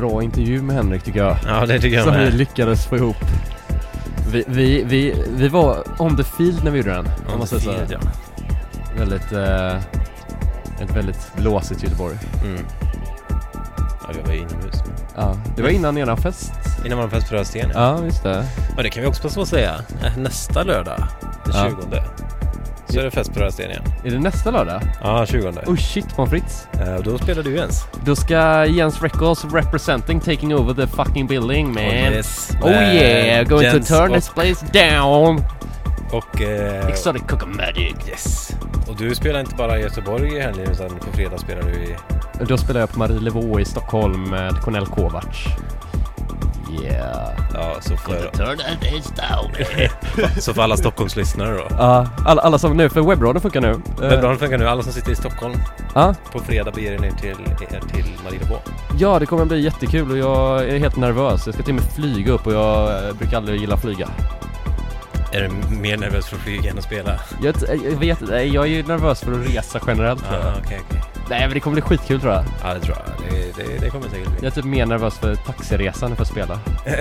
Bra 0.00 0.22
intervju 0.22 0.62
med 0.62 0.76
Henrik 0.76 1.02
tycker 1.02 1.18
jag. 1.20 1.36
Ja 1.46 1.66
det 1.66 1.80
tycker 1.80 1.96
jag 1.96 2.04
Som 2.04 2.14
vi 2.14 2.20
med. 2.24 2.34
lyckades 2.34 2.86
få 2.86 2.96
ihop. 2.96 3.16
Vi, 4.32 4.44
vi, 4.48 4.82
vi, 4.84 5.14
vi 5.36 5.48
var 5.48 5.84
on 5.98 6.16
the 6.16 6.24
field 6.24 6.64
när 6.64 6.70
vi 6.70 6.78
gjorde 6.78 6.90
den. 6.92 7.08
man 7.38 7.46
säger 7.46 7.62
så. 7.62 7.72
Fel, 7.72 7.86
ja. 7.90 7.98
Väldigt, 8.98 9.32
eh, 9.32 9.76
ett 10.82 10.96
väldigt 10.96 11.32
blåsigt 11.36 11.82
Göteborg. 11.82 12.16
Mm. 12.44 12.64
Ja, 14.02 14.08
vi 14.14 14.20
var 14.28 14.32
inomhus. 14.34 14.74
Ja, 15.16 15.36
det 15.56 15.62
var 15.62 15.68
innan 15.68 15.98
eran 15.98 16.16
fest. 16.16 16.52
Innan 16.86 16.98
man 16.98 17.10
fest 17.10 17.28
på 17.28 17.34
Rödsten 17.34 17.70
ja. 17.74 17.98
Ja, 17.98 18.04
just 18.04 18.22
det. 18.22 18.46
Och 18.76 18.82
det 18.82 18.90
kan 18.90 19.02
vi 19.02 19.08
också 19.08 19.22
passa 19.22 19.34
på 19.34 19.42
att 19.42 19.48
säga. 19.48 19.74
Nästa 20.16 20.62
lördag, 20.62 21.02
den 21.44 21.54
Ja. 21.56 21.68
20 21.70 21.96
Så 22.90 23.00
är 23.00 23.04
det 23.04 23.10
fest 23.10 23.34
på 23.34 23.40
Rödsten 23.40 23.70
igen. 23.70 23.82
Är 24.04 24.10
det 24.10 24.18
nästa 24.18 24.50
lördag? 24.50 24.82
Ja, 25.02 25.26
20 25.26 25.48
Oh 25.66 25.76
shit, 25.76 26.06
frites. 26.30 26.68
Eh, 26.72 26.94
Och 26.94 27.02
då 27.02 27.18
spelar 27.18 27.42
du 27.42 27.56
Jens. 27.56 27.84
Då 28.04 28.16
ska 28.16 28.66
Jens 28.66 29.02
Records 29.02 29.44
representing 29.44 30.20
taking 30.20 30.54
over 30.54 30.74
the 30.74 30.86
fucking 30.86 31.26
building 31.26 31.74
man. 31.74 31.84
yes. 31.84 32.50
Oh 32.62 32.70
yeah, 32.70 33.48
going 33.48 33.62
Jens 33.62 33.88
to 33.88 33.94
turn 33.94 34.10
och, 34.10 34.16
this 34.16 34.28
place 34.28 34.66
down. 34.72 35.44
Och... 36.12 36.42
Eh, 36.42 36.86
Exotic 36.86 37.22
Cook 37.28 37.46
Magic. 37.46 37.94
yes. 38.08 38.50
Och 38.88 38.96
du 38.96 39.14
spelar 39.14 39.40
inte 39.40 39.54
bara 39.54 39.78
i 39.78 39.82
Göteborg 39.82 40.36
i 40.36 40.40
helgen 40.40 40.70
utan 40.70 40.88
på 40.88 41.12
fredag 41.12 41.38
spelar 41.38 41.62
du 41.62 41.70
i... 41.70 41.96
Då 42.48 42.56
spelar 42.58 42.80
jag 42.80 42.90
på 42.92 42.98
Marielevå 42.98 43.60
i 43.60 43.64
Stockholm 43.64 44.22
med 44.30 44.60
Cornel 44.60 44.86
Kovacs. 44.86 45.38
Yeah. 46.82 47.28
Ja, 47.54 47.76
så 47.80 47.96
för, 47.96 48.30
Turn 48.30 48.58
this 48.80 49.04
down. 49.06 49.50
så 50.40 50.54
för 50.54 50.62
alla 50.62 50.76
Stockholmslyssnare 50.76 51.52
då. 51.56 51.66
Ja, 51.70 52.06
alla, 52.26 52.42
alla 52.42 52.58
som 52.58 52.76
nu, 52.76 52.88
för 52.88 53.00
webbradion 53.00 53.40
funkar 53.42 53.60
nu. 53.60 53.70
Eh, 53.70 54.08
Webbladen 54.08 54.38
funkar 54.38 54.58
nu. 54.58 54.68
Alla 54.68 54.82
som 54.82 54.92
sitter 54.92 55.12
i 55.12 55.16
Stockholm 55.16 55.54
Ja, 55.94 56.14
på 56.32 56.38
fredag 56.40 56.70
beger 56.72 56.92
er 56.92 56.98
ner 56.98 57.10
till, 57.10 57.28
er 57.60 57.80
till 57.94 58.04
Marielevå. 58.24 58.56
ja, 58.98 59.18
det 59.18 59.26
kommer 59.26 59.44
bli 59.44 59.60
jättekul 59.60 60.10
och 60.10 60.18
jag 60.18 60.64
är 60.68 60.78
helt 60.78 60.96
nervös. 60.96 61.46
Jag 61.46 61.54
ska 61.54 61.62
till 61.64 61.74
och 61.76 61.80
med 61.82 61.92
flyga 61.92 62.32
upp 62.32 62.46
och 62.46 62.52
jag 62.52 63.06
eh, 63.08 63.14
brukar 63.14 63.36
aldrig 63.36 63.60
gilla 63.60 63.74
att 63.74 63.80
flyga. 63.80 64.08
Är 65.32 65.40
du 65.42 65.76
mer 65.76 65.96
nervös 65.96 66.26
för 66.26 66.36
att 66.36 66.42
flyga 66.42 66.70
än 66.70 66.78
att 66.78 66.84
spela? 66.84 67.20
Jag, 67.42 67.54
jag 67.84 67.96
vet 67.98 68.20
jag 68.28 68.64
är 68.64 68.64
ju 68.64 68.82
nervös 68.82 69.20
för 69.20 69.32
att 69.32 69.48
resa 69.48 69.80
generellt 69.86 70.20
tror 70.28 70.34
jag. 70.38 70.46
Ja, 70.46 70.54
okej, 70.64 70.80
okej. 70.88 71.02
Nej 71.30 71.40
men 71.40 71.50
det 71.50 71.60
kommer 71.60 71.74
bli 71.74 71.82
skitkul 71.82 72.20
tror 72.20 72.32
jag. 72.32 72.44
Ja, 72.62 72.74
det 72.74 72.80
tror 72.80 72.96
jag. 72.96 73.30
Det, 73.30 73.56
det, 73.56 73.78
det 73.80 73.90
kommer 73.90 74.08
säkert 74.08 74.28
bli. 74.28 74.36
Jag 74.36 74.46
är 74.46 74.50
typ 74.50 74.64
mer 74.64 74.86
nervös 74.86 75.18
för 75.18 75.34
taxiresan 75.34 76.10
än 76.10 76.16
för 76.16 76.22
att 76.22 76.28
spela. 76.28 76.58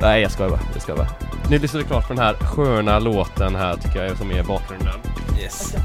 Nej 0.00 0.22
jag 0.22 0.30
skojar 0.30 0.50
bara, 0.50 0.60
jag 0.72 0.82
skojar 0.82 0.98
bara. 0.98 1.08
Nu 1.50 1.58
lyssnar 1.58 1.80
vi 1.80 1.86
klart 1.86 2.08
på 2.08 2.14
den 2.14 2.22
här 2.22 2.34
sköna 2.34 2.98
låten 2.98 3.54
här 3.54 3.76
tycker 3.76 4.04
jag 4.04 4.16
som 4.16 4.30
är 4.30 4.42
bakgrunden. 4.42 4.94
Yes. 5.40 5.76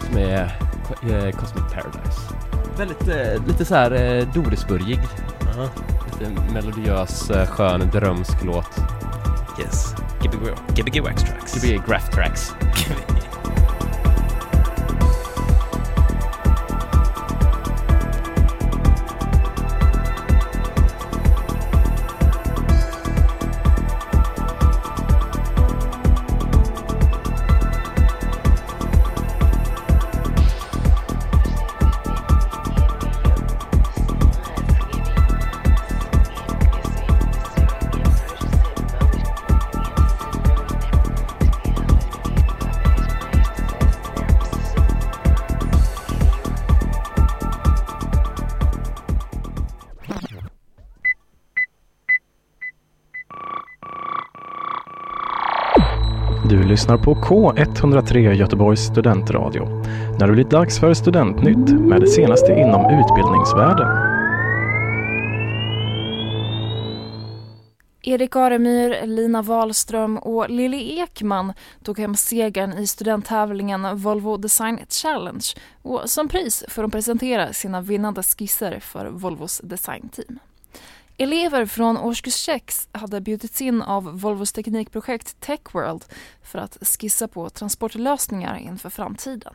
Som 0.00 0.18
är 0.18 0.58
eh, 1.10 1.30
Cosmic 1.30 1.64
Paradise. 1.72 2.20
Väldigt, 2.78 3.08
eh, 3.08 3.46
lite 3.46 3.64
så 3.64 3.74
här 3.74 3.92
eh, 3.92 4.28
Dorisburgig. 4.34 5.00
Aha. 5.54 5.68
Lite 6.20 6.52
melodiös, 6.52 7.30
eh, 7.30 7.46
skön, 7.46 7.90
drömsk 7.92 8.44
låt. 8.44 8.80
Yes. 9.58 9.94
Gbg 10.20 10.54
Gbg 10.74 11.02
Wax 11.02 11.22
Tracks. 11.24 11.60
Blir 11.60 11.78
Graph 11.80 12.10
Tracks. 12.10 12.54
Lyssnar 56.88 57.04
på 57.04 57.14
K103 57.14 58.32
Göteborgs 58.32 58.80
studentradio. 58.80 59.64
När 60.20 60.26
det 60.26 60.32
blir 60.32 60.44
dags 60.44 60.80
för 60.80 60.94
Studentnytt 60.94 61.68
med 61.68 62.00
det 62.00 62.06
senaste 62.06 62.52
inom 62.52 62.80
utbildningsvärlden. 63.00 63.88
Erik 68.02 68.36
Aremyr, 68.36 69.06
Lina 69.06 69.42
Wahlström 69.42 70.18
och 70.18 70.50
Lilly 70.50 70.98
Ekman 70.98 71.52
tog 71.84 71.98
hem 71.98 72.14
segern 72.14 72.72
i 72.72 72.86
studenttävlingen 72.86 73.96
Volvo 73.96 74.36
Design 74.36 74.78
Challenge 74.88 75.44
och 75.82 76.10
som 76.10 76.28
pris 76.28 76.64
får 76.68 76.82
de 76.82 76.90
presentera 76.90 77.52
sina 77.52 77.80
vinnande 77.80 78.22
skisser 78.22 78.80
för 78.80 79.06
Volvos 79.06 79.60
designteam. 79.64 80.38
Elever 81.20 81.66
från 81.66 81.96
årskurs 81.96 82.34
6 82.34 82.88
hade 82.92 83.20
bjudits 83.20 83.60
in 83.60 83.82
av 83.82 84.20
Volvos 84.20 84.52
teknikprojekt 84.52 85.40
Techworld 85.40 86.04
för 86.42 86.58
att 86.58 86.78
skissa 86.80 87.28
på 87.28 87.50
transportlösningar 87.50 88.56
inför 88.56 88.90
framtiden. 88.90 89.54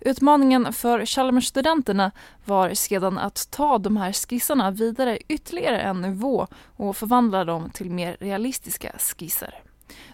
Utmaningen 0.00 0.72
för 0.72 1.06
Chalmersstudenterna 1.06 2.12
var 2.44 2.74
sedan 2.74 3.18
att 3.18 3.50
ta 3.50 3.78
de 3.78 3.96
här 3.96 4.12
skissarna 4.12 4.70
vidare 4.70 5.18
ytterligare 5.28 5.80
en 5.80 6.00
nivå 6.00 6.46
och 6.76 6.96
förvandla 6.96 7.44
dem 7.44 7.70
till 7.70 7.90
mer 7.90 8.16
realistiska 8.20 8.92
skisser. 8.98 9.62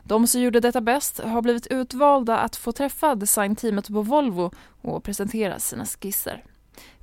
De 0.05 0.26
som 0.26 0.41
gjorde 0.41 0.61
detta 0.61 0.81
bäst 0.81 1.20
har 1.20 1.43
blivit 1.43 1.66
utvalda 1.66 2.39
att 2.39 2.57
få 2.57 2.72
träffa 2.72 3.14
designteamet 3.14 3.89
på 3.89 4.03
Volvo 4.03 4.51
och 4.83 5.05
presentera 5.05 5.59
sina 5.59 5.87
skisser. 5.87 6.45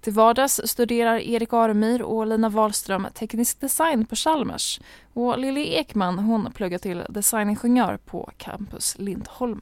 Till 0.06 0.14
vardags 0.14 0.62
studerar 0.66 1.18
Erik 1.18 1.54
Aremyr 1.54 2.02
och 2.02 2.28
Lina 2.28 2.50
Wahlström 2.50 3.08
teknisk 3.14 3.62
design 3.62 4.06
på 4.06 4.16
Chalmers 4.16 4.80
och 5.14 5.40
Lili 5.40 5.76
Ekman 5.76 6.20
hon 6.20 6.52
pluggar 6.52 6.78
till 6.78 7.04
designingenjör 7.10 7.98
på 7.98 8.32
Campus 8.38 8.96
Lindholmen. 9.00 9.62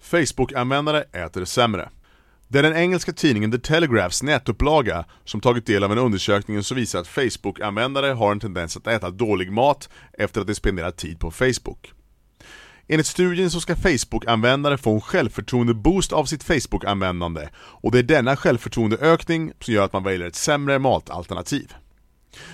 Facebook-användare 0.00 1.02
äter 1.02 1.44
sämre. 1.44 1.90
Det 2.48 2.58
är 2.58 2.62
den 2.62 2.76
engelska 2.76 3.12
tidningen 3.12 3.52
The 3.52 3.58
Telegraphs 3.58 4.22
nätupplaga 4.22 5.04
som 5.24 5.40
tagit 5.40 5.66
del 5.66 5.84
av 5.84 5.92
en 5.92 5.98
undersökning 5.98 6.62
som 6.62 6.76
visar 6.76 7.00
att 7.00 7.08
Facebook-användare 7.08 8.12
har 8.12 8.32
en 8.32 8.40
tendens 8.40 8.76
att 8.76 8.86
äta 8.86 9.10
dålig 9.10 9.52
mat 9.52 9.88
efter 10.12 10.40
att 10.40 10.46
de 10.46 10.54
spenderat 10.54 10.96
tid 10.96 11.20
på 11.20 11.30
Facebook. 11.30 11.92
Enligt 12.90 13.06
studien 13.06 13.50
så 13.50 13.60
ska 13.60 13.76
Facebook-användare 13.76 14.78
få 14.78 14.94
en 14.94 15.00
självförtroende-boost 15.00 16.12
av 16.12 16.24
sitt 16.24 16.44
Facebook-användande 16.44 17.48
och 17.56 17.92
det 17.92 17.98
är 17.98 18.02
denna 18.02 18.36
självförtroendeökning 18.36 19.52
som 19.60 19.74
gör 19.74 19.84
att 19.84 19.92
man 19.92 20.04
väljer 20.04 20.28
ett 20.28 20.34
sämre 20.34 20.78
matalternativ. 20.78 21.72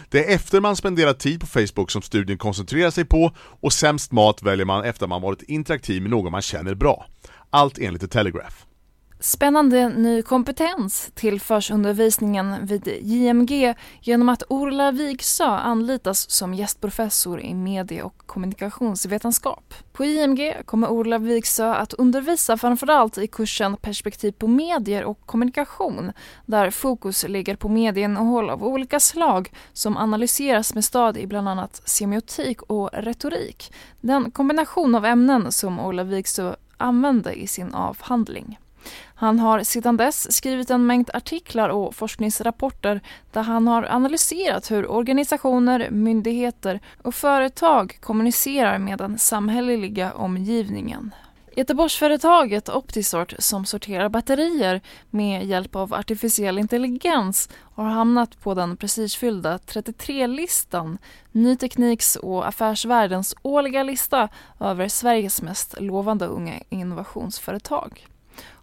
Det 0.08 0.24
är 0.24 0.34
efter 0.34 0.60
man 0.60 0.76
spenderat 0.76 1.20
tid 1.20 1.40
på 1.40 1.46
Facebook 1.46 1.90
som 1.90 2.02
studien 2.02 2.38
koncentrerar 2.38 2.90
sig 2.90 3.04
på 3.04 3.32
och 3.38 3.72
sämst 3.72 4.12
mat 4.12 4.42
väljer 4.42 4.66
man 4.66 4.84
efter 4.84 5.06
man 5.06 5.22
varit 5.22 5.42
interaktiv 5.42 6.02
med 6.02 6.10
någon 6.10 6.32
man 6.32 6.42
känner 6.42 6.74
bra. 6.74 7.06
Allt 7.50 7.78
enligt 7.78 8.02
The 8.02 8.08
Telegraph. 8.08 8.56
Spännande 9.24 9.88
ny 9.88 10.22
kompetens 10.22 11.10
tillförs 11.14 11.70
undervisningen 11.70 12.66
vid 12.66 12.88
JMG 13.02 13.74
genom 14.00 14.28
att 14.28 14.42
Orla 14.48 14.90
Vigsö 14.92 15.44
anlitas 15.44 16.30
som 16.30 16.54
gästprofessor 16.54 17.40
i 17.40 17.54
medie 17.54 18.02
och 18.02 18.26
kommunikationsvetenskap. 18.26 19.74
På 19.92 20.04
JMG 20.04 20.62
kommer 20.64 20.88
Orla 20.88 21.18
Vigsö 21.18 21.74
att 21.74 21.92
undervisa 21.92 22.56
framförallt 22.56 23.18
i 23.18 23.26
kursen 23.26 23.76
Perspektiv 23.76 24.32
på 24.32 24.46
medier 24.46 25.04
och 25.04 25.26
kommunikation 25.26 26.12
där 26.46 26.70
fokus 26.70 27.28
ligger 27.28 27.56
på 27.56 27.68
medieinnehåll 27.68 28.50
av 28.50 28.64
olika 28.64 29.00
slag 29.00 29.52
som 29.72 29.96
analyseras 29.96 30.74
med 30.74 30.84
stöd 30.84 31.16
i 31.16 31.26
bland 31.26 31.48
annat 31.48 31.82
semiotik 31.84 32.62
och 32.62 32.90
retorik. 32.92 33.72
Den 34.00 34.30
kombination 34.30 34.94
av 34.94 35.04
ämnen 35.04 35.52
som 35.52 35.80
Orla 35.80 36.04
Vigsö 36.04 36.54
använde 36.76 37.32
i 37.32 37.46
sin 37.46 37.74
avhandling. 37.74 38.58
Han 39.14 39.38
har 39.38 39.62
sedan 39.62 39.96
dess 39.96 40.36
skrivit 40.36 40.70
en 40.70 40.86
mängd 40.86 41.10
artiklar 41.14 41.68
och 41.68 41.94
forskningsrapporter 41.94 43.00
där 43.32 43.42
han 43.42 43.68
har 43.68 43.82
analyserat 43.90 44.70
hur 44.70 44.90
organisationer, 44.90 45.90
myndigheter 45.90 46.80
och 47.02 47.14
företag 47.14 47.98
kommunicerar 48.00 48.78
med 48.78 48.98
den 48.98 49.18
samhälleliga 49.18 50.12
omgivningen. 50.12 51.14
Göteborgsföretaget 51.56 52.68
Optisort 52.68 53.34
som 53.38 53.64
sorterar 53.66 54.08
batterier 54.08 54.80
med 55.10 55.44
hjälp 55.44 55.76
av 55.76 55.94
artificiell 55.94 56.58
intelligens 56.58 57.48
har 57.74 57.84
hamnat 57.84 58.40
på 58.40 58.54
den 58.54 58.76
prestigefyllda 58.76 59.56
33-listan, 59.56 60.98
Ny 61.32 61.56
Tekniks 61.56 62.16
och 62.16 62.48
Affärsvärldens 62.48 63.34
årliga 63.42 63.82
lista 63.82 64.28
över 64.60 64.88
Sveriges 64.88 65.42
mest 65.42 65.80
lovande 65.80 66.26
unga 66.26 66.54
innovationsföretag. 66.68 68.06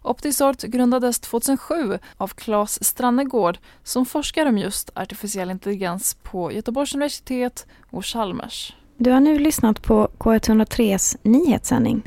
Optisort 0.02 0.62
grundades 0.62 1.20
2007 1.20 1.98
av 2.16 2.28
Claes 2.28 2.84
Strannegård 2.84 3.58
som 3.84 4.06
forskar 4.06 4.46
om 4.46 4.58
just 4.58 4.90
artificiell 4.94 5.50
intelligens 5.50 6.16
på 6.22 6.52
Göteborgs 6.52 6.94
universitet 6.94 7.66
och 7.90 8.06
Chalmers. 8.06 8.76
Du 8.96 9.10
har 9.10 9.20
nu 9.20 9.38
lyssnat 9.38 9.82
på 9.82 10.08
K103s 10.18 11.16
nyhetssändning. 11.22 12.02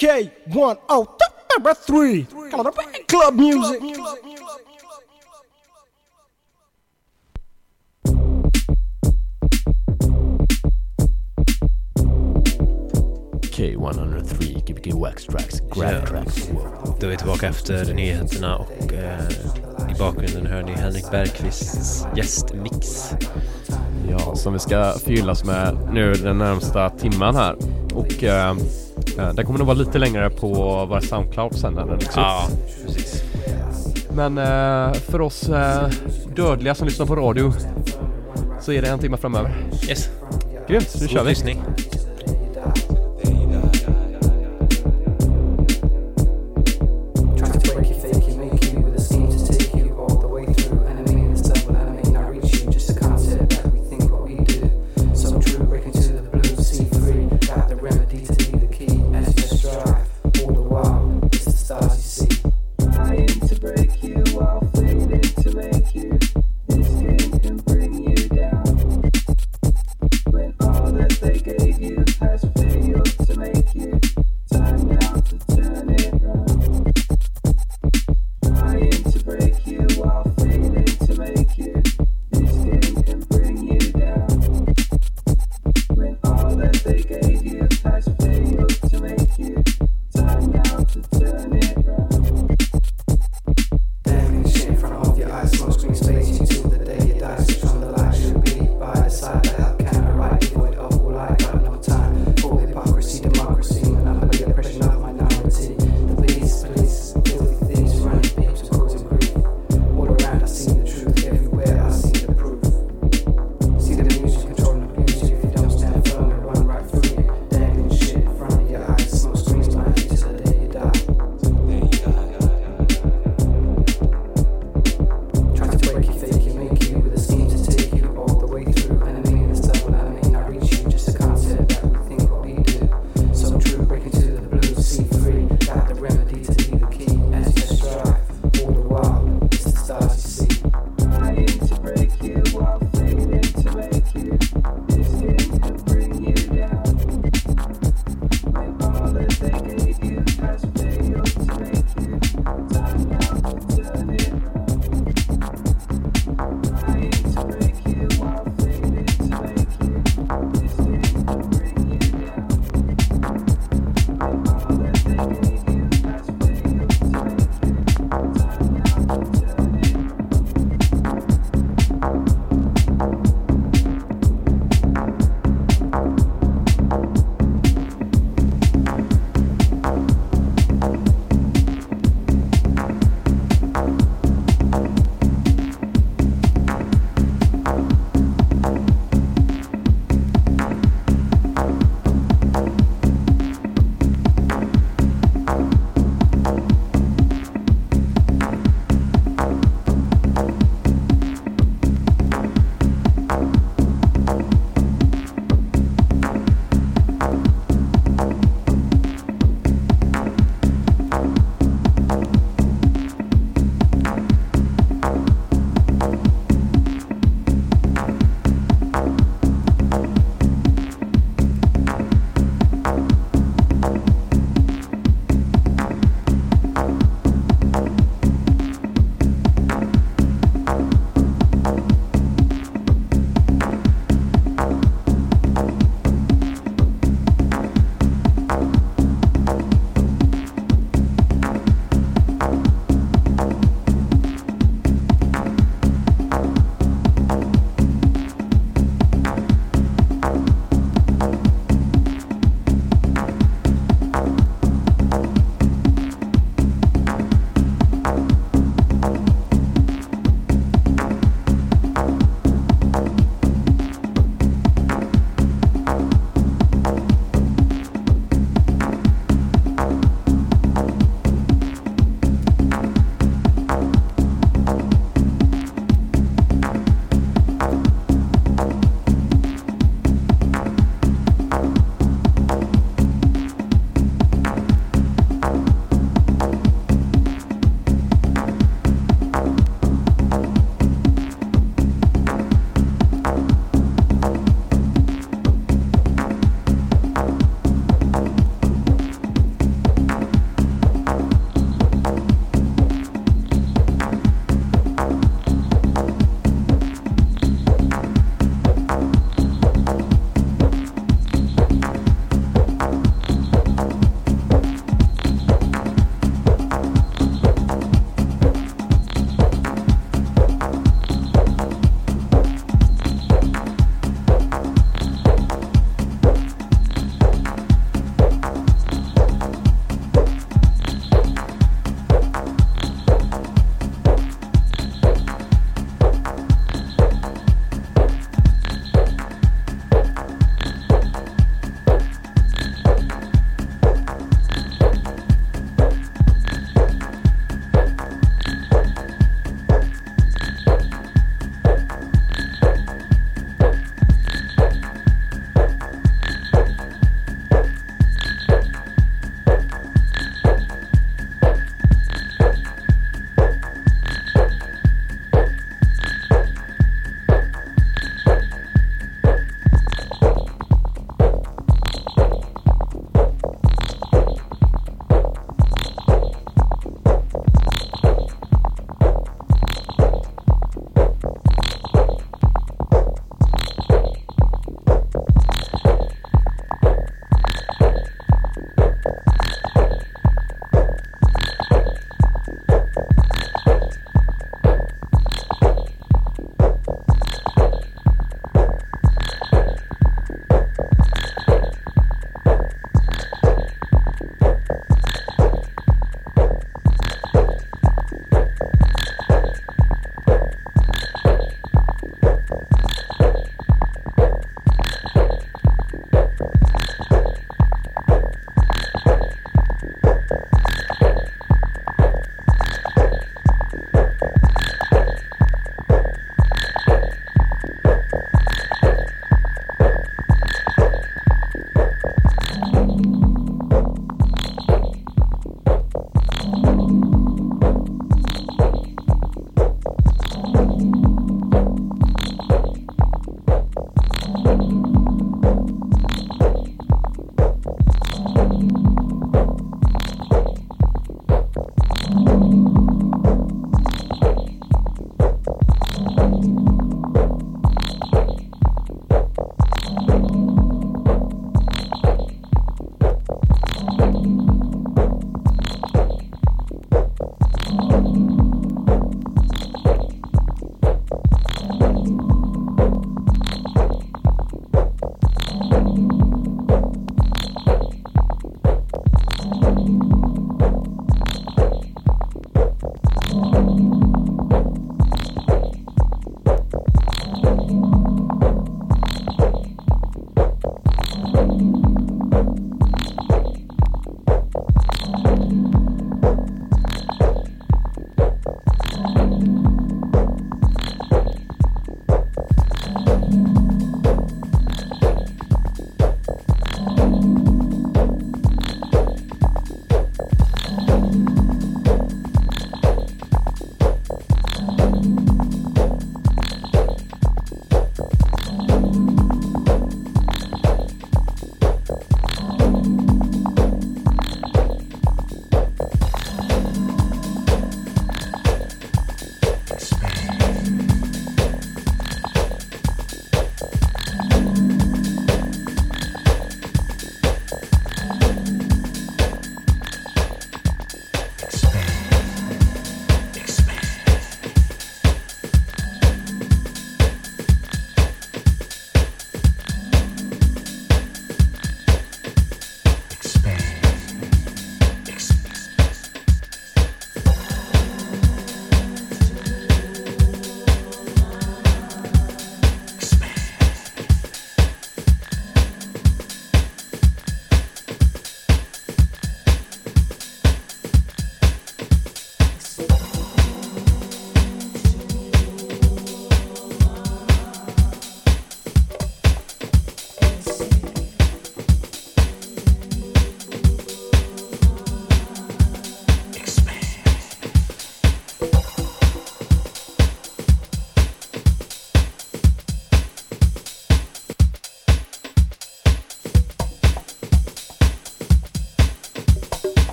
K103 0.00 2.26
Club 3.06 3.34
music. 3.34 3.82
K103 13.56 14.64
Gbg 14.66 14.94
Wax 14.94 15.24
Tracks 15.24 15.60
Grab 15.60 15.92
Ja. 15.92 16.06
Tracks 16.06 16.50
Då 17.00 17.06
är 17.06 17.10
vi 17.10 17.16
tillbaka 17.16 17.48
efter 17.48 17.94
nyheterna 17.94 18.56
och 18.56 18.92
eh, 18.92 19.90
i 19.90 19.98
bakgrunden 19.98 20.46
hör 20.46 20.62
ni 20.62 20.72
Henrik 20.72 21.10
Bergqvists 21.10 22.06
gästmix. 22.16 23.10
Ja, 24.10 24.34
som 24.34 24.52
vi 24.52 24.58
ska 24.58 24.92
fyllas 25.04 25.44
med 25.44 25.78
nu 25.92 26.12
den 26.12 26.38
närmsta 26.38 26.90
timman 26.90 27.36
här. 27.36 27.56
Och 27.94 28.24
eh, 28.24 28.50
eh, 29.18 29.34
den 29.34 29.46
kommer 29.46 29.58
nog 29.58 29.66
vara 29.66 29.78
lite 29.78 29.98
längre 29.98 30.30
på 30.30 30.48
våra 30.86 31.00
Soundcloud 31.00 31.54
sen 31.54 31.72
när 31.72 31.80
den 31.80 31.98
läggs. 31.98 32.16
Ja, 32.16 32.48
precis. 32.86 33.22
Men 34.14 34.38
eh, 34.38 34.92
för 34.92 35.20
oss 35.20 35.48
eh, 35.48 35.88
dödliga 36.36 36.74
som 36.74 36.86
lyssnar 36.86 37.06
på 37.06 37.16
radio 37.16 37.52
så 38.60 38.72
är 38.72 38.82
det 38.82 38.88
en 38.88 38.98
timme 38.98 39.16
framöver. 39.16 39.50
Yes. 39.88 40.10
Grymt, 40.68 40.96
nu 41.00 41.08
kör 41.08 41.24
vi. 41.24 41.30
lyssning. 41.30 41.62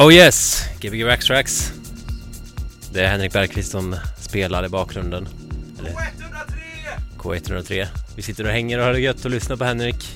Oh 0.00 0.12
yes! 0.12 0.64
Gbg 0.80 1.04
Rax 1.04 1.30
Rax. 1.30 1.72
Det 2.92 3.00
är 3.00 3.08
Henrik 3.08 3.32
Bergqvist 3.32 3.70
som 3.70 3.96
spelar 4.18 4.64
i 4.64 4.68
bakgrunden. 4.68 5.28
Eller? 5.78 5.90
K103! 5.90 7.40
K103. 7.42 7.86
Vi 8.16 8.22
sitter 8.22 8.44
och 8.44 8.50
hänger 8.50 8.78
och 8.78 8.84
har 8.84 8.92
det 8.92 9.00
gött 9.00 9.24
och 9.24 9.30
lyssnar 9.30 9.56
på 9.56 9.64
Henrik. 9.64 10.08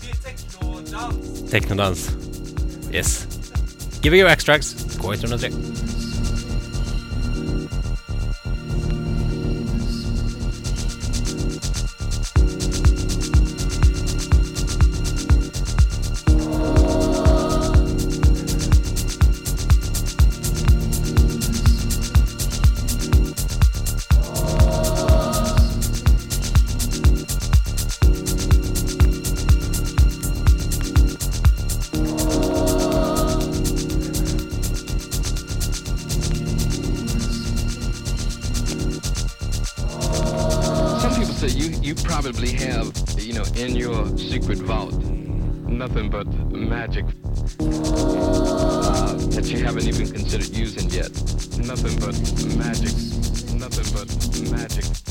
Det 0.00 0.10
är 0.10 0.22
technodans. 0.22 1.50
Technodans. 1.50 2.10
Yes. 2.92 3.26
Gbg 4.02 4.24
Rax 4.24 4.48
Rax, 4.48 4.76
K103. 4.98 5.73
Probably 42.14 42.52
have 42.52 42.92
you 43.18 43.32
know 43.32 43.42
in 43.56 43.74
your 43.74 44.06
secret 44.16 44.58
vault 44.58 44.94
nothing 45.66 46.08
but 46.08 46.28
magic 46.52 47.04
uh, 47.58 49.14
that 49.34 49.46
you 49.46 49.58
haven't 49.58 49.88
even 49.88 50.08
considered 50.08 50.48
using 50.56 50.88
yet. 50.90 51.10
Nothing 51.58 51.98
but 51.98 52.14
magic. 52.56 52.94
Nothing 53.52 53.88
but 53.92 54.08
magic. 54.52 55.03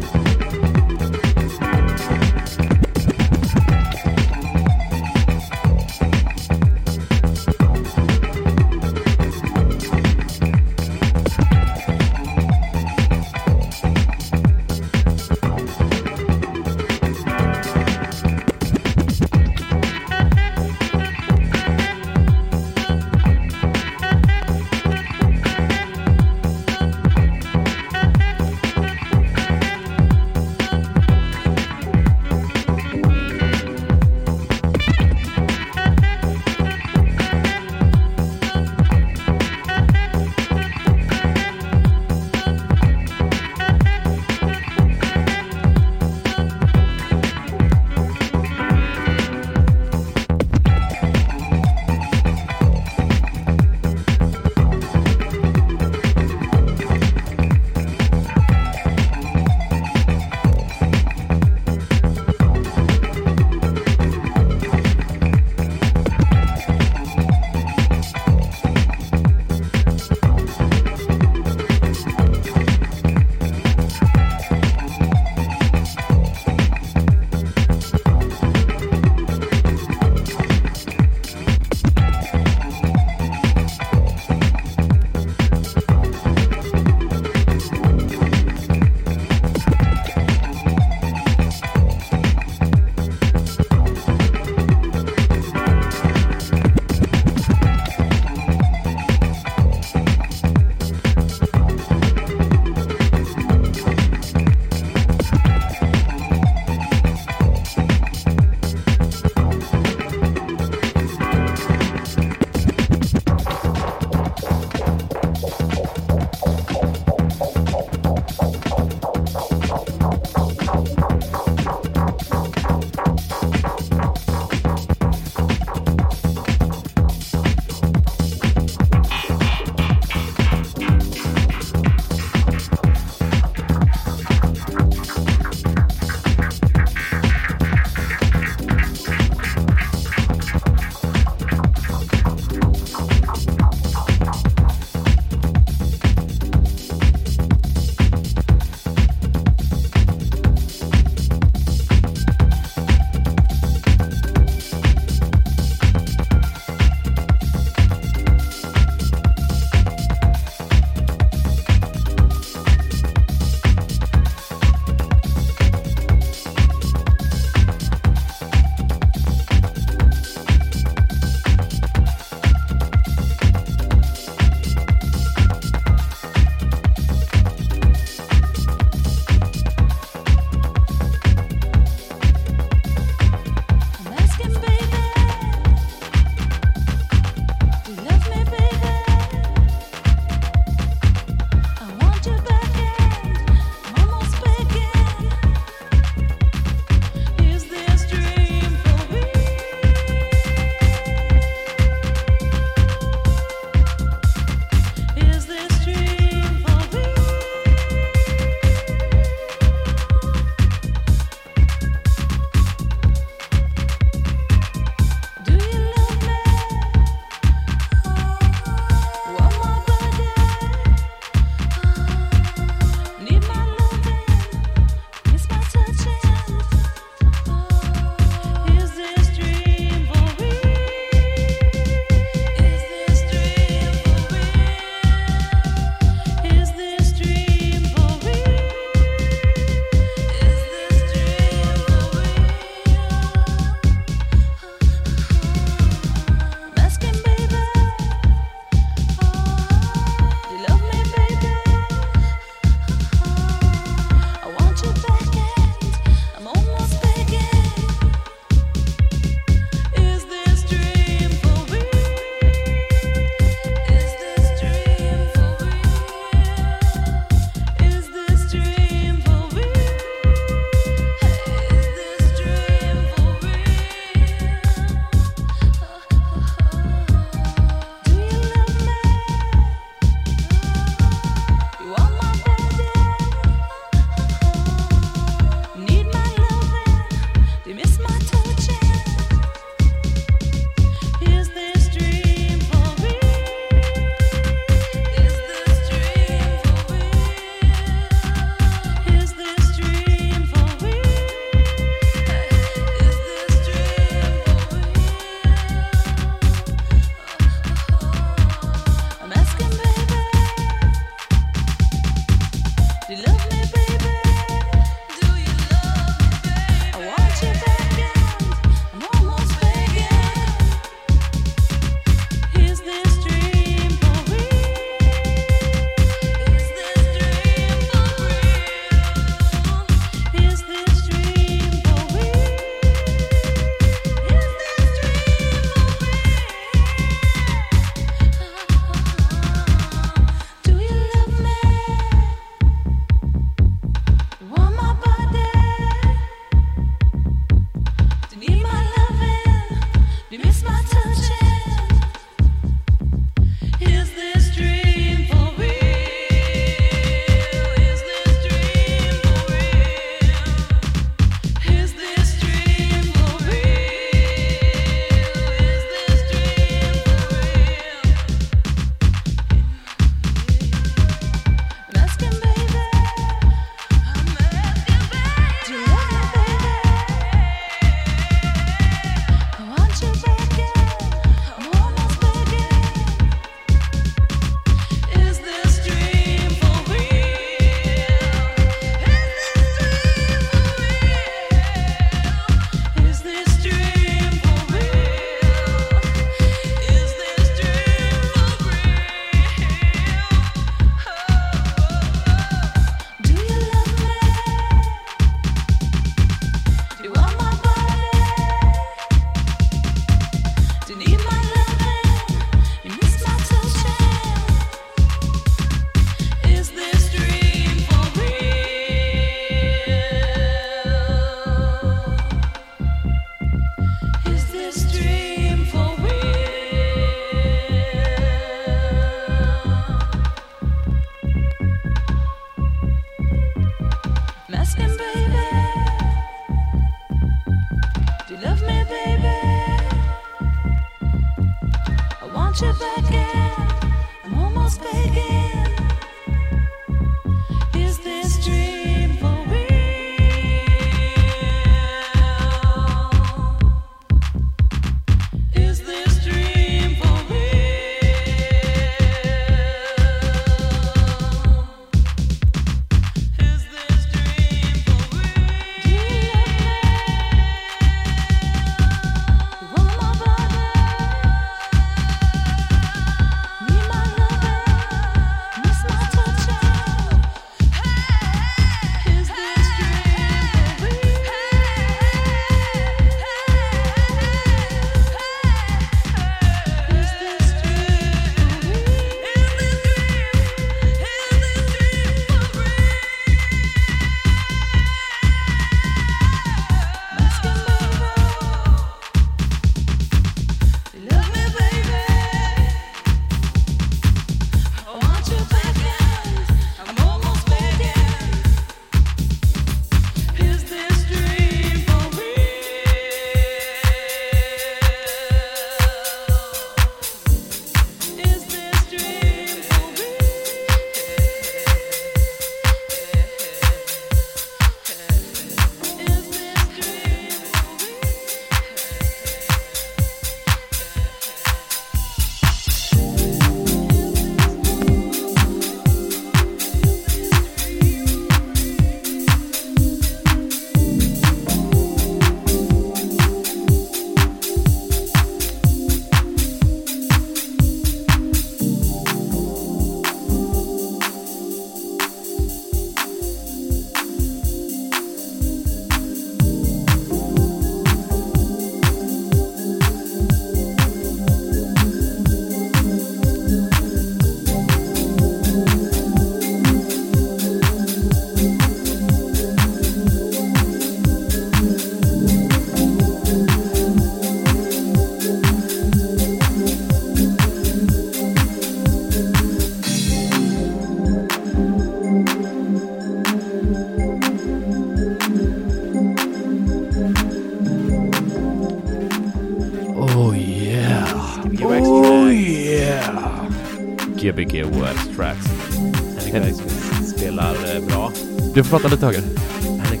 Du 598.60 598.64
får 598.64 598.78
prata 598.78 598.88
lite 598.94 599.06
högre. 599.06 599.22
Henrik 599.62 600.00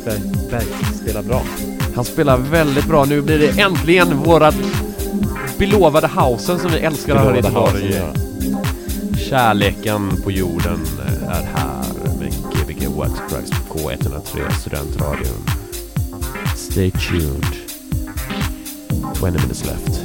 Berg- 0.50 0.94
spelar 1.02 1.22
bra. 1.22 1.42
Han 1.94 2.04
spelar 2.04 2.38
väldigt 2.38 2.86
bra. 2.86 3.04
Nu 3.04 3.22
blir 3.22 3.38
det 3.38 3.60
äntligen 3.62 4.18
vårat 4.18 4.54
belovade 5.58 6.06
hausen 6.06 6.58
som 6.58 6.70
vi 6.70 6.78
älskar 6.78 7.16
här 7.16 7.32
i 7.32 7.36
Göteborg. 7.36 8.02
Kärleken 9.28 10.10
på 10.24 10.30
jorden 10.30 10.80
är 11.28 11.42
här 11.54 11.84
med 12.18 12.32
Gbg 12.32 12.88
Tracks 13.30 13.50
på 13.68 13.78
K103 13.78 14.50
Studentradion. 14.60 15.46
Stay 16.56 16.90
tuned. 16.90 17.46
20 19.14 19.24
minutes 19.24 19.64
left. 19.64 20.00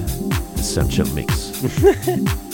Essential 0.60 1.08
mix. 1.16 1.52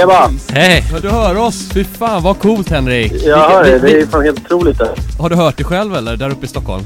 Tjena! 0.00 0.30
Hej! 0.52 0.84
Ja, 0.92 0.98
du 1.00 1.08
hör 1.08 1.36
oss! 1.36 1.68
Fy 1.72 1.84
fan 1.84 2.22
vad 2.22 2.38
coolt 2.38 2.70
Henrik! 2.70 3.12
Jag 3.24 3.50
hör 3.50 3.64
det, 3.64 3.78
det 3.78 4.00
är 4.00 4.06
fan 4.06 4.22
helt 4.22 4.44
otroligt 4.44 4.78
det. 4.78 4.90
Har 5.18 5.30
du 5.30 5.36
hört 5.36 5.56
det 5.56 5.64
själv 5.64 5.94
eller? 5.94 6.16
Där 6.16 6.30
uppe 6.30 6.44
i 6.44 6.48
Stockholm? 6.48 6.84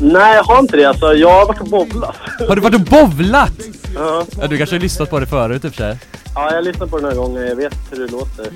Nej, 0.00 0.36
jag 0.36 0.44
har 0.44 0.58
inte 0.58 0.76
det 0.76 0.84
alltså. 0.84 1.14
Jag 1.14 1.30
har 1.30 1.46
varit 1.46 1.60
och 1.60 1.68
bowlat. 1.68 2.16
Har 2.48 2.56
du 2.56 2.62
varit 2.62 2.74
och 2.74 2.80
bowlat? 2.80 3.52
Ja. 3.94 4.24
Ja, 4.40 4.46
du 4.46 4.58
kanske 4.58 4.76
har 4.76 4.80
lyssnat 4.80 5.10
på 5.10 5.20
det 5.20 5.26
förut 5.26 5.64
i 5.64 5.68
och 5.68 5.72
för 5.74 5.82
sig. 5.82 5.98
Ja, 6.34 6.54
jag 6.54 6.64
lyssnar 6.64 6.86
på 6.86 6.96
den 6.98 7.06
här 7.10 7.16
gången. 7.16 7.46
Jag 7.48 7.56
vet 7.56 7.74
hur 7.90 8.06
det 8.06 8.12
låter. 8.12 8.46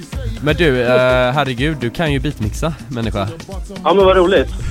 Men 0.43 0.57
du, 0.57 0.83
eh, 0.83 1.33
herregud, 1.33 1.77
du 1.81 1.91
kan 1.91 2.13
ju 2.13 2.19
beatmixa, 2.21 2.75
människa. 2.89 3.29
Ja, 3.85 3.95
men 3.95 4.05
vad 4.05 4.17
roligt. 4.17 4.49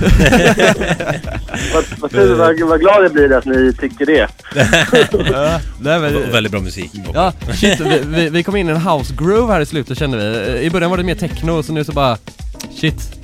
vad, 1.74 1.84
vad, 1.98 2.12
vad, 2.12 2.60
vad 2.60 2.80
glad 2.80 3.04
jag 3.04 3.12
blir 3.12 3.32
att 3.32 3.44
ni 3.44 3.72
tycker 3.72 4.06
det. 4.06 4.28
Ja, 5.32 5.60
nej, 5.80 6.00
men, 6.00 6.32
väldigt 6.32 6.52
bra 6.52 6.60
musik. 6.60 6.90
Ja, 7.18 7.32
shit, 7.54 7.80
vi, 7.80 7.98
vi, 8.06 8.28
vi 8.28 8.42
kom 8.42 8.56
in 8.56 8.68
i 8.68 8.72
en 8.72 8.76
house 8.80 9.14
groove 9.18 9.52
här 9.52 9.60
i 9.60 9.66
slutet 9.66 9.98
kände 9.98 10.16
vi. 10.16 10.52
Eh, 10.58 10.66
I 10.66 10.70
början 10.70 10.90
var 10.90 10.96
det 10.96 11.04
mer 11.04 11.14
techno, 11.14 11.62
så 11.62 11.72
nu 11.72 11.84
så 11.84 11.92
bara... 11.92 12.16
Shit. 12.80 13.14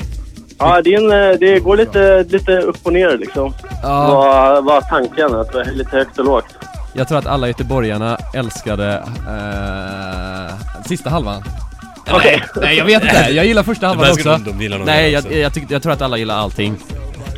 Ja, 0.59 0.83
det, 0.83 0.95
är 0.95 0.99
en, 0.99 1.31
eh, 1.33 1.39
det 1.39 1.61
går 1.61 1.77
lite, 1.77 2.25
lite 2.29 2.59
upp 2.59 2.77
och 2.83 2.93
ner 2.93 3.19
liksom. 3.19 3.55
Ja. 3.83 4.07
Vad 4.15 4.65
vad 4.65 4.89
tanken? 4.89 5.35
Att 5.35 5.53
det 5.53 5.61
är 5.61 5.73
lite 5.73 5.97
högt 5.97 6.19
och 6.19 6.25
lågt. 6.25 6.45
Jag 6.93 7.09
tror 7.09 7.19
att 7.19 7.27
alla 7.27 7.49
göteborgarna 7.49 8.19
älskade 8.35 9.03
eh, 9.29 10.55
sista 10.89 11.11
halvan. 11.11 11.43
Okej. 12.11 12.43
Nej, 12.57 12.65
nej, 12.65 12.77
jag 12.77 12.85
vet 12.85 13.03
inte. 13.03 13.29
Jag 13.31 13.47
gillar 13.47 13.63
första 13.63 13.87
halvan 13.87 14.11
också. 14.11 14.29
de- 14.29 14.45
de 14.45 14.63
gillar 14.63 14.79
nej, 14.79 15.11
jag, 15.13 15.25
också. 15.25 15.35
jag, 15.37 15.55
tyck, 15.55 15.65
jag 15.69 15.83
tror 15.83 15.93
att 15.93 16.03
alla 16.03 16.17
gillar 16.17 16.37
allting. 16.37 16.77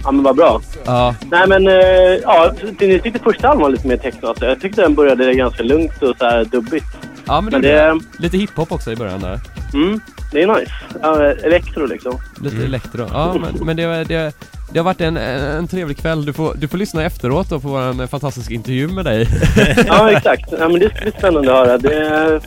Ja, 0.07 0.13
men 0.13 0.23
vad 0.25 0.37
bra. 0.37 0.61
Ja. 0.85 1.15
Nej, 1.31 1.49
men 1.49 1.67
eh, 1.69 1.75
ja, 2.23 2.53
ni 2.81 2.99
tyckte 3.01 3.19
första 3.19 3.49
halvan 3.49 3.63
var 3.63 3.71
lite 3.71 3.87
mer 3.89 3.97
techno. 3.97 4.27
Alltså. 4.29 4.45
Jag 4.47 4.61
tyckte 4.61 4.83
den 4.83 4.95
började 4.95 5.35
ganska 5.35 5.63
lugnt 5.63 6.03
och 6.03 6.15
så 6.19 6.25
här 6.25 6.45
dubbigt. 6.45 6.87
Ja, 7.27 7.41
men, 7.41 7.53
Men 7.53 7.63
det, 7.63 7.69
det- 7.73 8.01
Lite 8.23 8.37
hiphop 8.37 8.73
också 8.73 8.93
i 8.93 8.97
början 8.97 9.21
där. 9.21 9.41
Mm, 9.75 10.01
det 10.33 10.43
är 10.43 10.47
nice. 10.61 10.73
Ja, 11.03 11.23
elektro 11.33 11.87
liksom. 11.87 12.19
Lite 12.43 12.57
elektro. 12.65 13.07
Ja, 13.13 13.37
men, 13.41 13.67
men 13.67 13.77
det, 13.77 14.05
det, 14.05 14.33
det 14.73 14.79
har 14.79 14.85
varit 14.85 15.01
en, 15.01 15.17
en 15.17 15.69
trevlig 15.69 15.99
kväll. 15.99 16.25
Du 16.25 16.33
får, 16.33 16.55
du 16.55 16.69
får 16.69 16.79
lyssna 16.79 17.05
efteråt 17.05 17.51
då 17.51 17.61
på 17.61 17.69
vår 17.69 18.07
fantastiska 18.07 18.55
intervju 18.55 18.89
med 18.89 19.05
dig. 19.05 19.29
Ja, 19.87 20.11
exakt. 20.11 20.53
Ja, 20.59 20.69
men 20.69 20.81
det 20.81 20.91
ska 20.91 21.01
bli 21.03 21.13
spännande 21.19 21.53
att 21.61 21.67
höra. 21.67 21.79
Det, 21.79 22.41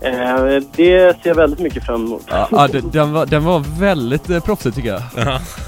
eh, 0.00 0.62
det 0.76 1.12
ser 1.22 1.28
jag 1.28 1.34
väldigt 1.34 1.60
mycket 1.60 1.84
fram 1.86 2.06
emot. 2.06 2.22
Ja, 2.30 2.48
ja, 2.52 2.68
det- 2.72 2.92
den, 2.92 3.12
var, 3.12 3.26
den 3.26 3.44
var 3.44 3.64
väldigt 3.80 4.30
eh, 4.30 4.40
proffsig 4.44 4.74
tycker 4.74 4.88
jag. 4.88 5.02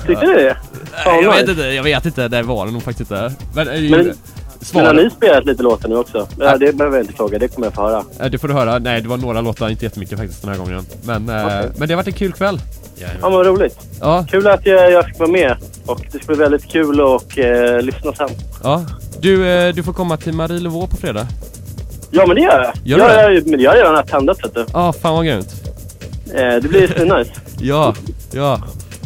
Tyckte 0.06 0.26
du 0.26 0.34
det? 0.34 0.56
Fan, 1.04 1.22
jag 1.22 1.30
vet 1.32 1.40
nice. 1.40 1.50
inte, 1.50 1.62
jag 1.62 1.82
vet 1.82 2.06
inte. 2.06 2.28
Det 2.28 2.42
var 2.42 2.66
det 2.66 2.72
nog 2.72 2.82
faktiskt 2.82 3.10
inte. 3.10 3.32
Men, 3.54 3.68
eh, 3.68 3.90
Men, 3.90 4.12
men 4.74 4.86
har 4.86 4.94
ni 4.94 5.10
spelat 5.10 5.44
lite 5.44 5.62
låtar 5.62 5.88
nu 5.88 5.96
också? 5.96 6.28
Ja, 6.38 6.56
det 6.56 6.72
behöver 6.72 6.96
jag 6.96 7.04
inte 7.04 7.16
fråga, 7.16 7.38
det 7.38 7.48
kommer 7.48 7.66
jag 7.66 7.74
få 7.74 7.82
höra. 7.82 8.04
Ja, 8.18 8.28
det 8.28 8.38
får 8.38 8.48
du 8.48 8.54
höra. 8.54 8.78
Nej, 8.78 9.00
det 9.00 9.08
var 9.08 9.16
några 9.16 9.40
låtar, 9.40 9.68
inte 9.68 9.84
jättemycket 9.84 10.18
faktiskt 10.18 10.42
den 10.42 10.50
här 10.50 10.58
gången. 10.58 10.86
Men, 11.04 11.28
eh, 11.28 11.46
Okej. 11.46 11.70
men 11.76 11.88
det 11.88 11.94
har 11.94 11.96
varit 11.96 12.06
en 12.06 12.12
kul 12.12 12.32
kväll. 12.32 12.60
Ja, 12.96 13.06
men 13.22 13.32
vad 13.32 13.46
roligt. 13.46 13.78
Ja. 14.00 14.26
Kul 14.30 14.46
att 14.46 14.66
jag, 14.66 14.92
jag 14.92 15.04
fick 15.06 15.18
vara 15.18 15.30
med. 15.30 15.56
Och 15.86 16.00
det 16.12 16.18
ska 16.18 16.26
bli 16.26 16.36
väldigt 16.36 16.68
kul 16.68 17.00
att 17.00 17.38
eh, 17.38 17.82
lyssna 17.82 18.12
sen. 18.14 18.28
Ja. 18.62 18.84
Du, 19.20 19.48
eh, 19.48 19.74
du 19.74 19.82
får 19.82 19.92
komma 19.92 20.16
till 20.16 20.32
Marie 20.32 20.60
Laveau 20.60 20.86
på 20.86 20.96
fredag. 20.96 21.26
Ja, 22.14 22.26
men 22.26 22.36
det 22.36 22.42
gör 22.42 22.62
jag. 22.62 22.98
Gör 22.98 23.08
jag, 23.08 23.30
det? 23.30 23.34
jag, 23.34 23.46
men 23.46 23.60
jag 23.60 23.70
har 23.70 23.76
redan 23.76 23.96
attendat, 23.96 24.44
vet 24.44 24.54
du. 24.54 24.64
Ja, 24.72 24.92
fan 24.92 25.14
vad 25.14 25.26
grymt. 25.26 25.48
Eh, 26.34 26.54
det 26.62 26.68
blir 26.68 27.18
nice. 27.18 27.30
Ja, 27.60 27.94
ja. 28.32 28.60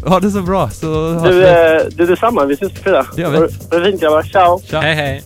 Ha 0.04 0.20
det 0.20 0.30
så 0.30 0.40
bra 0.40 0.70
så 0.70 0.86
Du, 1.24 1.46
eh, 1.46 1.82
du 1.90 2.06
detsamma. 2.06 2.44
Vi 2.44 2.56
syns 2.56 2.72
på 2.72 2.82
fredag. 2.82 3.06
Det 3.16 3.22
gör 3.22 3.30
vi. 3.30 3.36
Ha 3.38 3.46
det 3.78 3.84
fint 3.84 4.00
grabbar. 4.00 4.22
Ciao! 4.22 4.60
Hej 4.72 4.94
hej! 4.94 5.22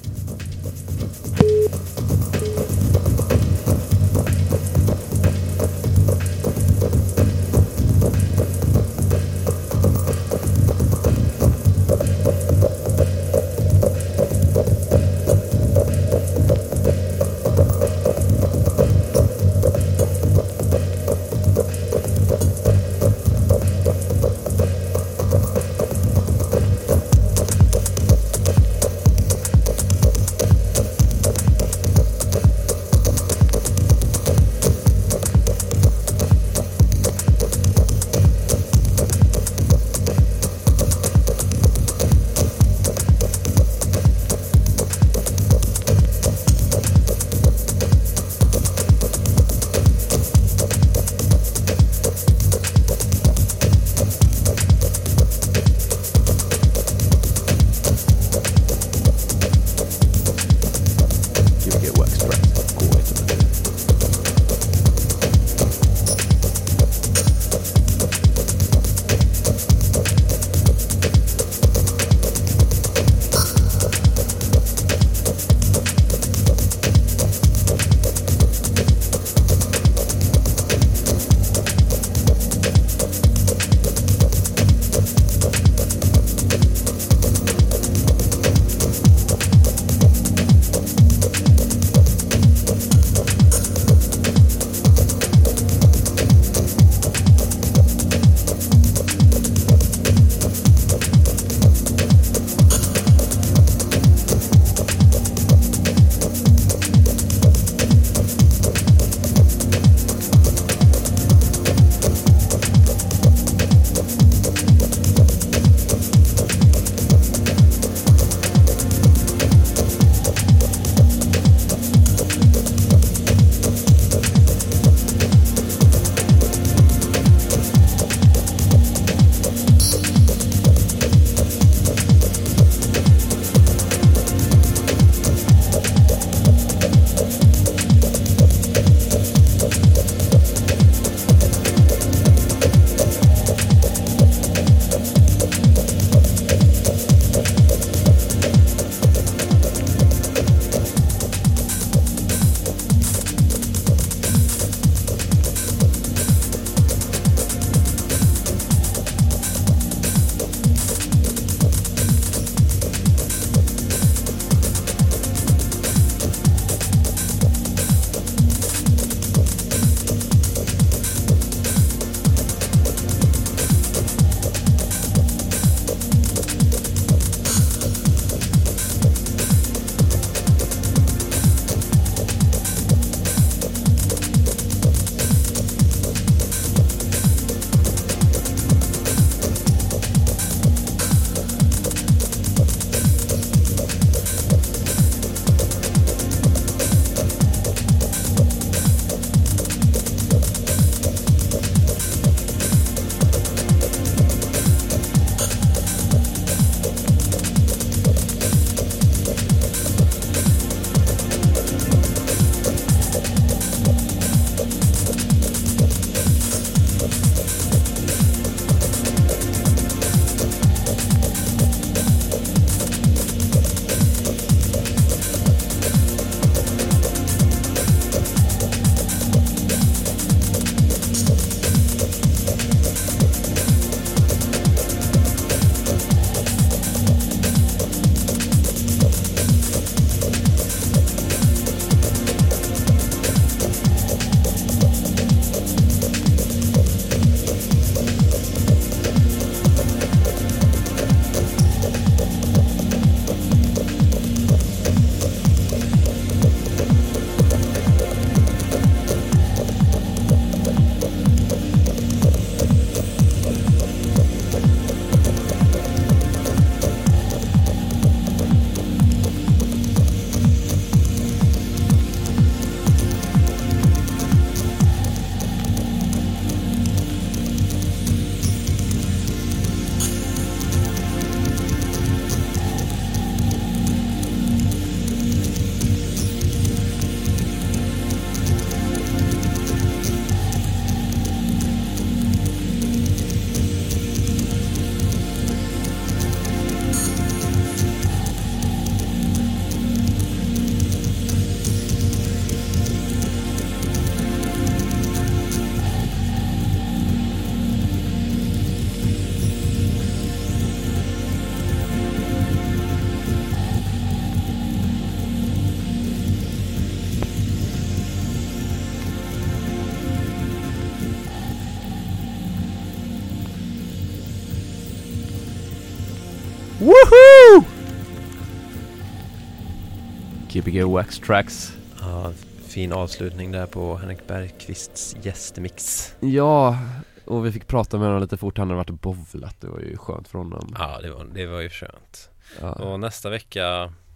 Gbg 330.52 330.82
Wax 330.84 331.18
Tracks. 331.18 331.72
Ja, 332.00 332.32
fin 332.68 332.92
avslutning 332.92 333.52
där 333.52 333.66
på 333.66 333.96
Henrik 333.96 334.26
Bergqvists 334.26 335.16
gästmix. 335.22 336.08
Ja, 336.20 336.78
och 337.24 337.46
vi 337.46 337.52
fick 337.52 337.66
prata 337.66 337.98
med 337.98 338.06
honom 338.06 338.22
lite 338.22 338.36
fort. 338.36 338.58
Han 338.58 338.68
hade 338.68 338.76
varit 338.76 338.90
och 338.90 338.96
bowlat. 338.96 339.56
Det 339.60 339.66
var 339.66 339.78
ju 339.80 339.96
skönt 339.96 340.28
för 340.28 340.38
honom. 340.38 340.74
Ja, 340.78 340.98
det 341.02 341.10
var, 341.10 341.24
det 341.34 341.46
var 341.46 341.60
ju 341.60 341.68
skönt. 341.68 342.30
Ja. 342.60 342.72
Och 342.72 343.00
nästa 343.00 343.30
vecka 343.30 343.64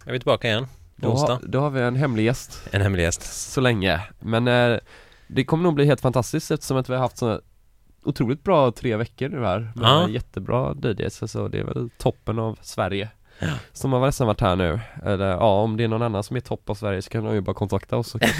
är 0.05 0.11
vi 0.11 0.19
tillbaka 0.19 0.47
igen. 0.47 0.67
Då, 0.95 1.11
har, 1.15 1.39
då 1.47 1.59
har 1.59 1.69
vi 1.69 1.81
en 1.81 1.95
hemlig 1.95 2.23
gäst. 2.25 2.61
En 2.71 2.81
hemlig 2.81 3.03
gäst. 3.03 3.51
Så 3.51 3.61
länge. 3.61 4.01
Men 4.19 4.47
eh, 4.47 4.77
det 5.27 5.43
kommer 5.45 5.63
nog 5.63 5.75
bli 5.75 5.85
helt 5.85 6.01
fantastiskt 6.01 6.51
eftersom 6.51 6.77
att 6.77 6.89
vi 6.89 6.93
har 6.93 6.99
haft 7.01 7.17
så 7.17 7.41
otroligt 8.03 8.43
bra 8.43 8.71
tre 8.71 8.95
veckor 8.95 9.29
nu 9.29 9.43
här. 9.45 9.59
Med 9.59 9.85
Ja. 9.85 10.09
jättebra 10.09 10.75
DJs. 10.83 11.31
Så 11.31 11.47
det 11.47 11.59
är 11.59 11.63
väl 11.63 11.89
toppen 11.97 12.39
av 12.39 12.59
Sverige. 12.61 13.09
Som 13.73 13.93
har 13.93 14.05
nästan 14.05 14.27
varit 14.27 14.41
här 14.41 14.55
nu. 14.55 14.79
Eller 15.05 15.27
ja, 15.27 15.61
om 15.61 15.77
det 15.77 15.83
är 15.83 15.87
någon 15.87 16.01
annan 16.01 16.23
som 16.23 16.35
är 16.35 16.41
topp 16.41 16.69
av 16.69 16.75
Sverige 16.75 17.01
så 17.01 17.09
kan 17.09 17.23
de 17.23 17.33
ju 17.33 17.41
bara 17.41 17.53
kontakta 17.53 17.97
oss. 17.97 18.09
Så 18.09 18.19
kan, 18.19 18.29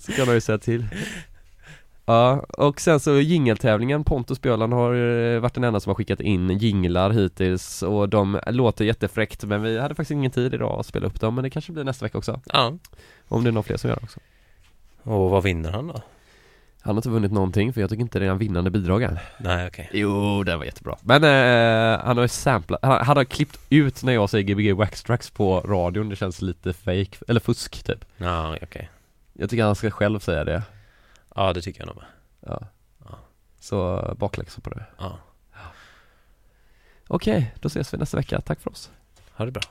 så 0.00 0.12
kan 0.12 0.26
de 0.26 0.34
ju 0.34 0.40
säga 0.40 0.58
till. 0.58 0.86
Ja, 2.04 2.44
och 2.48 2.80
sen 2.80 3.00
så 3.00 3.20
jingeltävlingen, 3.20 4.04
Pontus 4.04 4.40
Björland 4.40 4.72
har 4.72 4.94
eh, 4.94 5.40
varit 5.40 5.54
den 5.54 5.64
enda 5.64 5.80
som 5.80 5.90
har 5.90 5.94
skickat 5.94 6.20
in 6.20 6.50
jinglar 6.50 7.10
hittills 7.10 7.82
och 7.82 8.08
de 8.08 8.40
låter 8.46 8.84
jättefräckt 8.84 9.44
men 9.44 9.62
vi 9.62 9.78
hade 9.78 9.94
faktiskt 9.94 10.10
ingen 10.10 10.30
tid 10.30 10.54
idag 10.54 10.80
att 10.80 10.86
spela 10.86 11.06
upp 11.06 11.20
dem 11.20 11.34
men 11.34 11.44
det 11.44 11.50
kanske 11.50 11.72
blir 11.72 11.84
nästa 11.84 12.04
vecka 12.04 12.18
också 12.18 12.40
Ja 12.52 12.72
Om 13.28 13.44
det 13.44 13.50
är 13.50 13.52
någon 13.52 13.64
fler 13.64 13.76
som 13.76 13.90
gör 13.90 13.96
det 13.96 14.04
också 14.04 14.20
Och 15.02 15.30
vad 15.30 15.42
vinner 15.42 15.72
han 15.72 15.86
då? 15.86 16.02
Han 16.84 16.94
har 16.94 16.98
inte 16.98 17.08
vunnit 17.08 17.32
någonting 17.32 17.72
för 17.72 17.80
jag 17.80 17.90
tycker 17.90 18.00
inte 18.00 18.18
det 18.18 18.26
är 18.26 18.30
en 18.30 18.38
vinnande 18.38 18.70
bidrag 18.70 19.02
än 19.02 19.18
Nej 19.38 19.66
okej. 19.66 19.90
Jo, 19.92 20.42
det 20.42 20.56
var 20.56 20.64
jättebra. 20.64 20.96
Men 21.02 21.24
eh, 21.24 22.04
han 22.04 22.16
har 22.16 22.24
ju 22.24 22.28
samplat, 22.28 22.80
han, 22.82 23.06
han 23.06 23.16
har 23.16 23.24
klippt 23.24 23.60
ut 23.70 24.02
när 24.02 24.12
jag 24.12 24.30
säger 24.30 24.44
Gbg 24.54 24.72
Wax 24.76 25.02
Tracks 25.02 25.30
på 25.30 25.60
radion. 25.60 26.08
Det 26.08 26.16
känns 26.16 26.42
lite 26.42 26.72
fake 26.72 27.18
eller 27.28 27.40
fusk 27.40 27.82
typ. 27.82 28.04
Ja 28.16 28.56
okej. 28.62 28.90
Jag 29.32 29.50
tycker 29.50 29.64
han 29.64 29.74
ska 29.74 29.90
själv 29.90 30.18
säga 30.18 30.44
det. 30.44 30.62
Ja 31.34 31.52
det 31.52 31.60
tycker 31.62 31.80
jag 31.80 31.86
nog 31.86 31.96
med. 31.96 32.06
Ja, 32.40 32.62
Så 33.60 34.14
bakläxa 34.18 34.60
på 34.60 34.70
det. 34.70 34.84
Ja. 34.98 35.18
Okej, 37.08 37.54
då 37.60 37.66
ses 37.66 37.94
vi 37.94 37.98
nästa 37.98 38.16
vecka. 38.16 38.40
Tack 38.40 38.60
för 38.60 38.70
oss. 38.70 38.90
Ha 39.32 39.44
det 39.44 39.50
bra 39.50 39.62